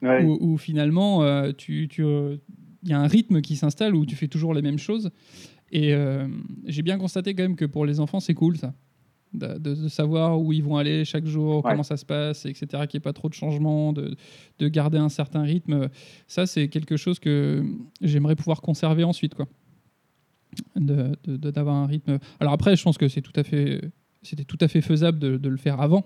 Ouais. 0.01 0.23
où, 0.23 0.37
où 0.41 0.57
finalement, 0.57 1.23
euh, 1.23 1.51
tu, 1.57 1.87
tu, 1.87 2.03
il 2.03 2.89
y 2.89 2.93
a 2.93 2.99
un 2.99 3.07
rythme 3.07 3.41
qui 3.41 3.55
s'installe 3.55 3.95
où 3.95 4.05
tu 4.05 4.15
fais 4.15 4.27
toujours 4.27 4.53
les 4.53 4.61
mêmes 4.61 4.77
choses. 4.79 5.09
Et 5.71 5.93
j'ai 6.65 6.81
bien 6.81 6.97
constaté 6.97 7.33
quand 7.35 7.43
même 7.43 7.55
que 7.57 7.65
pour 7.65 7.85
les 7.85 7.99
enfants, 7.99 8.19
c'est 8.21 8.33
cool 8.33 8.55
ça. 8.57 8.73
De, 9.33 9.57
de- 9.57 9.75
de 9.75 9.87
savoir 9.89 10.39
où 10.41 10.53
ils 10.53 10.63
vont 10.63 10.77
aller 10.77 11.03
chaque 11.03 11.25
jour, 11.25 11.57
Ouais. 11.57 11.71
comment 11.71 11.83
ça 11.83 11.97
se 11.97 12.05
passe, 12.05 12.45
etc. 12.45 12.65
Qu'il 12.87 12.97
n'y 12.97 12.97
ait 12.97 12.99
pas 13.01 13.11
trop 13.11 13.27
de 13.27 13.33
changements, 13.33 13.91
de, 13.91 14.15
de 14.59 14.67
garder 14.69 14.97
un 14.97 15.09
certain 15.09 15.41
rythme. 15.41 15.89
Ça, 16.27 16.45
c'est 16.45 16.69
quelque 16.69 16.95
chose 16.95 17.19
que 17.19 17.65
j'aimerais 18.01 18.35
pouvoir 18.37 18.61
conserver 18.61 19.03
ensuite, 19.03 19.35
quoi. 19.35 19.47
De- 20.75 21.15
de- 21.23 21.37
de- 21.37 21.51
D'avoir 21.51 21.75
un 21.75 21.85
rythme. 21.87 22.19
Alors 22.39 22.53
après, 22.53 22.75
je 22.75 22.83
pense 22.83 22.97
que 22.97 23.07
c'est 23.07 23.21
tout 23.21 23.33
à 23.35 23.43
fait, 23.43 23.81
c'était 24.21 24.43
tout 24.43 24.57
à 24.61 24.67
fait 24.67 24.81
faisable 24.81 25.19
de, 25.19 25.49
le 25.49 25.57
faire 25.57 25.79
avant. 25.81 26.05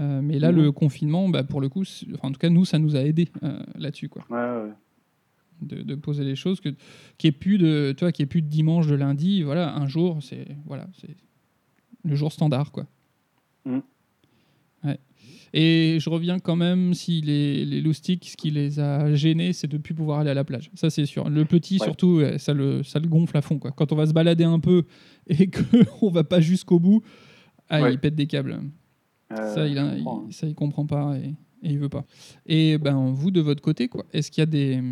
Euh, 0.00 0.20
mais 0.22 0.38
là, 0.38 0.50
Mhm. 0.52 0.58
le 0.62 0.72
confinement, 0.72 1.28
bah, 1.28 1.44
pour 1.44 1.60
le 1.60 1.68
coup, 1.68 1.82
enfin, 2.14 2.28
en 2.28 2.32
tout 2.32 2.38
cas, 2.38 2.48
nous, 2.48 2.64
ça 2.64 2.78
nous 2.78 2.96
a 2.96 3.00
aidé 3.00 3.28
là-dessus, 3.76 4.08
quoi 4.08 4.24
Ouais, 4.30 4.38
ouais. 4.38 4.72
de, 5.60 5.82
de 5.82 5.94
poser 5.94 6.24
les 6.24 6.34
choses 6.34 6.60
que 6.60 6.70
qui 7.18 7.26
est 7.28 7.32
plus 7.32 7.58
de 7.58 7.94
toi 7.96 8.10
qui 8.10 8.22
est 8.22 8.26
plus 8.26 8.42
de 8.42 8.48
dimanche 8.48 8.88
de 8.88 8.96
lundi 8.96 9.44
voilà 9.44 9.76
un 9.76 9.86
jour 9.86 10.18
c'est 10.20 10.56
voilà 10.66 10.88
c'est 11.00 11.14
le 12.04 12.16
jour 12.16 12.32
standard 12.32 12.72
quoi 12.72 12.86
Mm. 13.64 13.78
Et 15.54 15.98
je 16.00 16.08
reviens 16.08 16.38
quand 16.38 16.56
même 16.56 16.94
si 16.94 17.20
les, 17.20 17.64
les 17.66 17.80
loustiques 17.82 18.28
ce 18.30 18.36
qui 18.36 18.50
les 18.50 18.80
a 18.80 19.14
gênés 19.14 19.52
c'est 19.52 19.66
de 19.68 19.76
plus 19.78 19.94
pouvoir 19.94 20.20
aller 20.20 20.30
à 20.30 20.34
la 20.34 20.44
plage 20.44 20.70
ça 20.74 20.88
c'est 20.88 21.04
sûr 21.06 21.28
le 21.28 21.44
petit 21.44 21.74
Ouais. 21.78 21.84
surtout 21.86 22.20
ça 22.38 22.54
le 22.54 22.82
ça 22.82 22.98
le 22.98 23.06
gonfle 23.08 23.36
à 23.36 23.42
fond 23.42 23.58
quoi 23.58 23.70
quand 23.72 23.92
on 23.92 23.96
va 23.96 24.06
se 24.06 24.12
balader 24.14 24.44
un 24.44 24.60
peu 24.60 24.84
et 25.26 25.48
que 25.48 25.60
on 26.00 26.10
va 26.10 26.24
pas 26.24 26.40
jusqu'au 26.40 26.78
bout 26.80 27.02
ah, 27.68 27.82
Ouais. 27.82 27.92
il 27.92 27.98
pète 27.98 28.14
des 28.14 28.26
câbles 28.26 28.60
Euh, 29.32 29.54
ça, 29.54 29.66
il, 29.66 29.78
a- 29.78 29.94
il- 29.96 30.32
ça, 30.32 30.46
il 30.46 30.54
comprend 30.54 30.84
pas 30.86 31.16
et, 31.18 31.28
et 31.62 31.70
il 31.72 31.78
veut 31.78 31.88
pas. 31.88 32.04
Et 32.44 32.76
ben, 32.76 33.12
vous, 33.12 33.30
de 33.30 33.40
votre 33.40 33.62
côté, 33.62 33.88
quoi, 33.88 34.04
est-ce 34.12 34.30
qu'il 34.30 34.42
y 34.42 34.42
a 34.42 34.46
des. 34.46 34.82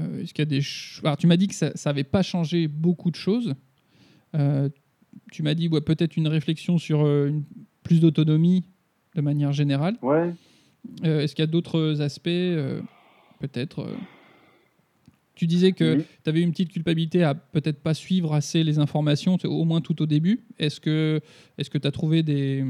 euh, 0.00 0.20
est-ce 0.22 0.34
qu'il 0.34 0.42
y 0.42 0.48
a 0.48 0.58
des 0.58 0.60
Alors, 1.04 1.16
tu 1.16 1.28
m'as 1.28 1.36
dit 1.36 1.46
que 1.46 1.54
ça 1.54 1.70
n'avait 1.86 2.02
pas 2.02 2.22
changé 2.22 2.66
beaucoup 2.66 3.12
de 3.12 3.16
choses. 3.16 3.54
Euh, 4.34 4.68
tu 5.30 5.44
m'as 5.44 5.54
dit 5.54 5.68
ouais, 5.68 5.80
peut-être 5.82 6.16
une 6.16 6.26
réflexion 6.26 6.78
sur 6.78 7.06
une- 7.06 7.44
plus 7.84 8.00
d'autonomie 8.00 8.64
de 9.14 9.20
manière 9.20 9.52
générale. 9.52 9.96
Ouais. 10.02 10.32
Euh, 11.04 11.20
est-ce 11.20 11.34
qu'il 11.34 11.42
y 11.42 11.48
a 11.48 11.50
d'autres 11.50 12.00
aspects 12.02 12.28
euh, 12.28 12.80
Peut-être. 13.40 13.80
euh, 13.82 13.94
Tu 15.34 15.46
disais 15.46 15.72
que 15.72 15.96
Oui. 15.96 16.04
tu 16.22 16.30
avais 16.30 16.40
une 16.42 16.50
petite 16.52 16.70
culpabilité 16.70 17.24
à 17.24 17.34
peut-être 17.34 17.82
pas 17.82 17.94
suivre 17.94 18.34
assez 18.34 18.62
les 18.64 18.78
informations, 18.78 19.36
au 19.44 19.64
moins 19.64 19.80
tout 19.80 20.00
au 20.02 20.06
début. 20.06 20.44
Est-ce 20.58 20.80
que 20.80 21.20
est-ce 21.58 21.70
que 21.70 21.78
tu 21.78 21.88
as 21.88 21.90
trouvé 21.90 22.22
des, 22.22 22.64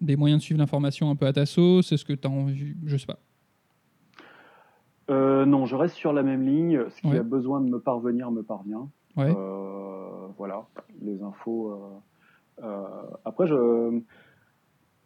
des 0.00 0.16
moyens 0.16 0.40
de 0.40 0.44
suivre 0.44 0.58
l'information 0.60 1.10
un 1.10 1.16
peu 1.16 1.26
à 1.26 1.32
ta 1.32 1.44
sauce? 1.46 1.92
Est-ce 1.92 2.04
que 2.04 2.12
tu 2.14 2.26
as 2.26 2.30
envie 2.30 2.74
Je 2.86 2.96
sais 2.96 3.06
pas. 3.06 3.18
Euh, 5.10 5.44
non, 5.44 5.66
je 5.66 5.74
reste 5.74 5.96
sur 5.96 6.12
la 6.12 6.22
même 6.22 6.46
ligne. 6.46 6.84
Ce 6.90 7.00
qui 7.00 7.08
Ouais. 7.08 7.18
a 7.18 7.22
besoin 7.22 7.60
de 7.60 7.68
me 7.68 7.80
parvenir 7.80 8.30
me 8.30 8.42
parvient. 8.42 8.88
Ouais. 9.16 9.34
Voilà, 10.38 10.66
les 11.02 11.20
infos. 11.22 11.74
après, 13.24 13.46
je, 13.46 14.00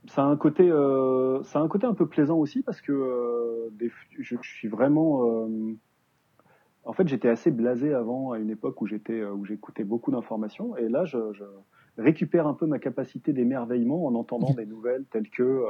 ça 0.07 0.23
a 0.23 0.27
un 0.27 0.37
côté, 0.37 0.71
euh, 0.71 1.43
ça 1.45 1.59
a 1.59 1.63
un 1.63 1.69
côté 1.69 1.87
un 1.87 1.95
peu 1.95 2.07
plaisant 2.07 2.37
aussi 2.39 2.63
parce 2.63 2.81
que 2.81 2.93
euh, 2.93 3.69
des- 3.73 3.91
je, 4.19 4.37
je 4.41 4.49
suis 4.49 4.69
vraiment. 4.69 5.47
euh, 5.47 5.75
en 6.85 6.93
fait, 6.93 7.09
j'étais 7.09 7.29
assez 7.29 7.51
blasé 7.51 7.95
avant 7.95 8.33
à 8.33 8.39
une 8.39 8.51
époque 8.51 8.81
où 8.83 8.87
j'étais, 8.87 9.25
où 9.25 9.45
j'écoutais 9.47 9.85
beaucoup 9.85 10.11
d'informations, 10.11 10.77
et 10.77 10.89
là, 10.91 11.07
je, 11.07 11.33
je 11.33 11.45
récupère 11.97 12.47
un 12.47 12.53
peu 12.55 12.67
ma 12.67 12.79
capacité 12.79 13.33
d'émerveillement 13.33 14.05
en 14.05 14.15
entendant 14.15 14.53
des 14.53 14.67
nouvelles 14.67 15.05
telles 15.11 15.31
que. 15.31 15.65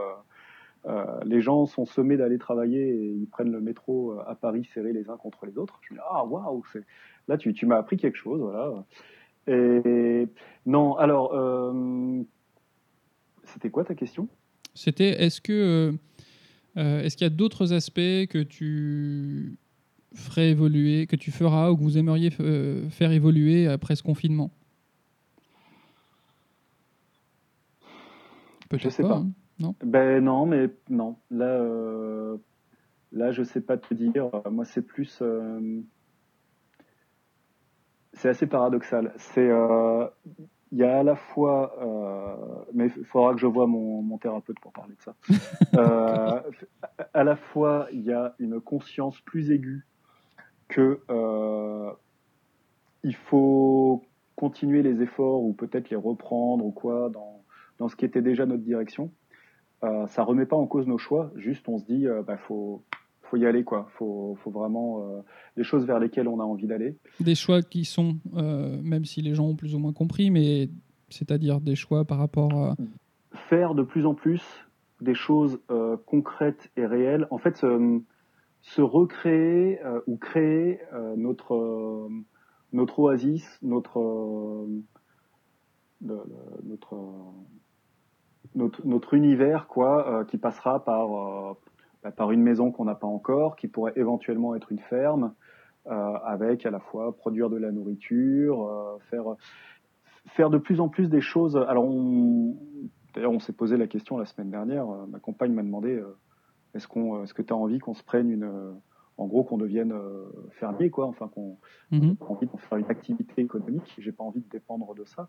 les 1.24 1.40
gens 1.40 1.66
sont 1.66 1.86
sommés 1.86 2.16
d'aller 2.16 2.38
travailler 2.38 2.88
et 2.88 3.06
ils 3.12 3.26
prennent 3.28 3.52
le 3.52 3.60
métro 3.60 4.18
à 4.26 4.34
Paris 4.34 4.68
serrés 4.74 4.92
les 4.92 5.08
uns 5.08 5.16
contre 5.16 5.46
les 5.46 5.56
autres. 5.56 5.78
Je 5.82 5.94
me 5.94 5.98
dis 5.98 6.04
ah 6.10 6.24
waouh, 6.24 6.62
c'est 6.72 6.84
là 7.28 7.38
tu, 7.38 7.54
tu 7.54 7.64
m'as 7.66 7.76
appris 7.76 7.96
quelque 7.96 8.18
chose, 8.18 8.40
voilà. 8.40 8.84
Et 9.46 10.28
non, 10.66 10.96
alors 10.96 11.32
c'était 13.46 13.70
quoi 13.70 13.84
ta 13.84 13.94
question? 13.94 14.28
C'était 14.74 15.22
est-ce 15.22 15.40
que 15.40 15.52
euh, 15.52 15.92
euh, 16.76 17.02
est-ce 17.02 17.16
qu'il 17.16 17.24
y 17.24 17.26
a 17.26 17.30
d'autres 17.30 17.72
aspects 17.72 18.26
que 18.28 18.42
tu 18.42 19.56
ferais 20.14 20.50
évoluer, 20.50 21.06
que 21.06 21.16
tu 21.16 21.30
feras 21.30 21.70
ou 21.70 21.76
que 21.76 21.82
vous 21.82 21.98
aimeriez 21.98 22.30
euh, 22.40 22.88
faire 22.90 23.12
évoluer 23.12 23.66
après 23.68 23.96
ce 23.96 24.02
confinement? 24.02 24.50
Je 28.72 28.88
sais 28.88 29.02
pas. 29.02 29.16
hein. 29.18 29.30
Non? 29.60 29.76
Ben 29.84 30.24
non, 30.24 30.46
mais 30.46 30.68
non. 30.90 31.16
Là, 31.30 31.46
euh, 31.46 32.36
là, 33.12 33.30
je 33.30 33.44
sais 33.44 33.60
pas 33.60 33.76
te 33.76 33.94
dire. 33.94 34.28
Moi, 34.50 34.64
c'est 34.64 34.82
plus. 34.82 35.18
euh, 35.22 35.80
c'est 38.14 38.28
assez 38.28 38.46
paradoxal. 38.46 39.14
C'est. 39.16 39.48
euh, 39.48 40.06
Il 40.72 40.78
y 40.78 40.84
a 40.84 40.98
à 40.98 41.02
la 41.02 41.14
fois. 41.16 41.74
euh, 41.82 42.64
mais 42.72 42.88
il 42.96 43.04
faudra 43.04 43.32
que 43.34 43.40
je 43.40 43.46
voie 43.46 43.66
mon, 43.66 44.02
mon 44.02 44.18
thérapeute 44.18 44.58
pour 44.60 44.72
parler 44.72 44.94
de 44.94 45.02
ça. 45.02 45.14
Euh, 45.76 46.40
à 47.12 47.24
la 47.24 47.36
fois, 47.36 47.88
il 47.92 48.02
y 48.02 48.12
a 48.12 48.34
une 48.38 48.60
conscience 48.60 49.20
plus 49.20 49.50
aiguë 49.50 49.86
que. 50.68 51.00
euh, 51.10 51.90
il 53.02 53.14
faut 53.14 54.02
continuer 54.34 54.82
les 54.82 55.02
efforts 55.02 55.42
ou 55.42 55.52
peut-être 55.52 55.90
les 55.90 55.96
reprendre 55.96 56.64
ou 56.64 56.70
quoi 56.72 57.10
dans, 57.10 57.44
dans 57.78 57.88
ce 57.88 57.96
qui 57.96 58.04
était 58.04 58.22
déjà 58.22 58.46
notre 58.46 58.62
direction. 58.62 59.10
Ça 60.08 60.22
remet 60.22 60.46
pas 60.46 60.56
en 60.56 60.66
cause 60.66 60.86
nos 60.86 60.96
choix, 60.96 61.30
juste 61.36 61.68
on 61.68 61.76
se 61.78 61.84
dit 61.84 62.06
bah 62.26 62.38
faut 62.38 62.82
faut 63.24 63.36
y 63.36 63.46
aller 63.46 63.64
quoi, 63.64 63.88
faut 63.96 64.36
faut 64.42 64.50
vraiment 64.50 65.00
euh, 65.00 65.20
les 65.56 65.64
choses 65.64 65.84
vers 65.86 65.98
lesquelles 65.98 66.28
on 66.28 66.40
a 66.40 66.44
envie 66.44 66.66
d'aller. 66.66 66.96
Des 67.20 67.34
choix 67.34 67.62
qui 67.62 67.84
sont, 67.84 68.16
euh, 68.36 68.80
même 68.82 69.04
si 69.04 69.22
les 69.22 69.34
gens 69.34 69.48
ont 69.48 69.56
plus 69.56 69.74
ou 69.74 69.78
moins 69.78 69.92
compris, 69.92 70.30
mais 70.30 70.68
c'est-à-dire 71.08 71.60
des 71.60 71.76
choix 71.76 72.04
par 72.04 72.18
rapport 72.18 72.52
à. 72.52 72.76
Faire 73.48 73.74
de 73.74 73.82
plus 73.82 74.06
en 74.06 74.14
plus 74.14 74.42
des 75.00 75.14
choses 75.14 75.60
euh, 75.70 75.96
concrètes 76.06 76.70
et 76.76 76.86
réelles. 76.86 77.26
En 77.30 77.38
fait, 77.38 77.66
se 78.60 78.80
recréer 78.80 79.80
ou 80.06 80.16
créer 80.16 80.78
notre 81.16 82.08
notre 82.72 82.98
oasis, 83.00 83.58
notre 83.62 84.66
notre 86.00 86.96
notre, 88.54 88.86
notre, 88.86 89.14
univers 89.14 89.66
quoi, 89.66 90.24
qui 90.28 90.38
passera 90.38 90.84
par 90.84 91.56
bah, 92.04 92.12
par 92.12 92.30
une 92.30 92.42
maison 92.42 92.70
qu'on 92.70 92.84
n'a 92.84 92.94
pas 92.94 93.06
encore, 93.06 93.56
qui 93.56 93.66
pourrait 93.66 93.94
éventuellement 93.96 94.54
être 94.54 94.70
une 94.70 94.78
ferme, 94.78 95.32
euh, 95.86 95.90
avec 95.90 96.66
à 96.66 96.70
la 96.70 96.78
fois 96.78 97.16
produire 97.16 97.48
de 97.48 97.56
la 97.56 97.72
nourriture, 97.72 98.66
euh, 98.66 98.98
faire 99.10 99.24
faire 100.28 100.50
de 100.50 100.58
plus 100.58 100.80
en 100.80 100.88
plus 100.88 101.08
des 101.08 101.22
choses. 101.22 101.56
Alors, 101.56 101.84
d'ailleurs, 103.14 103.32
on 103.32 103.38
s'est 103.38 103.52
posé 103.54 103.78
la 103.78 103.86
question 103.86 104.18
la 104.18 104.26
semaine 104.26 104.50
dernière. 104.50 104.88
Euh, 104.88 105.06
ma 105.06 105.18
compagne 105.18 105.52
m'a 105.52 105.62
demandé 105.62 106.02
est-ce 106.74 106.86
qu'on, 106.86 107.22
est-ce 107.22 107.32
que 107.32 107.42
tu 107.42 107.52
as 107.54 107.56
envie 107.56 107.78
qu'on 107.78 107.94
se 107.94 108.04
prenne 108.04 108.30
une, 108.30 108.50
en 109.16 109.26
gros, 109.26 109.44
qu'on 109.44 109.58
devienne 109.58 109.94
fermier, 110.52 110.90
quoi. 110.90 111.06
Enfin, 111.06 111.28
qu'on 111.28 111.58
mm 111.90 112.12
a 112.20 112.24
envie 112.24 112.46
de 112.46 112.56
faire 112.56 112.78
une 112.78 112.90
activité 112.90 113.42
économique. 113.42 113.94
J'ai 113.98 114.12
pas 114.12 114.24
envie 114.24 114.40
de 114.40 114.48
dépendre 114.48 114.94
de 114.94 115.04
ça. 115.04 115.28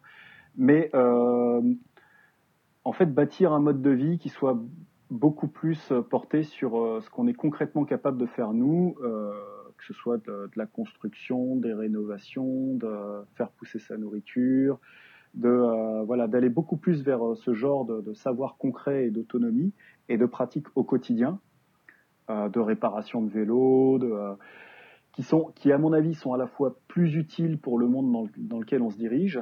Mais 0.57 0.89
en 0.93 2.91
fait, 2.93 3.05
bâtir 3.05 3.53
un 3.53 3.59
mode 3.59 3.81
de 3.81 3.91
vie 3.91 4.17
qui 4.17 4.29
soit 4.29 4.57
beaucoup 5.11 5.47
plus 5.47 5.91
euh, 5.91 6.01
porté 6.01 6.43
sur 6.43 6.79
euh, 6.79 7.01
ce 7.01 7.09
qu'on 7.09 7.27
est 7.27 7.33
concrètement 7.33 7.85
capable 7.85 8.17
de 8.17 8.25
faire 8.25 8.53
nous, 8.53 8.95
euh, 9.01 9.31
que 9.77 9.85
ce 9.85 9.93
soit 9.93 10.17
de, 10.25 10.49
la 10.55 10.65
construction, 10.65 11.55
des 11.55 11.73
rénovations, 11.73 12.75
de 12.75 13.23
faire 13.35 13.49
pousser 13.49 13.79
sa 13.79 13.97
nourriture, 13.97 14.79
de 15.33 16.03
voilà 16.05 16.27
d'aller 16.27 16.47
beaucoup 16.47 16.77
plus 16.77 17.03
vers 17.03 17.35
ce 17.35 17.53
genre 17.53 17.83
de, 17.83 18.13
savoir 18.13 18.55
concret 18.57 19.07
et 19.07 19.11
d'autonomie 19.11 19.73
et 20.07 20.17
de 20.17 20.25
pratique 20.25 20.67
au 20.75 20.85
quotidien, 20.85 21.41
de 22.29 22.59
réparation 22.61 23.21
de 23.21 23.29
vélos, 23.29 23.99
de, 23.99 24.13
qui 25.11 25.23
sont 25.23 25.51
qui 25.55 25.73
à 25.73 25.77
mon 25.77 25.91
avis 25.91 26.13
sont 26.13 26.31
à 26.31 26.37
la 26.37 26.47
fois 26.47 26.77
plus 26.87 27.17
utiles 27.17 27.57
pour 27.59 27.77
le 27.77 27.89
monde 27.89 28.09
dans, 28.13 28.27
dans 28.37 28.59
lequel 28.59 28.81
on 28.81 28.91
se 28.91 28.97
dirige 28.97 29.41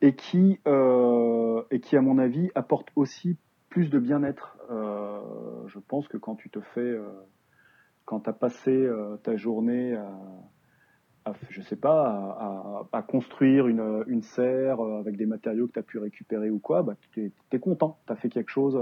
et 0.00 0.14
qui 0.14 0.58
et 0.64 1.80
qui 1.80 1.96
à 1.98 2.00
mon 2.00 2.16
avis 2.16 2.50
apportent 2.54 2.92
aussi 2.96 3.36
plus 3.70 3.88
de 3.88 3.98
bien-être. 3.98 4.58
Euh, 5.70 5.72
je 5.72 5.78
pense 5.78 6.08
que 6.08 6.16
quand 6.16 6.34
tu 6.36 6.50
te 6.50 6.60
fais, 6.60 6.80
euh, 6.80 7.08
quand 8.04 8.20
tu 8.20 8.30
as 8.30 8.34
passé 8.34 8.70
euh, 8.70 9.16
ta 9.16 9.36
journée 9.36 9.94
à, 11.24 11.32
je 11.50 11.60
sais 11.62 11.76
pas, 11.76 12.88
à, 12.92 13.02
construire 13.02 13.68
une, 13.68 14.22
serre 14.22 14.80
avec 14.80 15.16
des 15.16 15.26
matériaux 15.26 15.68
que 15.68 15.72
tu 15.74 15.78
as 15.78 15.82
pu 15.82 15.98
récupérer 15.98 16.50
ou 16.50 16.58
quoi, 16.58 16.82
bah, 16.82 16.94
tu 17.12 17.32
es, 17.52 17.58
content, 17.58 17.98
tu 18.06 18.12
as 18.12 18.16
fait 18.16 18.30
quelque 18.30 18.50
chose, 18.50 18.76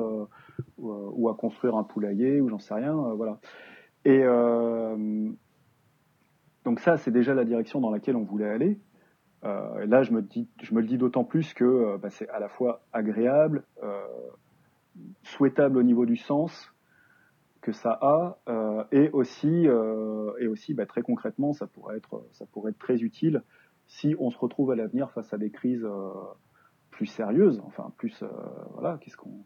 ou, 0.78 1.28
à 1.28 1.34
construire 1.34 1.76
un 1.76 1.82
poulailler, 1.82 2.40
ou 2.40 2.48
j'en 2.48 2.58
sais 2.58 2.74
rien, 2.74 2.94
voilà. 2.94 3.38
Et 4.06 4.24
donc 6.64 6.80
ça, 6.80 6.96
c'est 6.96 7.10
déjà 7.10 7.34
la 7.34 7.44
direction 7.44 7.80
dans 7.80 7.90
laquelle 7.90 8.16
on 8.16 8.24
voulait 8.24 8.48
aller. 8.48 8.78
là, 9.42 10.02
je 10.02 10.12
me, 10.12 10.22
dis, 10.22 10.48
je 10.62 10.74
me 10.74 10.80
le 10.80 10.86
dis 10.86 10.96
d'autant 10.96 11.24
plus 11.24 11.52
que 11.52 11.98
bah, 11.98 12.08
c'est 12.08 12.30
à 12.30 12.38
la 12.38 12.48
fois 12.48 12.80
agréable, 12.92 13.64
souhaitable 15.22 15.76
au 15.76 15.82
niveau 15.82 16.06
du 16.06 16.16
sens 16.16 16.72
que 17.68 17.72
ça 17.74 17.98
a 18.00 18.38
euh, 18.48 18.82
et 18.92 19.10
aussi 19.10 19.68
euh, 19.68 20.32
et 20.40 20.46
aussi 20.46 20.72
bah, 20.72 20.86
très 20.86 21.02
concrètement 21.02 21.52
ça 21.52 21.66
pourrait 21.66 21.98
être 21.98 22.24
ça 22.32 22.46
pourrait 22.46 22.70
être 22.70 22.78
très 22.78 23.02
utile 23.02 23.42
si 23.86 24.16
on 24.18 24.30
se 24.30 24.38
retrouve 24.38 24.70
à 24.70 24.74
l'avenir 24.74 25.10
face 25.10 25.34
à 25.34 25.36
des 25.36 25.50
crises 25.50 25.84
euh, 25.84 26.08
plus 26.90 27.04
sérieuses 27.04 27.60
enfin 27.66 27.92
plus 27.98 28.24
voilà 28.72 28.98
qu'est-ce 29.02 29.18
qu'on 29.18 29.44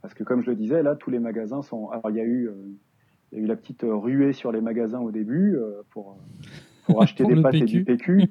parce 0.00 0.14
que 0.14 0.22
comme 0.22 0.42
je 0.44 0.50
le 0.50 0.54
disais 0.54 0.84
là 0.84 0.94
tous 0.94 1.10
les 1.10 1.18
magasins 1.18 1.62
sont 1.62 1.90
alors 1.90 2.08
il 2.10 2.18
y 2.18 2.20
a 2.20 2.24
eu 2.24 2.52
il 3.32 3.38
y 3.38 3.40
a 3.40 3.44
eu 3.44 3.48
la 3.48 3.56
petite 3.56 3.82
ruée 3.82 4.32
sur 4.32 4.52
les 4.52 4.60
magasins 4.60 5.00
au 5.00 5.10
début 5.10 5.58
pour 5.90 6.16
pour 6.84 7.02
acheter 7.02 7.24
des 7.24 7.42
pâtes 7.42 7.54
et 7.56 7.64
du 7.64 7.82
PQ. 7.82 8.28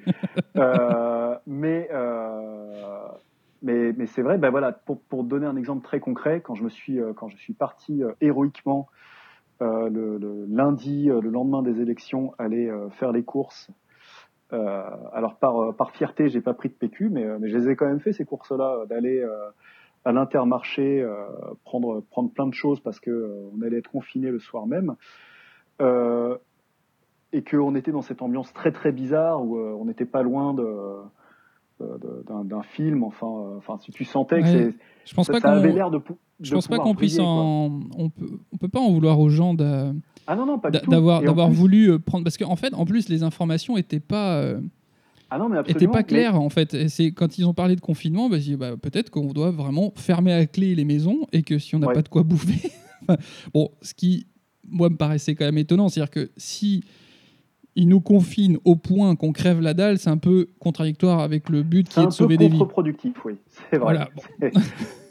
Mais 1.46 1.90
mais, 3.62 4.06
c'est 4.08 4.22
vrai, 4.22 4.38
ben 4.38 4.50
voilà, 4.50 4.72
pour, 4.72 5.02
pour, 5.02 5.24
donner 5.24 5.46
un 5.46 5.56
exemple 5.56 5.84
très 5.84 6.00
concret, 6.00 6.42
quand 6.42 6.56
je 6.56 6.64
me 6.64 6.70
suis, 6.70 7.00
euh, 7.00 7.14
quand 7.14 7.30
je 7.30 7.38
suis 7.38 7.54
parti 7.54 8.04
euh, 8.04 8.12
héroïquement 8.22 8.88
euh, 9.62 9.90
le, 9.90 10.46
lundi, 10.48 11.06
le 11.06 11.30
lendemain 11.30 11.62
des 11.62 11.82
élections, 11.82 12.34
aller 12.38 12.72
faire 13.00 13.12
les 13.12 13.24
courses. 13.24 13.72
alors 14.52 15.38
par, 15.40 15.76
par 15.76 15.92
fierté, 15.92 16.30
j'ai 16.30 16.42
pas 16.42 16.54
pris 16.54 16.70
de 16.70 16.74
PQ, 16.74 17.10
mais, 17.10 17.26
mais 17.40 17.50
je 17.50 17.58
les 17.58 17.70
ai 17.70 17.76
quand 17.76 17.88
même 17.88 18.02
fait 18.02 18.14
ces 18.14 18.26
courses-là, 18.26 18.86
d'aller 18.88 19.26
à 20.04 20.12
l'intermarché 20.12 21.06
prendre 21.64 22.02
prendre 22.12 22.32
plein 22.32 22.48
de 22.48 22.54
choses 22.54 22.80
parce 22.82 23.00
que 23.00 23.50
on 23.54 23.62
allait 23.62 23.80
être 23.80 23.90
confiné 23.90 24.30
le 24.30 24.40
soir 24.40 24.68
même. 24.68 24.96
et 25.80 27.44
qu'on 27.44 27.76
était 27.76 27.92
dans 27.92 28.02
cette 28.02 28.22
ambiance 28.22 28.52
très 28.54 28.72
très 28.72 28.92
bizarre 28.92 29.42
où 29.42 29.58
on 29.58 29.86
n'était 29.86 30.06
pas 30.06 30.22
loin 30.22 30.54
de, 30.54 30.64
d'un 31.80 32.62
film. 32.62 33.04
Enfin, 33.04 33.28
euh, 33.28 33.58
enfin, 33.58 33.78
si 33.78 33.92
tu 33.92 34.06
sentais 34.06 34.42
que 34.42 34.48
c'est, 34.48 34.74
je 35.06 35.14
pense 35.14 35.28
pas 35.28 35.40
avait 35.40 35.72
l'air 35.72 35.92
de. 35.92 36.00
Je 36.40 36.54
pense 36.54 36.68
pas 36.68 36.80
qu'on 36.80 36.96
puisse 36.96 37.20
en, 37.20 37.80
on 37.98 38.10
peut, 38.10 38.40
on 38.52 38.58
peut 38.58 38.68
pas 38.68 38.80
en 38.80 38.92
vouloir 38.92 39.20
aux 39.20 39.30
gens 39.30 39.54
de, 39.54 39.94
ah 40.28 40.36
non, 40.36 40.46
non, 40.46 40.60
pas 40.60 40.72
d'avoir 40.72 41.22
d'avoir 41.22 41.50
voulu 41.50 41.92
euh, 41.92 42.00
prendre 42.00 42.24
parce 42.24 42.38
qu'en 42.38 42.56
fait, 42.56 42.74
en 42.74 42.86
plus, 42.86 43.10
les 43.10 43.24
informations 43.24 43.78
étaient 43.78 44.00
pas. 44.00 44.38
Euh, 44.38 44.60
ah 45.30 45.38
non, 45.38 45.50
mais 45.50 45.88
pas 45.88 46.04
claires 46.04 46.40
en 46.40 46.50
fait. 46.50 46.88
C'est 46.88 47.12
quand 47.12 47.38
ils 47.38 47.46
ont 47.46 47.54
parlé 47.54 47.76
de 47.76 47.82
confinement, 47.82 48.30
bah, 48.30 48.38
bah, 48.58 48.78
peut-être 48.78 49.10
qu'on 49.10 49.34
doit 49.34 49.52
vraiment 49.52 49.92
fermer 49.96 50.34
à 50.34 50.46
clé 50.46 50.76
les 50.76 50.86
maisons 50.86 51.28
et 51.32 51.44
que 51.44 51.60
si 51.60 51.76
on 51.76 51.80
n'a 51.80 51.88
pas 51.88 52.02
de 52.02 52.10
quoi 52.10 52.24
bouffer, 52.24 52.72
bon, 53.54 53.70
ce 53.82 53.94
qui 53.94 54.28
moi 54.68 54.90
me 54.90 54.98
paraissait 54.98 55.36
quand 55.36 55.46
même 55.46 55.58
étonnant, 55.58 55.90
c'est-à-dire 55.90 56.12
que 56.12 56.32
si 56.38 56.84
il 57.76 57.90
nous 57.90 58.00
confine 58.00 58.58
au 58.64 58.76
point 58.76 59.16
qu'on 59.16 59.32
crève 59.32 59.60
la 59.60 59.74
dalle, 59.74 59.98
c'est 59.98 60.10
un 60.10 60.18
peu 60.18 60.48
contradictoire 60.60 61.20
avec 61.20 61.50
le 61.50 61.62
but 61.64 61.88
qui 61.90 62.00
est, 62.00 62.06
de 62.06 62.10
sauver 62.12 62.38
des 62.38 62.48
vies. 62.48 62.54
C'est 62.54 62.60
contre-productif, 62.60 63.26
oui, 63.26 63.38
c'est 63.70 63.78
vrai. 63.78 64.08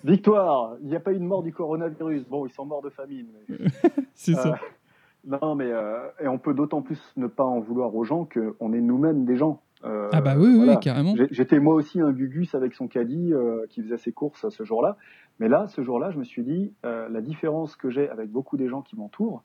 Victoire, 0.05 0.77
il 0.83 0.89
n'y 0.89 0.97
a 0.97 1.01
pas 1.01 1.13
eu 1.13 1.19
de 1.19 1.25
mort 1.25 1.43
du 1.43 1.53
coronavirus. 1.53 2.25
Bon, 2.29 2.47
ils 2.47 2.53
sont 2.53 2.67
morts 2.67 2.83
de 2.83 2.91
famine. 2.91 3.27
c'est 4.15 4.35
ça. 4.35 4.49
Euh, 4.53 5.39
non, 5.43 5.55
mais 5.55 5.71
euh, 5.71 6.09
et 6.23 6.29
on 6.29 6.39
peut 6.39 6.53
d'autant 6.53 6.83
plus 6.83 7.01
ne 7.17 7.27
pas 7.27 7.45
en 7.45 7.61
vouloir 7.61 7.95
aux 7.95 8.05
gens 8.05 8.27
qu'on 8.27 8.73
est 8.73 8.81
nous-mêmes 8.81 9.25
des 9.25 9.37
gens. 9.37 9.63
Euh, 9.85 10.09
ah 10.13 10.21
bah 10.21 10.35
oui, 10.39 10.57
oui, 10.59 10.79
carrément. 10.81 11.15
J'étais 11.31 11.59
moi 11.59 11.75
aussi 11.75 12.01
un 12.01 12.13
gugus 12.13 12.55
avec 12.55 12.75
son 12.75 12.89
caddie 12.89 13.33
qui 13.71 13.83
faisait 13.83 13.99
ses 13.99 14.13
courses 14.13 14.49
ce 14.49 14.65
jour-là. 14.65 14.97
Mais 15.41 15.49
là, 15.49 15.67
ce 15.69 15.83
jour-là, 15.83 16.11
je 16.11 16.19
me 16.19 16.25
suis 16.25 16.43
dit, 16.43 16.73
la 16.83 17.21
différence 17.21 17.77
que 17.77 17.91
j'ai 17.91 18.09
avec 18.09 18.31
beaucoup 18.31 18.57
des 18.57 18.69
gens 18.69 18.83
qui 18.83 18.97
m'entourent, 18.97 19.43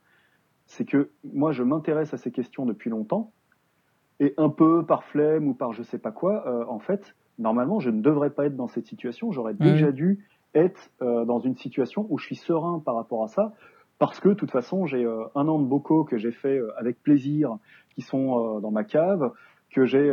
c'est 0.69 0.85
que 0.85 1.09
moi, 1.23 1.51
je 1.51 1.63
m'intéresse 1.63 2.13
à 2.13 2.17
ces 2.17 2.31
questions 2.31 2.65
depuis 2.65 2.89
longtemps, 2.89 3.31
et 4.19 4.33
un 4.37 4.49
peu 4.49 4.85
par 4.85 5.03
flemme 5.03 5.47
ou 5.47 5.53
par 5.53 5.73
je 5.73 5.81
sais 5.81 5.97
pas 5.97 6.11
quoi, 6.11 6.47
euh, 6.47 6.63
en 6.67 6.79
fait, 6.79 7.15
normalement, 7.39 7.79
je 7.79 7.89
ne 7.89 8.01
devrais 8.01 8.29
pas 8.29 8.45
être 8.45 8.55
dans 8.55 8.67
cette 8.67 8.85
situation. 8.85 9.31
J'aurais 9.31 9.55
déjà 9.55 9.91
dû 9.91 10.25
être 10.53 10.91
euh, 11.01 11.25
dans 11.25 11.39
une 11.39 11.55
situation 11.55 12.05
où 12.09 12.17
je 12.17 12.25
suis 12.25 12.35
serein 12.35 12.81
par 12.85 12.95
rapport 12.95 13.23
à 13.23 13.27
ça, 13.27 13.53
parce 13.97 14.19
que 14.19 14.29
de 14.29 14.33
toute 14.35 14.51
façon, 14.51 14.85
j'ai 14.85 15.03
euh, 15.03 15.23
un 15.35 15.47
an 15.47 15.59
de 15.59 15.65
bocaux 15.65 16.03
que 16.03 16.17
j'ai 16.17 16.31
fait 16.31 16.61
avec 16.77 17.01
plaisir, 17.01 17.57
qui 17.95 18.01
sont 18.01 18.59
dans 18.59 18.71
ma 18.71 18.83
cave, 18.83 19.31
que 19.71 19.85
j'ai 19.85 20.11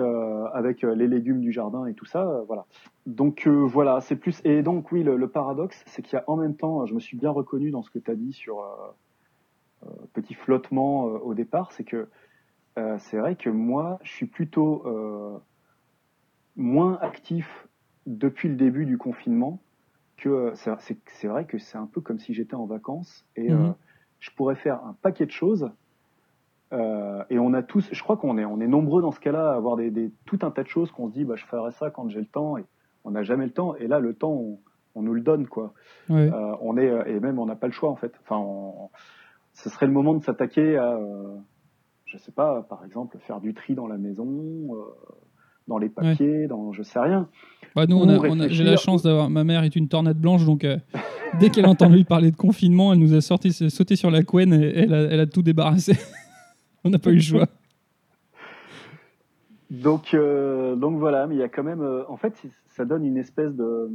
avec 0.52 0.82
les 0.82 1.07
légumes 1.07 1.40
du 1.40 1.52
jardin 1.52 1.86
et 1.86 1.94
tout 1.94 2.04
ça, 2.04 2.42
voilà. 2.46 2.64
Donc 3.07 3.46
voilà, 3.46 4.00
c'est 4.00 4.16
plus. 4.16 4.40
Et 4.44 4.62
donc 4.62 4.90
oui, 4.90 5.02
le, 5.02 5.16
le 5.16 5.28
paradoxe, 5.28 5.82
c'est 5.86 6.02
qu'il 6.02 6.14
y 6.16 6.20
a 6.20 6.24
en 6.26 6.36
même 6.36 6.57
temps, 6.57 6.84
je 6.86 6.94
me 6.94 7.00
suis 7.00 7.16
bien 7.16 7.30
reconnu 7.30 7.70
dans 7.70 7.82
ce 7.82 7.90
que 7.90 7.98
tu 7.98 8.11
as 8.11 8.16
dit 8.16 8.32
sur 8.32 8.64
petit 10.12 10.34
flottement 10.34 11.09
euh, 11.09 11.18
au 11.18 11.34
départ, 11.34 11.72
c'est 11.72 11.84
que 11.84 12.09
euh, 12.78 12.97
c'est 12.99 13.16
vrai 13.16 13.37
que 13.37 13.51
moi, 13.51 13.99
je 14.03 14.12
suis 14.12 14.26
plutôt 14.26 14.84
moins 16.57 16.99
actif 17.01 17.68
depuis 18.07 18.49
le 18.49 18.55
début 18.55 18.87
du 18.87 18.97
confinement 18.97 19.61
que 20.16 20.53
c'est 20.55 21.26
vrai 21.26 21.45
que 21.45 21.59
c'est 21.59 21.76
un 21.76 21.87
peu 21.87 22.01
comme 22.01 22.18
si 22.18 22.32
j'étais 22.32 22.55
en 22.55 22.64
vacances 22.64 23.26
et 23.37 23.51
mhm. 23.51 23.74
je 24.20 24.30
pourrais 24.30 24.55
faire 24.55 24.82
un 24.84 24.97
paquet 25.03 25.26
de 25.26 25.30
choses. 25.30 25.70
et 26.72 27.39
on 27.39 27.53
a 27.53 27.62
tous, 27.62 27.89
je 27.93 28.03
crois 28.03 28.16
qu'on 28.16 28.39
est, 28.39 28.47
on 28.47 28.61
est 28.61 28.66
nombreux 28.68 29.03
dans 29.03 29.12
ce 29.12 29.20
cas-là 29.20 29.53
à 29.53 29.55
avoir 29.57 29.76
des, 29.76 30.11
tout 30.24 30.39
un 30.43 30.51
tas 30.51 30.62
de 30.62 30.68
choses 30.68 30.91
qu'on 30.91 31.09
se 31.09 31.12
dit, 31.12 31.24
bah, 31.24 31.37
je 31.37 31.45
ferai 31.45 31.72
ça 31.72 31.91
quand 31.91 32.09
j'ai 32.09 32.20
le 32.20 32.26
temps 32.26 32.57
et 32.57 32.64
on 33.05 33.11
n'a 33.11 33.22
jamais 33.22 33.45
le 33.45 33.53
temps. 33.53 33.74
Et 33.76 33.87
là, 33.87 34.01
le 34.01 34.14
temps, 34.14 34.32
on, 34.95 35.03
nous 35.03 35.12
le 35.12 35.20
donne, 35.20 35.47
quoi. 35.47 35.74
on 36.09 36.76
est, 36.78 37.11
et 37.11 37.20
même 37.20 37.39
on 37.39 37.45
n'a 37.45 37.57
pas 37.57 37.66
le 37.66 37.72
choix 37.74 37.91
en 37.91 37.97
fait. 37.97 38.14
Enfin, 38.22 38.39
on, 38.39 38.89
ce 39.57 39.70
serait 39.70 39.86
le 39.86 39.92
moment 39.92 40.14
de 40.14 40.22
s'attaquer 40.22 40.76
à, 40.76 40.92
euh, 40.96 41.34
je 42.04 42.18
sais 42.18 42.30
pas, 42.30 42.62
par 42.62 42.84
exemple, 42.84 43.16
faire 43.18 43.40
du 43.40 43.54
tri 43.54 43.74
dans 43.74 43.86
la 43.86 43.96
maison, 43.96 44.28
euh, 44.28 44.82
dans 45.66 45.78
les 45.78 45.88
papiers, 45.88 46.46
dans 46.46 46.72
je 46.72 46.82
sais 46.82 47.00
rien. 47.00 47.28
Bah 47.74 47.86
nous, 47.86 47.96
on 47.96 48.48
j'ai 48.48 48.64
la 48.64 48.76
chance 48.76 49.02
d'avoir. 49.02 49.30
Ma 49.30 49.44
mère 49.44 49.64
est 49.64 49.74
une 49.74 49.88
tornade 49.88 50.18
blanche, 50.18 50.44
donc 50.44 50.64
euh, 50.64 50.76
dès 51.40 51.48
qu'elle 51.48 51.64
a 51.64 51.70
entendu 51.70 52.04
parler 52.04 52.30
de 52.30 52.36
confinement, 52.36 52.92
elle 52.92 52.98
nous 52.98 53.14
a 53.14 53.22
sorti, 53.22 53.52
sauté 53.52 53.96
sur 53.96 54.11
la 54.11 54.22
couenne 54.22 54.52
et 54.52 54.78
elle 54.78 54.94
a, 54.94 55.02
elle 55.04 55.20
a 55.20 55.26
tout 55.26 55.42
débarrassé. 55.42 55.94
on 56.84 56.90
n'a 56.90 56.98
pas 56.98 57.11
eu 57.11 57.16
le 57.16 57.20
choix. 57.20 57.46
Donc, 59.70 60.14
donc 60.14 60.98
voilà, 60.98 61.26
mais 61.26 61.34
il 61.34 61.38
y 61.38 61.42
a 61.42 61.48
quand 61.48 61.64
même. 61.64 61.82
en 62.09 62.16
fait, 62.16 62.40
ça 62.68 62.84
donne 62.84 63.04
une 63.04 63.16
espèce 63.16 63.54
de, 63.54 63.90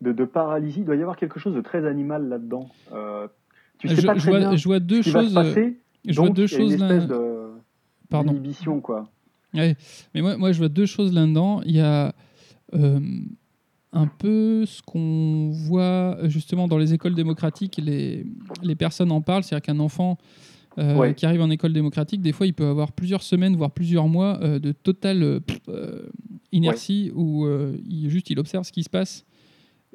de, 0.00 0.12
de, 0.12 0.24
paralysie. 0.24 0.80
Il 0.80 0.84
doit 0.86 0.96
y 0.96 1.02
avoir 1.02 1.16
quelque 1.16 1.38
chose 1.38 1.54
de 1.54 1.60
très 1.60 1.84
animal 1.84 2.28
là-dedans 2.28 2.68
tu 3.88 3.94
sais 3.96 4.02
je, 4.02 4.06
pas 4.06 4.14
je 4.14 4.20
très 4.20 4.30
vois, 4.30 4.38
bien 4.40 4.56
je 4.56 4.64
vois 4.64 4.80
deux 4.80 5.02
ce 5.02 5.08
qui 5.08 5.10
va 5.10 5.20
choses. 5.22 5.30
se 5.30 5.34
passer. 5.34 5.76
je 6.06 6.20
vois 6.20 6.30
deux 6.30 6.46
choses 6.46 6.76
là. 6.78 6.98
de 6.98 7.50
Pardon. 8.10 8.40
quoi. 8.82 9.08
Ouais, 9.54 9.76
mais 10.14 10.20
moi, 10.20 10.36
moi, 10.36 10.52
je 10.52 10.58
vois 10.58 10.68
deux 10.68 10.86
choses 10.86 11.12
là-dedans. 11.12 11.62
Il 11.64 11.72
y 11.76 11.80
a 11.80 12.14
euh, 12.74 13.00
un 13.92 14.06
peu 14.06 14.66
ce 14.66 14.82
qu'on 14.82 15.50
voit 15.52 16.18
justement 16.24 16.68
dans 16.68 16.78
les 16.78 16.92
écoles 16.94 17.14
démocratiques, 17.14 17.80
les, 17.82 18.26
les 18.62 18.74
personnes 18.74 19.10
en 19.12 19.20
parlent, 19.20 19.42
c'est-à-dire 19.42 19.62
qu'un 19.66 19.80
enfant 19.80 20.18
euh, 20.78 20.96
Ouais. 20.96 21.14
qui 21.14 21.24
arrive 21.24 21.40
en 21.40 21.50
école 21.50 21.72
démocratique, 21.72 22.20
des 22.20 22.32
fois, 22.32 22.46
il 22.46 22.52
peut 22.54 22.66
avoir 22.66 22.90
plusieurs 22.92 23.22
semaines, 23.22 23.54
voire 23.56 23.70
plusieurs 23.70 24.08
mois 24.08 24.40
euh, 24.42 24.58
de 24.58 24.72
totale 24.72 25.22
euh, 25.22 25.40
euh, 25.68 26.02
inertie 26.50 27.12
où 27.14 27.44
euh, 27.46 27.76
il, 27.88 28.10
juste 28.10 28.28
il 28.30 28.38
observe 28.40 28.64
ce 28.64 28.72
qui 28.72 28.82
se 28.82 28.90
passe 28.90 29.24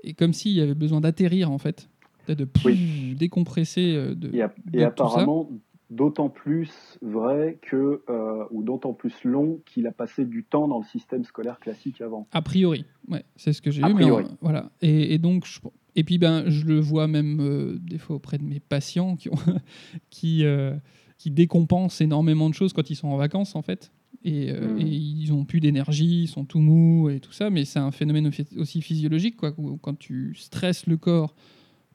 et 0.03 0.13
comme 0.13 0.31
s'il 0.31 0.53
y 0.53 0.61
avait 0.61 0.75
besoin 0.75 1.01
d'atterrir 1.01 1.51
en 1.51 1.57
fait, 1.57 1.88
de 2.36 2.45
pff, 2.45 3.15
décompresser. 3.15 3.93
euh, 3.95 4.15
de, 4.15 4.30
Et, 4.36 4.41
a- 4.84 4.88
apparemment, 4.88 5.49
d'autant 5.89 6.30
plus 6.30 6.97
vrai 7.01 7.57
que, 7.61 8.01
euh, 8.09 8.43
ou 8.51 8.63
d'autant 8.63 8.93
plus 8.93 9.13
long 9.23 9.59
qu'il 9.65 9.88
a 9.88 9.91
passé 9.91 10.25
du 10.25 10.43
temps 10.43 10.67
dans 10.67 10.80
le 10.80 10.86
système 10.86 11.23
scolaire 11.23 11.59
classique 11.59 12.01
avant. 12.01 12.27
A 12.32 12.41
priori, 12.41 12.86
ouais, 13.07 13.23
c'est 13.36 13.53
ce 13.53 13.61
que 13.61 13.71
j'ai 13.71 13.82
eu. 13.82 13.93
Mais 13.93 14.05
voilà. 14.41 14.71
Et, 14.82 15.13
et 15.13 15.17
donc, 15.17 15.45
je- 15.45 15.59
et 15.95 16.03
puis 16.03 16.17
ben, 16.19 16.47
je 16.47 16.65
le 16.65 16.80
vois 16.80 17.07
même 17.07 17.39
euh, 17.41 17.77
des 17.82 17.97
fois 17.97 18.15
auprès 18.17 18.38
de 18.38 18.43
mes 18.43 18.59
patients 18.59 19.15
qui, 19.15 19.30
ont 19.30 19.34
qui, 20.09 20.45
euh, 20.45 20.75
qui 21.17 21.32
décompensent 21.32 22.01
énormément 22.01 22.49
de 22.49 22.53
choses 22.53 22.71
quand 22.73 22.89
ils 22.89 22.95
sont 22.95 23.07
en 23.07 23.17
vacances 23.17 23.55
en 23.55 23.61
fait. 23.61 23.91
Et, 24.23 24.51
euh, 24.51 24.75
Mm. 24.75 24.82
et 24.82 24.86
ils 24.86 25.32
ont 25.34 25.45
plus 25.45 25.59
d'énergie, 25.61 26.23
ils 26.23 26.27
sont 26.27 26.43
tout 26.45 26.59
mous 26.59 27.09
et 27.09 27.19
tout 27.19 27.32
ça. 27.32 27.49
Mais 27.49 27.65
c'est 27.65 27.80
un 27.80 27.91
phénomène 27.91 28.30
aussi- 28.57 28.82
physiologique 28.82 29.38
quoi. 29.38 29.53
Quand 29.82 29.97
tu 29.97 30.36
stresses 30.36 30.86
le 30.88 30.97
corps 30.97 31.34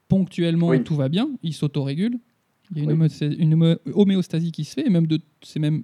ponctuellement, 0.07 0.67
Oui. 0.69 0.83
tout 0.83 0.95
va 0.95 1.09
bien, 1.09 1.29
il 1.43 1.53
s'autorégule. 1.53 2.19
Il 2.71 2.77
y 2.77 2.81
a 2.81 2.83
une, 2.91 3.53
Oui. 3.53 3.75
homéostasie 3.93 4.51
qui 4.51 4.63
se 4.65 4.73
fait. 4.73 4.85
Et 4.87 4.89
même 4.89 5.07
de, 5.07 5.19
c'est 5.43 5.59
même 5.59 5.83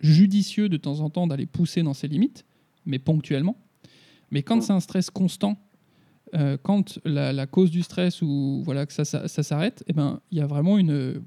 judicieux 0.00 0.68
de 0.68 0.76
temps 0.76 1.00
en 1.00 1.10
temps 1.10 1.26
d'aller 1.26 1.46
pousser 1.46 1.82
dans 1.82 1.94
ses 1.94 2.08
limites, 2.08 2.44
mais 2.86 2.98
ponctuellement. 2.98 3.56
Mais 4.30 4.42
quand 4.42 4.62
c'est 4.62 4.72
un 4.72 4.80
stress 4.80 5.10
constant, 5.10 5.58
euh, 6.34 6.56
quand 6.62 6.98
la, 7.04 7.32
la 7.34 7.46
cause 7.46 7.70
du 7.70 7.82
stress 7.82 8.22
ou 8.22 8.62
voilà 8.64 8.86
que 8.86 8.92
ça, 8.94 9.04
ça, 9.04 9.28
ça 9.28 9.42
s'arrête, 9.42 9.84
eh 9.86 9.92
ben 9.92 10.20
il 10.30 10.38
y 10.38 10.40
a 10.40 10.46
vraiment 10.46 10.78
une, 10.78 11.20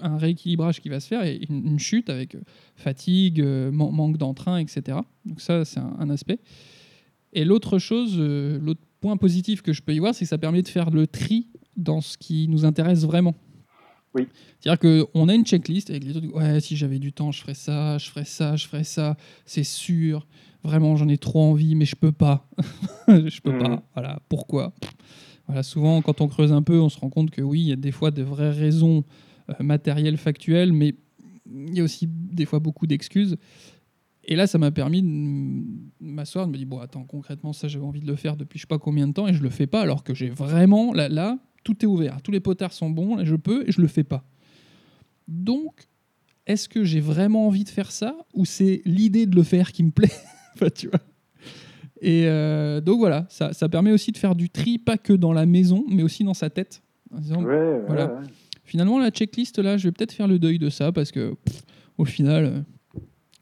un 0.00 0.16
rééquilibrage 0.16 0.80
qui 0.80 0.88
va 0.88 1.00
se 1.00 1.08
faire 1.08 1.24
et 1.24 1.40
une, 1.50 1.66
une 1.66 1.78
chute 1.80 2.08
avec 2.08 2.36
euh, 2.36 2.40
fatigue, 2.76 3.40
euh, 3.40 3.72
man- 3.72 3.90
manque 3.92 4.16
d'entrain, 4.16 4.58
etc. 4.58 4.98
Donc 5.26 5.40
ça 5.40 5.64
c'est 5.64 5.80
un, 5.80 5.96
un 5.98 6.08
aspect. 6.10 6.38
Et 7.32 7.44
l'autre 7.44 7.78
chose, 7.80 8.14
euh, 8.18 8.60
l'autre 8.60 8.80
point 9.00 9.16
positif 9.16 9.60
que 9.60 9.72
je 9.72 9.82
peux 9.82 9.92
y 9.92 9.98
voir, 9.98 10.14
c'est 10.14 10.24
que 10.24 10.28
ça 10.28 10.38
permet 10.38 10.62
de 10.62 10.68
faire 10.68 10.90
le 10.90 11.08
tri 11.08 11.48
dans 11.76 12.00
ce 12.00 12.16
qui 12.18 12.48
nous 12.48 12.64
intéresse 12.64 13.04
vraiment. 13.04 13.34
Oui. 14.14 14.28
C'est-à-dire 14.60 14.78
qu'on 15.12 15.28
a 15.28 15.34
une 15.34 15.44
checklist 15.44 15.90
avec 15.90 16.04
les 16.04 16.12
trucs, 16.12 16.34
ouais, 16.34 16.60
si 16.60 16.76
j'avais 16.76 16.98
du 16.98 17.12
temps, 17.12 17.32
je 17.32 17.40
ferais 17.40 17.54
ça, 17.54 17.98
je 17.98 18.08
ferais 18.10 18.24
ça, 18.24 18.54
je 18.56 18.66
ferais 18.66 18.84
ça, 18.84 19.16
c'est 19.44 19.64
sûr. 19.64 20.26
Vraiment, 20.62 20.96
j'en 20.96 21.08
ai 21.08 21.18
trop 21.18 21.42
envie, 21.42 21.74
mais 21.74 21.84
je 21.84 21.96
peux 21.96 22.12
pas. 22.12 22.48
je 23.08 23.40
peux 23.40 23.52
Mhm. 23.52 23.58
pas. 23.58 23.82
Voilà. 23.94 24.20
Pourquoi? 24.28 24.72
Voilà. 25.46 25.62
Souvent, 25.62 26.00
quand 26.00 26.20
on 26.20 26.28
creuse 26.28 26.52
un 26.52 26.62
peu, 26.62 26.80
on 26.80 26.88
se 26.88 26.98
rend 26.98 27.10
compte 27.10 27.30
que 27.30 27.42
oui, 27.42 27.60
il 27.60 27.68
y 27.68 27.72
a 27.72 27.76
des 27.76 27.92
fois 27.92 28.10
de 28.10 28.22
vraies 28.22 28.50
raisons 28.52 29.04
euh, 29.50 29.54
matérielles, 29.60 30.16
factuelles, 30.16 30.72
mais 30.72 30.94
il 31.50 31.74
y 31.76 31.80
a 31.80 31.84
aussi 31.84 32.06
des 32.08 32.46
fois 32.46 32.60
beaucoup 32.60 32.86
d'excuses. 32.86 33.36
Et 34.26 34.36
là, 34.36 34.46
ça 34.46 34.56
m'a 34.56 34.70
permis 34.70 35.02
de 35.02 35.08
m'asseoir, 36.00 36.46
de 36.46 36.52
me 36.52 36.56
dire 36.56 36.66
bon, 36.66 36.78
attends, 36.78 37.04
concrètement, 37.04 37.52
ça, 37.52 37.68
j'avais 37.68 37.84
envie 37.84 38.00
de 38.00 38.06
le 38.06 38.16
faire 38.16 38.36
depuis 38.38 38.58
je 38.58 38.62
sais 38.62 38.66
pas 38.68 38.78
combien 38.78 39.06
de 39.06 39.12
temps 39.12 39.28
et 39.28 39.34
je 39.34 39.42
le 39.42 39.50
fais 39.50 39.66
pas, 39.66 39.82
alors 39.82 40.02
que 40.02 40.14
j'ai 40.14 40.30
vraiment 40.30 40.94
là, 40.94 41.10
là, 41.10 41.38
tout 41.64 41.82
est 41.82 41.86
ouvert, 41.86 42.20
tous 42.22 42.30
les 42.30 42.40
potards 42.40 42.72
sont 42.72 42.90
bons, 42.90 43.18
et 43.18 43.24
je 43.26 43.34
peux 43.36 43.66
et 43.68 43.72
je 43.72 43.80
le 43.80 43.88
fais 43.88 44.04
pas. 44.04 44.24
Donc, 45.28 45.88
est-ce 46.46 46.68
que 46.68 46.84
j'ai 46.84 47.00
vraiment 47.00 47.46
envie 47.46 47.64
de 47.64 47.68
faire 47.70 47.90
ça 47.90 48.14
ou 48.34 48.44
c'est 48.44 48.82
l'idée 48.84 49.26
de 49.26 49.34
le 49.34 49.42
faire 49.42 49.72
qui 49.72 49.82
me 49.82 49.90
plaît 49.90 50.12
Enfin, 50.54 50.68
tu 50.70 50.88
vois. 50.88 51.00
Et 52.00 52.26
euh, 52.26 52.80
donc 52.80 52.98
voilà, 52.98 53.26
ça, 53.30 53.52
ça 53.52 53.68
permet 53.68 53.90
aussi 53.90 54.12
de 54.12 54.18
faire 54.18 54.34
du 54.34 54.50
tri, 54.50 54.78
pas 54.78 54.98
que 54.98 55.12
dans 55.14 55.32
la 55.32 55.46
maison, 55.46 55.84
mais 55.88 56.02
aussi 56.02 56.22
dans 56.22 56.34
sa 56.34 56.50
tête. 56.50 56.82
En 57.12 57.18
disant, 57.18 57.42
Ouais, 57.42 57.54
ouais, 57.56 57.82
voilà. 57.86 58.06
ouais. 58.14 58.26
finalement 58.64 58.98
la 58.98 59.10
checklist 59.10 59.58
là 59.58 59.76
je 59.76 59.88
vais 59.88 59.92
peut-être 59.92 60.12
faire 60.12 60.26
le 60.28 60.38
deuil 60.38 60.58
de 60.58 60.68
ça 60.68 60.90
parce 60.92 61.10
que 61.12 61.34
pff, 61.44 61.62
au 61.96 62.04
final 62.04 62.44
euh, 62.44 62.60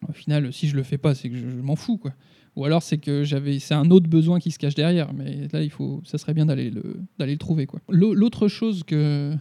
au 0.09 0.13
final 0.13 0.53
si 0.53 0.69
je 0.69 0.77
le 0.77 0.83
fais 0.83 0.99
pas 0.99 1.15
c'est 1.15 1.29
que 1.31 1.37
je, 1.37 1.49
je 1.49 1.57
m'en 1.61 1.77
fous 1.77 1.99
quoi. 1.99 2.13
Ou 2.57 2.65
alors 2.65 2.83
c'est 2.83 2.99
que 2.99 3.25
j'avais 3.25 3.59
c'est 3.59 3.75
un 3.75 3.91
autre 3.91 4.09
besoin 4.09 4.39
qui 4.39 4.51
se 4.51 4.59
cache 4.59 4.75
derrière. 4.75 5.13
Mais 5.15 5.49
là 5.53 5.63
il 5.63 5.71
faut 5.71 6.01
ça 6.05 6.19
serait 6.19 6.35
bien 6.35 6.47
d'aller 6.47 6.71
le 6.71 7.01
d'aller 7.19 7.33
le 7.33 7.39
trouver 7.39 7.67
quoi. 7.67 7.81
L'au- 7.89 8.15
l'autre 8.15 8.49
chose 8.49 8.85
que 8.85 9.35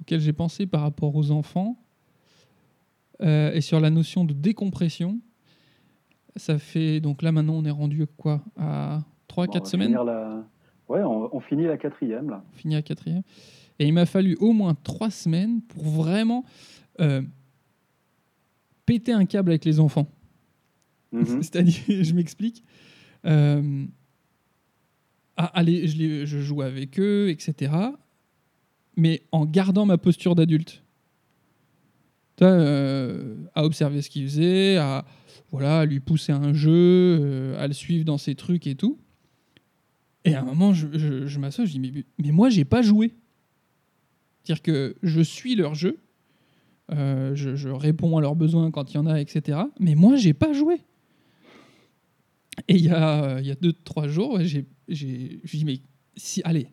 auquel 0.00 0.20
j'ai 0.20 0.32
pensé 0.32 0.66
par 0.66 0.82
rapport 0.82 1.14
aux 1.16 1.30
enfants 1.30 1.76
euh, 3.22 3.52
et 3.52 3.60
sur 3.60 3.80
la 3.80 3.90
notion 3.90 4.24
de 4.24 4.32
décompression 4.34 5.18
ça 6.36 6.58
fait 6.58 7.00
donc 7.00 7.22
là 7.22 7.32
maintenant 7.32 7.54
on 7.54 7.64
est 7.64 7.70
rendu 7.70 8.06
quoi? 8.16 8.42
À 8.58 9.02
3 9.28 9.46
Bon, 9.46 9.50
on 9.50 9.54
4 9.54 9.64
va 9.64 9.70
semaines? 9.70 9.86
finir 9.88 10.04
la- 10.04 10.44
Ouais, 10.88 11.02
on, 11.02 11.34
on 11.34 11.40
finit 11.40 11.64
la 11.64 11.76
quatrième 11.78 12.30
là. 12.30 12.44
à 12.76 12.82
quatrième. 12.82 13.22
Et 13.80 13.88
il 13.88 13.92
m'a 13.92 14.06
fallu 14.06 14.36
au 14.38 14.52
moins 14.52 14.74
trois 14.84 15.10
semaines 15.10 15.60
pour 15.62 15.82
vraiment 15.82 16.44
euh, 17.00 17.22
péter 18.86 19.12
un 19.12 19.26
câble 19.26 19.50
avec 19.50 19.64
les 19.64 19.78
enfants. 19.80 20.08
Mhm. 21.12 21.24
C'est-à-dire, 21.42 21.74
je 21.88 22.12
m'explique. 22.14 22.64
Euh, 23.26 23.84
ah, 25.36 25.50
allez, 25.54 25.86
je, 25.88 25.96
les- 25.98 26.26
je 26.26 26.38
joue 26.38 26.62
avec 26.62 26.98
eux, 26.98 27.28
etc. 27.28 27.72
Mais 28.96 29.22
en 29.32 29.44
gardant 29.44 29.84
ma 29.84 29.98
posture 29.98 30.34
d'adulte. 30.34 30.82
Euh, 32.42 33.34
à 33.54 33.64
observer 33.64 34.02
ce 34.02 34.10
qu'il 34.10 34.24
faisait, 34.24 34.76
à, 34.76 35.06
voilà, 35.50 35.80
à 35.80 35.84
lui 35.86 36.00
pousser 36.00 36.32
un 36.32 36.52
jeu, 36.52 36.70
euh, 36.70 37.58
à 37.58 37.66
le 37.66 37.72
suivre 37.72 38.04
dans 38.04 38.18
ses 38.18 38.34
trucs 38.34 38.66
et 38.66 38.74
tout. 38.74 38.98
Et 40.26 40.34
à 40.34 40.42
un 40.42 40.44
moment, 40.44 40.74
je, 40.74 40.86
je, 40.98 41.26
je 41.26 41.38
m'assois, 41.38 41.64
je 41.64 41.70
dis, 41.72 41.80
mais, 41.80 42.04
mais 42.22 42.32
moi, 42.32 42.50
j'ai 42.50 42.66
pas 42.66 42.82
joué. 42.82 43.14
C'est-à-dire 44.44 44.62
que 44.62 44.96
je 45.02 45.20
suis 45.22 45.54
leur 45.54 45.74
jeu, 45.74 45.98
euh, 46.92 47.34
je, 47.34 47.68
réponds 47.68 48.16
à 48.16 48.20
leurs 48.20 48.36
besoins 48.36 48.70
quand 48.70 48.92
il 48.92 48.96
y 48.96 48.98
en 48.98 49.06
a, 49.06 49.20
etc. 49.20 49.58
Mais 49.80 49.94
moi, 49.94 50.16
j'ai 50.16 50.34
pas 50.34 50.52
joué. 50.52 50.76
Et 52.68 52.76
il 52.76 52.84
y 52.84 52.90
a, 52.90 53.24
euh, 53.36 53.40
y 53.42 53.50
a 53.50 53.54
deux, 53.54 53.72
trois 53.72 54.08
jours, 54.08 54.38
j'ai, 54.42 54.66
j'ai, 54.88 55.40
je 55.44 55.56
dis, 55.56 55.64
mais 55.64 55.80
si, 56.16 56.40
allez, 56.44 56.68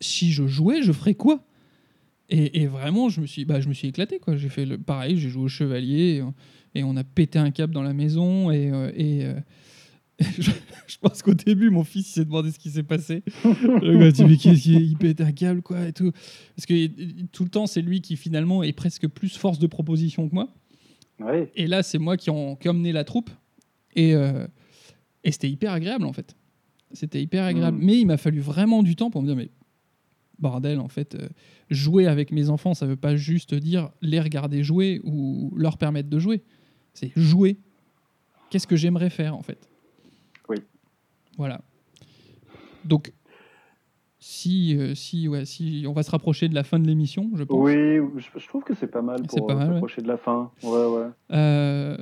si 0.00 0.30
je 0.30 0.46
jouais, 0.46 0.82
je 0.82 0.92
ferais 0.92 1.14
quoi? 1.14 1.44
Et, 2.30 2.62
et 2.62 2.66
vraiment, 2.66 3.08
je 3.08 3.20
me 3.20 3.26
suis, 3.26 3.44
bah, 3.44 3.60
je 3.60 3.68
me 3.68 3.74
suis 3.74 3.88
éclaté. 3.88 4.18
Quoi. 4.18 4.36
J'ai 4.36 4.48
fait 4.48 4.64
le, 4.64 4.78
pareil, 4.78 5.18
j'ai 5.18 5.28
joué 5.28 5.42
au 5.44 5.48
chevalier 5.48 6.16
et, 6.16 6.22
on- 6.22 6.34
et 6.74 6.84
on 6.84 6.96
a 6.96 7.04
pété 7.04 7.38
un 7.38 7.50
câble 7.50 7.74
dans 7.74 7.82
la 7.82 7.92
maison. 7.92 8.50
Et, 8.50 8.70
euh, 8.70 8.90
et, 8.96 9.26
je, 10.38 10.52
je 10.86 10.98
pense 10.98 11.22
qu'au 11.22 11.34
début, 11.34 11.70
mon 11.70 11.84
fils 11.84 12.08
il 12.08 12.12
s'est 12.12 12.24
demandé 12.24 12.52
ce 12.52 12.58
qui 12.58 12.70
s'est 12.70 12.82
passé. 12.82 13.22
Le 13.44 13.98
gars 13.98 14.12
dit, 14.12 14.24
mais 14.24 14.34
il 14.34 14.96
pète 14.96 15.20
un 15.20 15.32
câble, 15.32 15.62
quoi, 15.62 15.88
et 15.88 15.92
tout. 15.92 16.12
Parce 16.54 16.66
que 16.66 16.86
tout 17.32 17.44
le 17.44 17.50
temps, 17.50 17.66
c'est 17.66 17.82
lui 17.82 18.00
qui 18.00 18.16
finalement 18.16 18.62
est 18.62 18.72
presque 18.72 19.08
plus 19.08 19.36
force 19.36 19.58
de 19.58 19.66
proposition 19.66 20.28
que 20.28 20.34
moi. 20.34 20.48
Ouais. 21.20 21.50
Et 21.54 21.66
là, 21.66 21.82
c'est 21.82 21.98
moi 21.98 22.16
qui 22.16 22.30
ai 22.30 22.56
qui 22.60 22.68
emmené 22.68 22.92
la 22.92 23.04
troupe. 23.04 23.30
Et, 23.96 24.14
euh, 24.14 24.46
et 25.22 25.32
c'était 25.32 25.50
hyper 25.50 25.72
agréable, 25.72 26.04
en 26.04 26.12
fait. 26.12 26.36
C'était 26.92 27.20
hyper 27.20 27.44
agréable. 27.44 27.78
Mhm. 27.78 27.84
Mais 27.84 27.98
il 27.98 28.06
m'a 28.06 28.16
fallu 28.16 28.40
vraiment 28.40 28.82
du 28.82 28.96
temps 28.96 29.10
pour 29.10 29.22
me 29.22 29.26
dire, 29.26 29.36
mais 29.36 29.50
bordel, 30.38 30.80
en 30.80 30.88
fait, 30.88 31.14
euh, 31.14 31.28
jouer 31.70 32.06
avec 32.06 32.30
mes 32.30 32.50
enfants, 32.50 32.74
ça 32.74 32.86
veut 32.86 32.96
pas 32.96 33.16
juste 33.16 33.54
dire 33.54 33.90
les 34.02 34.20
regarder 34.20 34.62
jouer 34.62 35.00
ou 35.04 35.52
leur 35.56 35.78
permettre 35.78 36.08
de 36.08 36.18
jouer. 36.18 36.42
C'est 36.92 37.12
jouer. 37.16 37.58
Qu'est-ce 38.50 38.66
que 38.66 38.76
j'aimerais 38.76 39.10
faire, 39.10 39.34
en 39.34 39.42
fait? 39.42 39.68
Voilà. 41.36 41.60
Donc, 42.84 43.12
si, 44.18 44.76
euh, 44.76 44.94
si, 44.94 45.28
ouais, 45.28 45.44
si 45.44 45.84
on 45.88 45.92
va 45.92 46.02
se 46.02 46.10
rapprocher 46.10 46.48
de 46.48 46.54
la 46.54 46.64
fin 46.64 46.78
de 46.78 46.86
l'émission, 46.86 47.30
je 47.34 47.44
pense. 47.44 47.58
Oui, 47.58 47.74
je, 48.16 48.38
je 48.38 48.48
trouve 48.48 48.62
que 48.64 48.74
c'est 48.74 48.86
pas 48.86 49.02
mal 49.02 49.20
C'est 49.30 49.38
pour 49.38 49.48
pas 49.48 49.54
euh, 49.54 49.56
mal, 49.56 49.68
ouais. 49.68 49.74
s'approcher 49.74 50.02
de 50.02 50.08
la 50.08 50.16
fin. 50.16 50.50
Ouais, 50.62 50.86
ouais. 50.86 51.08
Euh, 51.32 51.96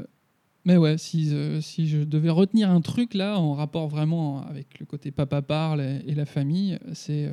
mais 0.65 0.77
ouais, 0.77 0.99
si, 0.99 1.35
euh, 1.35 1.61
si 1.61 1.89
je 1.89 1.99
devais 2.03 2.31
retenir 2.31 2.71
un 2.71 2.81
truc 2.81 3.15
là, 3.15 3.39
en 3.39 3.55
rapport 3.55 3.89
vraiment 3.89 4.43
avec 4.43 4.79
le 4.79 4.87
côté 4.87 5.11
papa 5.11 5.43
parle 5.43 5.81
et, 5.81 6.03
et 6.07 6.15
la 6.15 6.27
famille, 6.27 6.79
c'est 6.93 7.27
euh, 7.27 7.33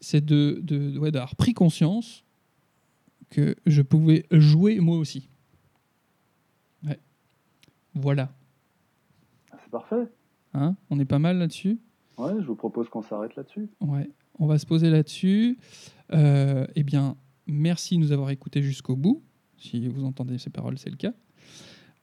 c'est 0.00 0.24
de, 0.24 0.60
de, 0.62 0.96
ouais, 0.98 1.10
d'avoir 1.10 1.34
pris 1.34 1.54
conscience 1.54 2.24
que 3.30 3.56
je 3.66 3.82
pouvais 3.82 4.26
jouer 4.30 4.78
moi 4.78 4.96
aussi. 4.96 5.28
Ouais. 6.86 7.00
Voilà. 7.94 8.30
Ah, 9.50 9.56
C'est 9.64 9.70
parfait. 9.70 10.06
Hein 10.54 10.76
On 10.90 10.98
est 10.98 11.04
pas 11.04 11.18
mal 11.18 11.38
là-dessus? 11.38 11.78
Ouais, 12.16 12.32
je 12.40 12.46
vous 12.46 12.56
propose 12.56 12.88
qu'on 12.88 13.02
s'arrête 13.02 13.36
là-dessus. 13.36 13.68
Ouais, 13.80 14.10
on 14.38 14.46
va 14.46 14.58
se 14.58 14.66
poser 14.66 14.90
là-dessus. 14.90 15.58
Euh, 16.12 16.66
eh 16.74 16.82
bien, 16.82 17.16
merci 17.46 17.96
de 17.96 18.00
nous 18.00 18.12
avoir 18.12 18.30
écoutés 18.30 18.62
jusqu'au 18.62 18.96
bout. 18.96 19.22
Si 19.56 19.86
vous 19.88 20.04
entendez 20.04 20.38
ces 20.38 20.50
paroles, 20.50 20.78
c'est 20.78 20.90
le 20.90 20.96
cas. 20.96 21.12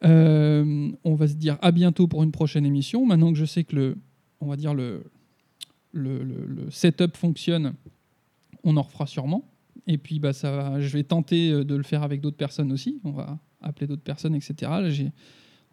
Euh, 0.03 0.91
on 1.03 1.15
va 1.15 1.27
se 1.27 1.33
dire 1.35 1.57
à 1.61 1.71
bientôt 1.71 2.07
pour 2.07 2.23
une 2.23 2.31
prochaine 2.31 2.65
émission. 2.65 3.05
Maintenant 3.05 3.31
que 3.31 3.37
je 3.39 3.45
sais 3.45 3.63
que 3.63 3.75
le, 3.75 3.97
on 4.41 4.47
va 4.47 4.55
dire 4.57 4.73
le, 4.73 5.03
le, 5.91 6.23
le- 6.23 6.45
le 6.45 6.69
setup 6.69 7.15
fonctionne, 7.17 7.73
on 8.63 8.77
en 8.77 8.81
refera 8.81 9.07
sûrement. 9.07 9.49
Et 9.87 9.97
puis, 9.97 10.19
bah, 10.19 10.33
ça, 10.33 10.51
va- 10.51 10.79
je 10.81 10.93
vais 10.95 11.03
tenter 11.03 11.51
euh, 11.51 11.63
de 11.63 11.75
le 11.75 11.83
faire 11.83 12.03
avec 12.03 12.21
d'autres 12.21 12.37
personnes 12.37 12.71
aussi. 12.71 12.99
On 13.03 13.11
va 13.11 13.39
appeler 13.61 13.87
d'autres 13.87 14.03
personnes, 14.03 14.35
etc. 14.35 14.71
J'ai 14.89 15.11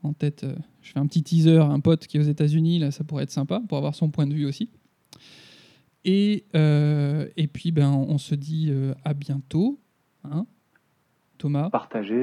en 0.02 0.12
tête, 0.12 0.44
euh, 0.44 0.54
je 0.82 0.92
fais 0.92 0.98
un 0.98 1.06
petit 1.06 1.22
teaser, 1.22 1.58
un 1.58 1.80
pote 1.80 2.06
qui 2.06 2.16
est 2.16 2.20
aux 2.20 2.24
États-Unis, 2.24 2.78
là, 2.78 2.90
ça 2.90 3.04
pourrait 3.04 3.24
être 3.24 3.30
sympa 3.30 3.60
pour 3.68 3.78
avoir 3.78 3.94
son 3.94 4.10
point 4.10 4.26
de 4.26 4.34
vue 4.34 4.46
aussi. 4.46 4.68
Et, 6.04 6.44
euh, 6.56 7.26
et 7.36 7.46
puis, 7.46 7.70
ben, 7.70 7.90
on 7.90 8.18
se 8.18 8.34
dit 8.34 8.68
euh, 8.70 8.94
à 9.04 9.14
bientôt. 9.14 9.78
hein. 10.24 10.46
Thomas 11.38 11.70
Partager, 11.70 12.14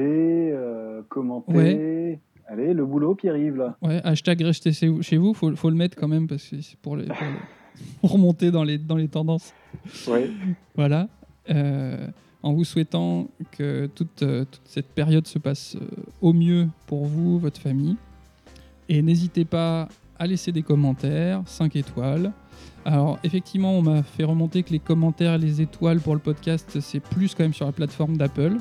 euh, 0.52 1.02
commenter. 1.08 2.18
Allez, 2.46 2.74
le 2.74 2.84
boulot 2.84 3.14
qui 3.14 3.28
arrive 3.28 3.56
là. 3.56 3.76
Ouais, 3.82 4.00
hashtag 4.02 4.40
restez 4.42 4.72
chez 4.72 5.16
vous, 5.18 5.34
faut, 5.34 5.54
faut 5.54 5.70
le 5.70 5.76
mettre 5.76 5.96
quand 5.96 6.08
même 6.08 6.26
parce 6.26 6.48
que 6.48 6.60
c'est 6.60 6.76
pour, 6.78 6.96
les- 6.96 7.04
pour 7.06 7.14
les- 7.20 8.02
remonter 8.08 8.50
dans 8.50 8.64
les, 8.64 8.76
dans 8.78 8.96
les 8.96 9.08
tendances. 9.08 9.54
Ouais. 10.08 10.30
Voilà. 10.74 11.08
Euh, 11.50 12.08
en 12.42 12.52
vous 12.52 12.64
souhaitant 12.64 13.28
que 13.52 13.86
toute, 13.94 14.22
euh, 14.22 14.44
cette 14.64 14.88
période 14.88 15.26
se 15.26 15.38
passe 15.38 15.76
euh, 15.76 15.86
au 16.20 16.32
mieux 16.32 16.68
pour 16.86 17.06
vous, 17.06 17.38
votre 17.38 17.60
famille. 17.60 17.96
Et 18.88 19.02
n'hésitez 19.02 19.44
pas 19.44 19.88
à 20.18 20.26
laisser 20.26 20.52
des 20.52 20.62
commentaires, 20.62 21.42
5 21.46 21.76
étoiles. 21.76 22.32
Alors, 22.84 23.18
effectivement, 23.24 23.72
on 23.72 23.82
m'a 23.82 24.02
fait 24.02 24.24
remonter 24.24 24.62
que 24.62 24.70
les 24.70 24.78
commentaires 24.78 25.34
et 25.34 25.38
les 25.38 25.60
étoiles 25.60 26.00
pour 26.00 26.14
le 26.14 26.20
podcast, 26.20 26.80
c'est 26.80 27.00
plus 27.00 27.34
quand 27.34 27.44
même 27.44 27.54
sur 27.54 27.66
la 27.66 27.72
plateforme 27.72 28.16
d'Apple 28.16 28.56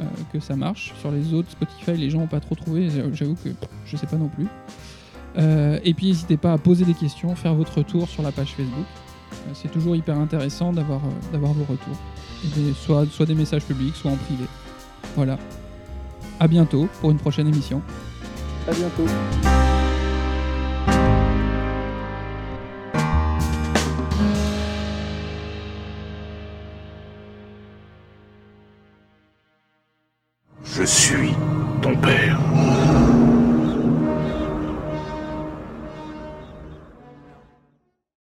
euh, 0.00 0.04
que 0.32 0.40
ça 0.40 0.54
marche. 0.54 0.92
Sur 1.00 1.10
les 1.10 1.32
autres, 1.32 1.50
Spotify, 1.50 1.96
les 1.96 2.10
gens 2.10 2.20
n'ont 2.20 2.26
pas 2.26 2.40
trop 2.40 2.54
trouvé. 2.54 2.88
J'avoue 3.12 3.36
que 3.36 3.50
je 3.86 3.96
sais 3.96 4.06
pas 4.06 4.16
non 4.16 4.28
plus. 4.28 4.46
Et 5.36 5.94
puis, 5.94 6.06
n'hésitez 6.08 6.36
pas 6.36 6.52
à 6.52 6.58
poser 6.58 6.84
des 6.84 6.94
questions, 6.94 7.34
faire 7.34 7.54
votre 7.54 7.78
retour 7.78 8.08
sur 8.08 8.22
la 8.22 8.30
page 8.30 8.50
Facebook. 8.50 8.86
C'est 9.54 9.70
toujours 9.70 9.96
hyper 9.96 10.16
intéressant 10.16 10.72
d'avoir 10.72 11.00
vos 11.00 11.64
retours. 11.64 11.98
Soit, 12.84 13.06
soit 13.10 13.26
des 13.26 13.34
messages 13.34 13.64
publics, 13.64 13.94
soit 13.96 14.10
en 14.10 14.16
privé. 14.16 14.44
Voilà. 15.16 15.38
À 16.40 16.48
bientôt 16.48 16.88
pour 17.00 17.10
une 17.10 17.18
prochaine 17.18 17.48
émission. 17.48 17.82
À 18.68 18.72
bientôt. 18.72 19.06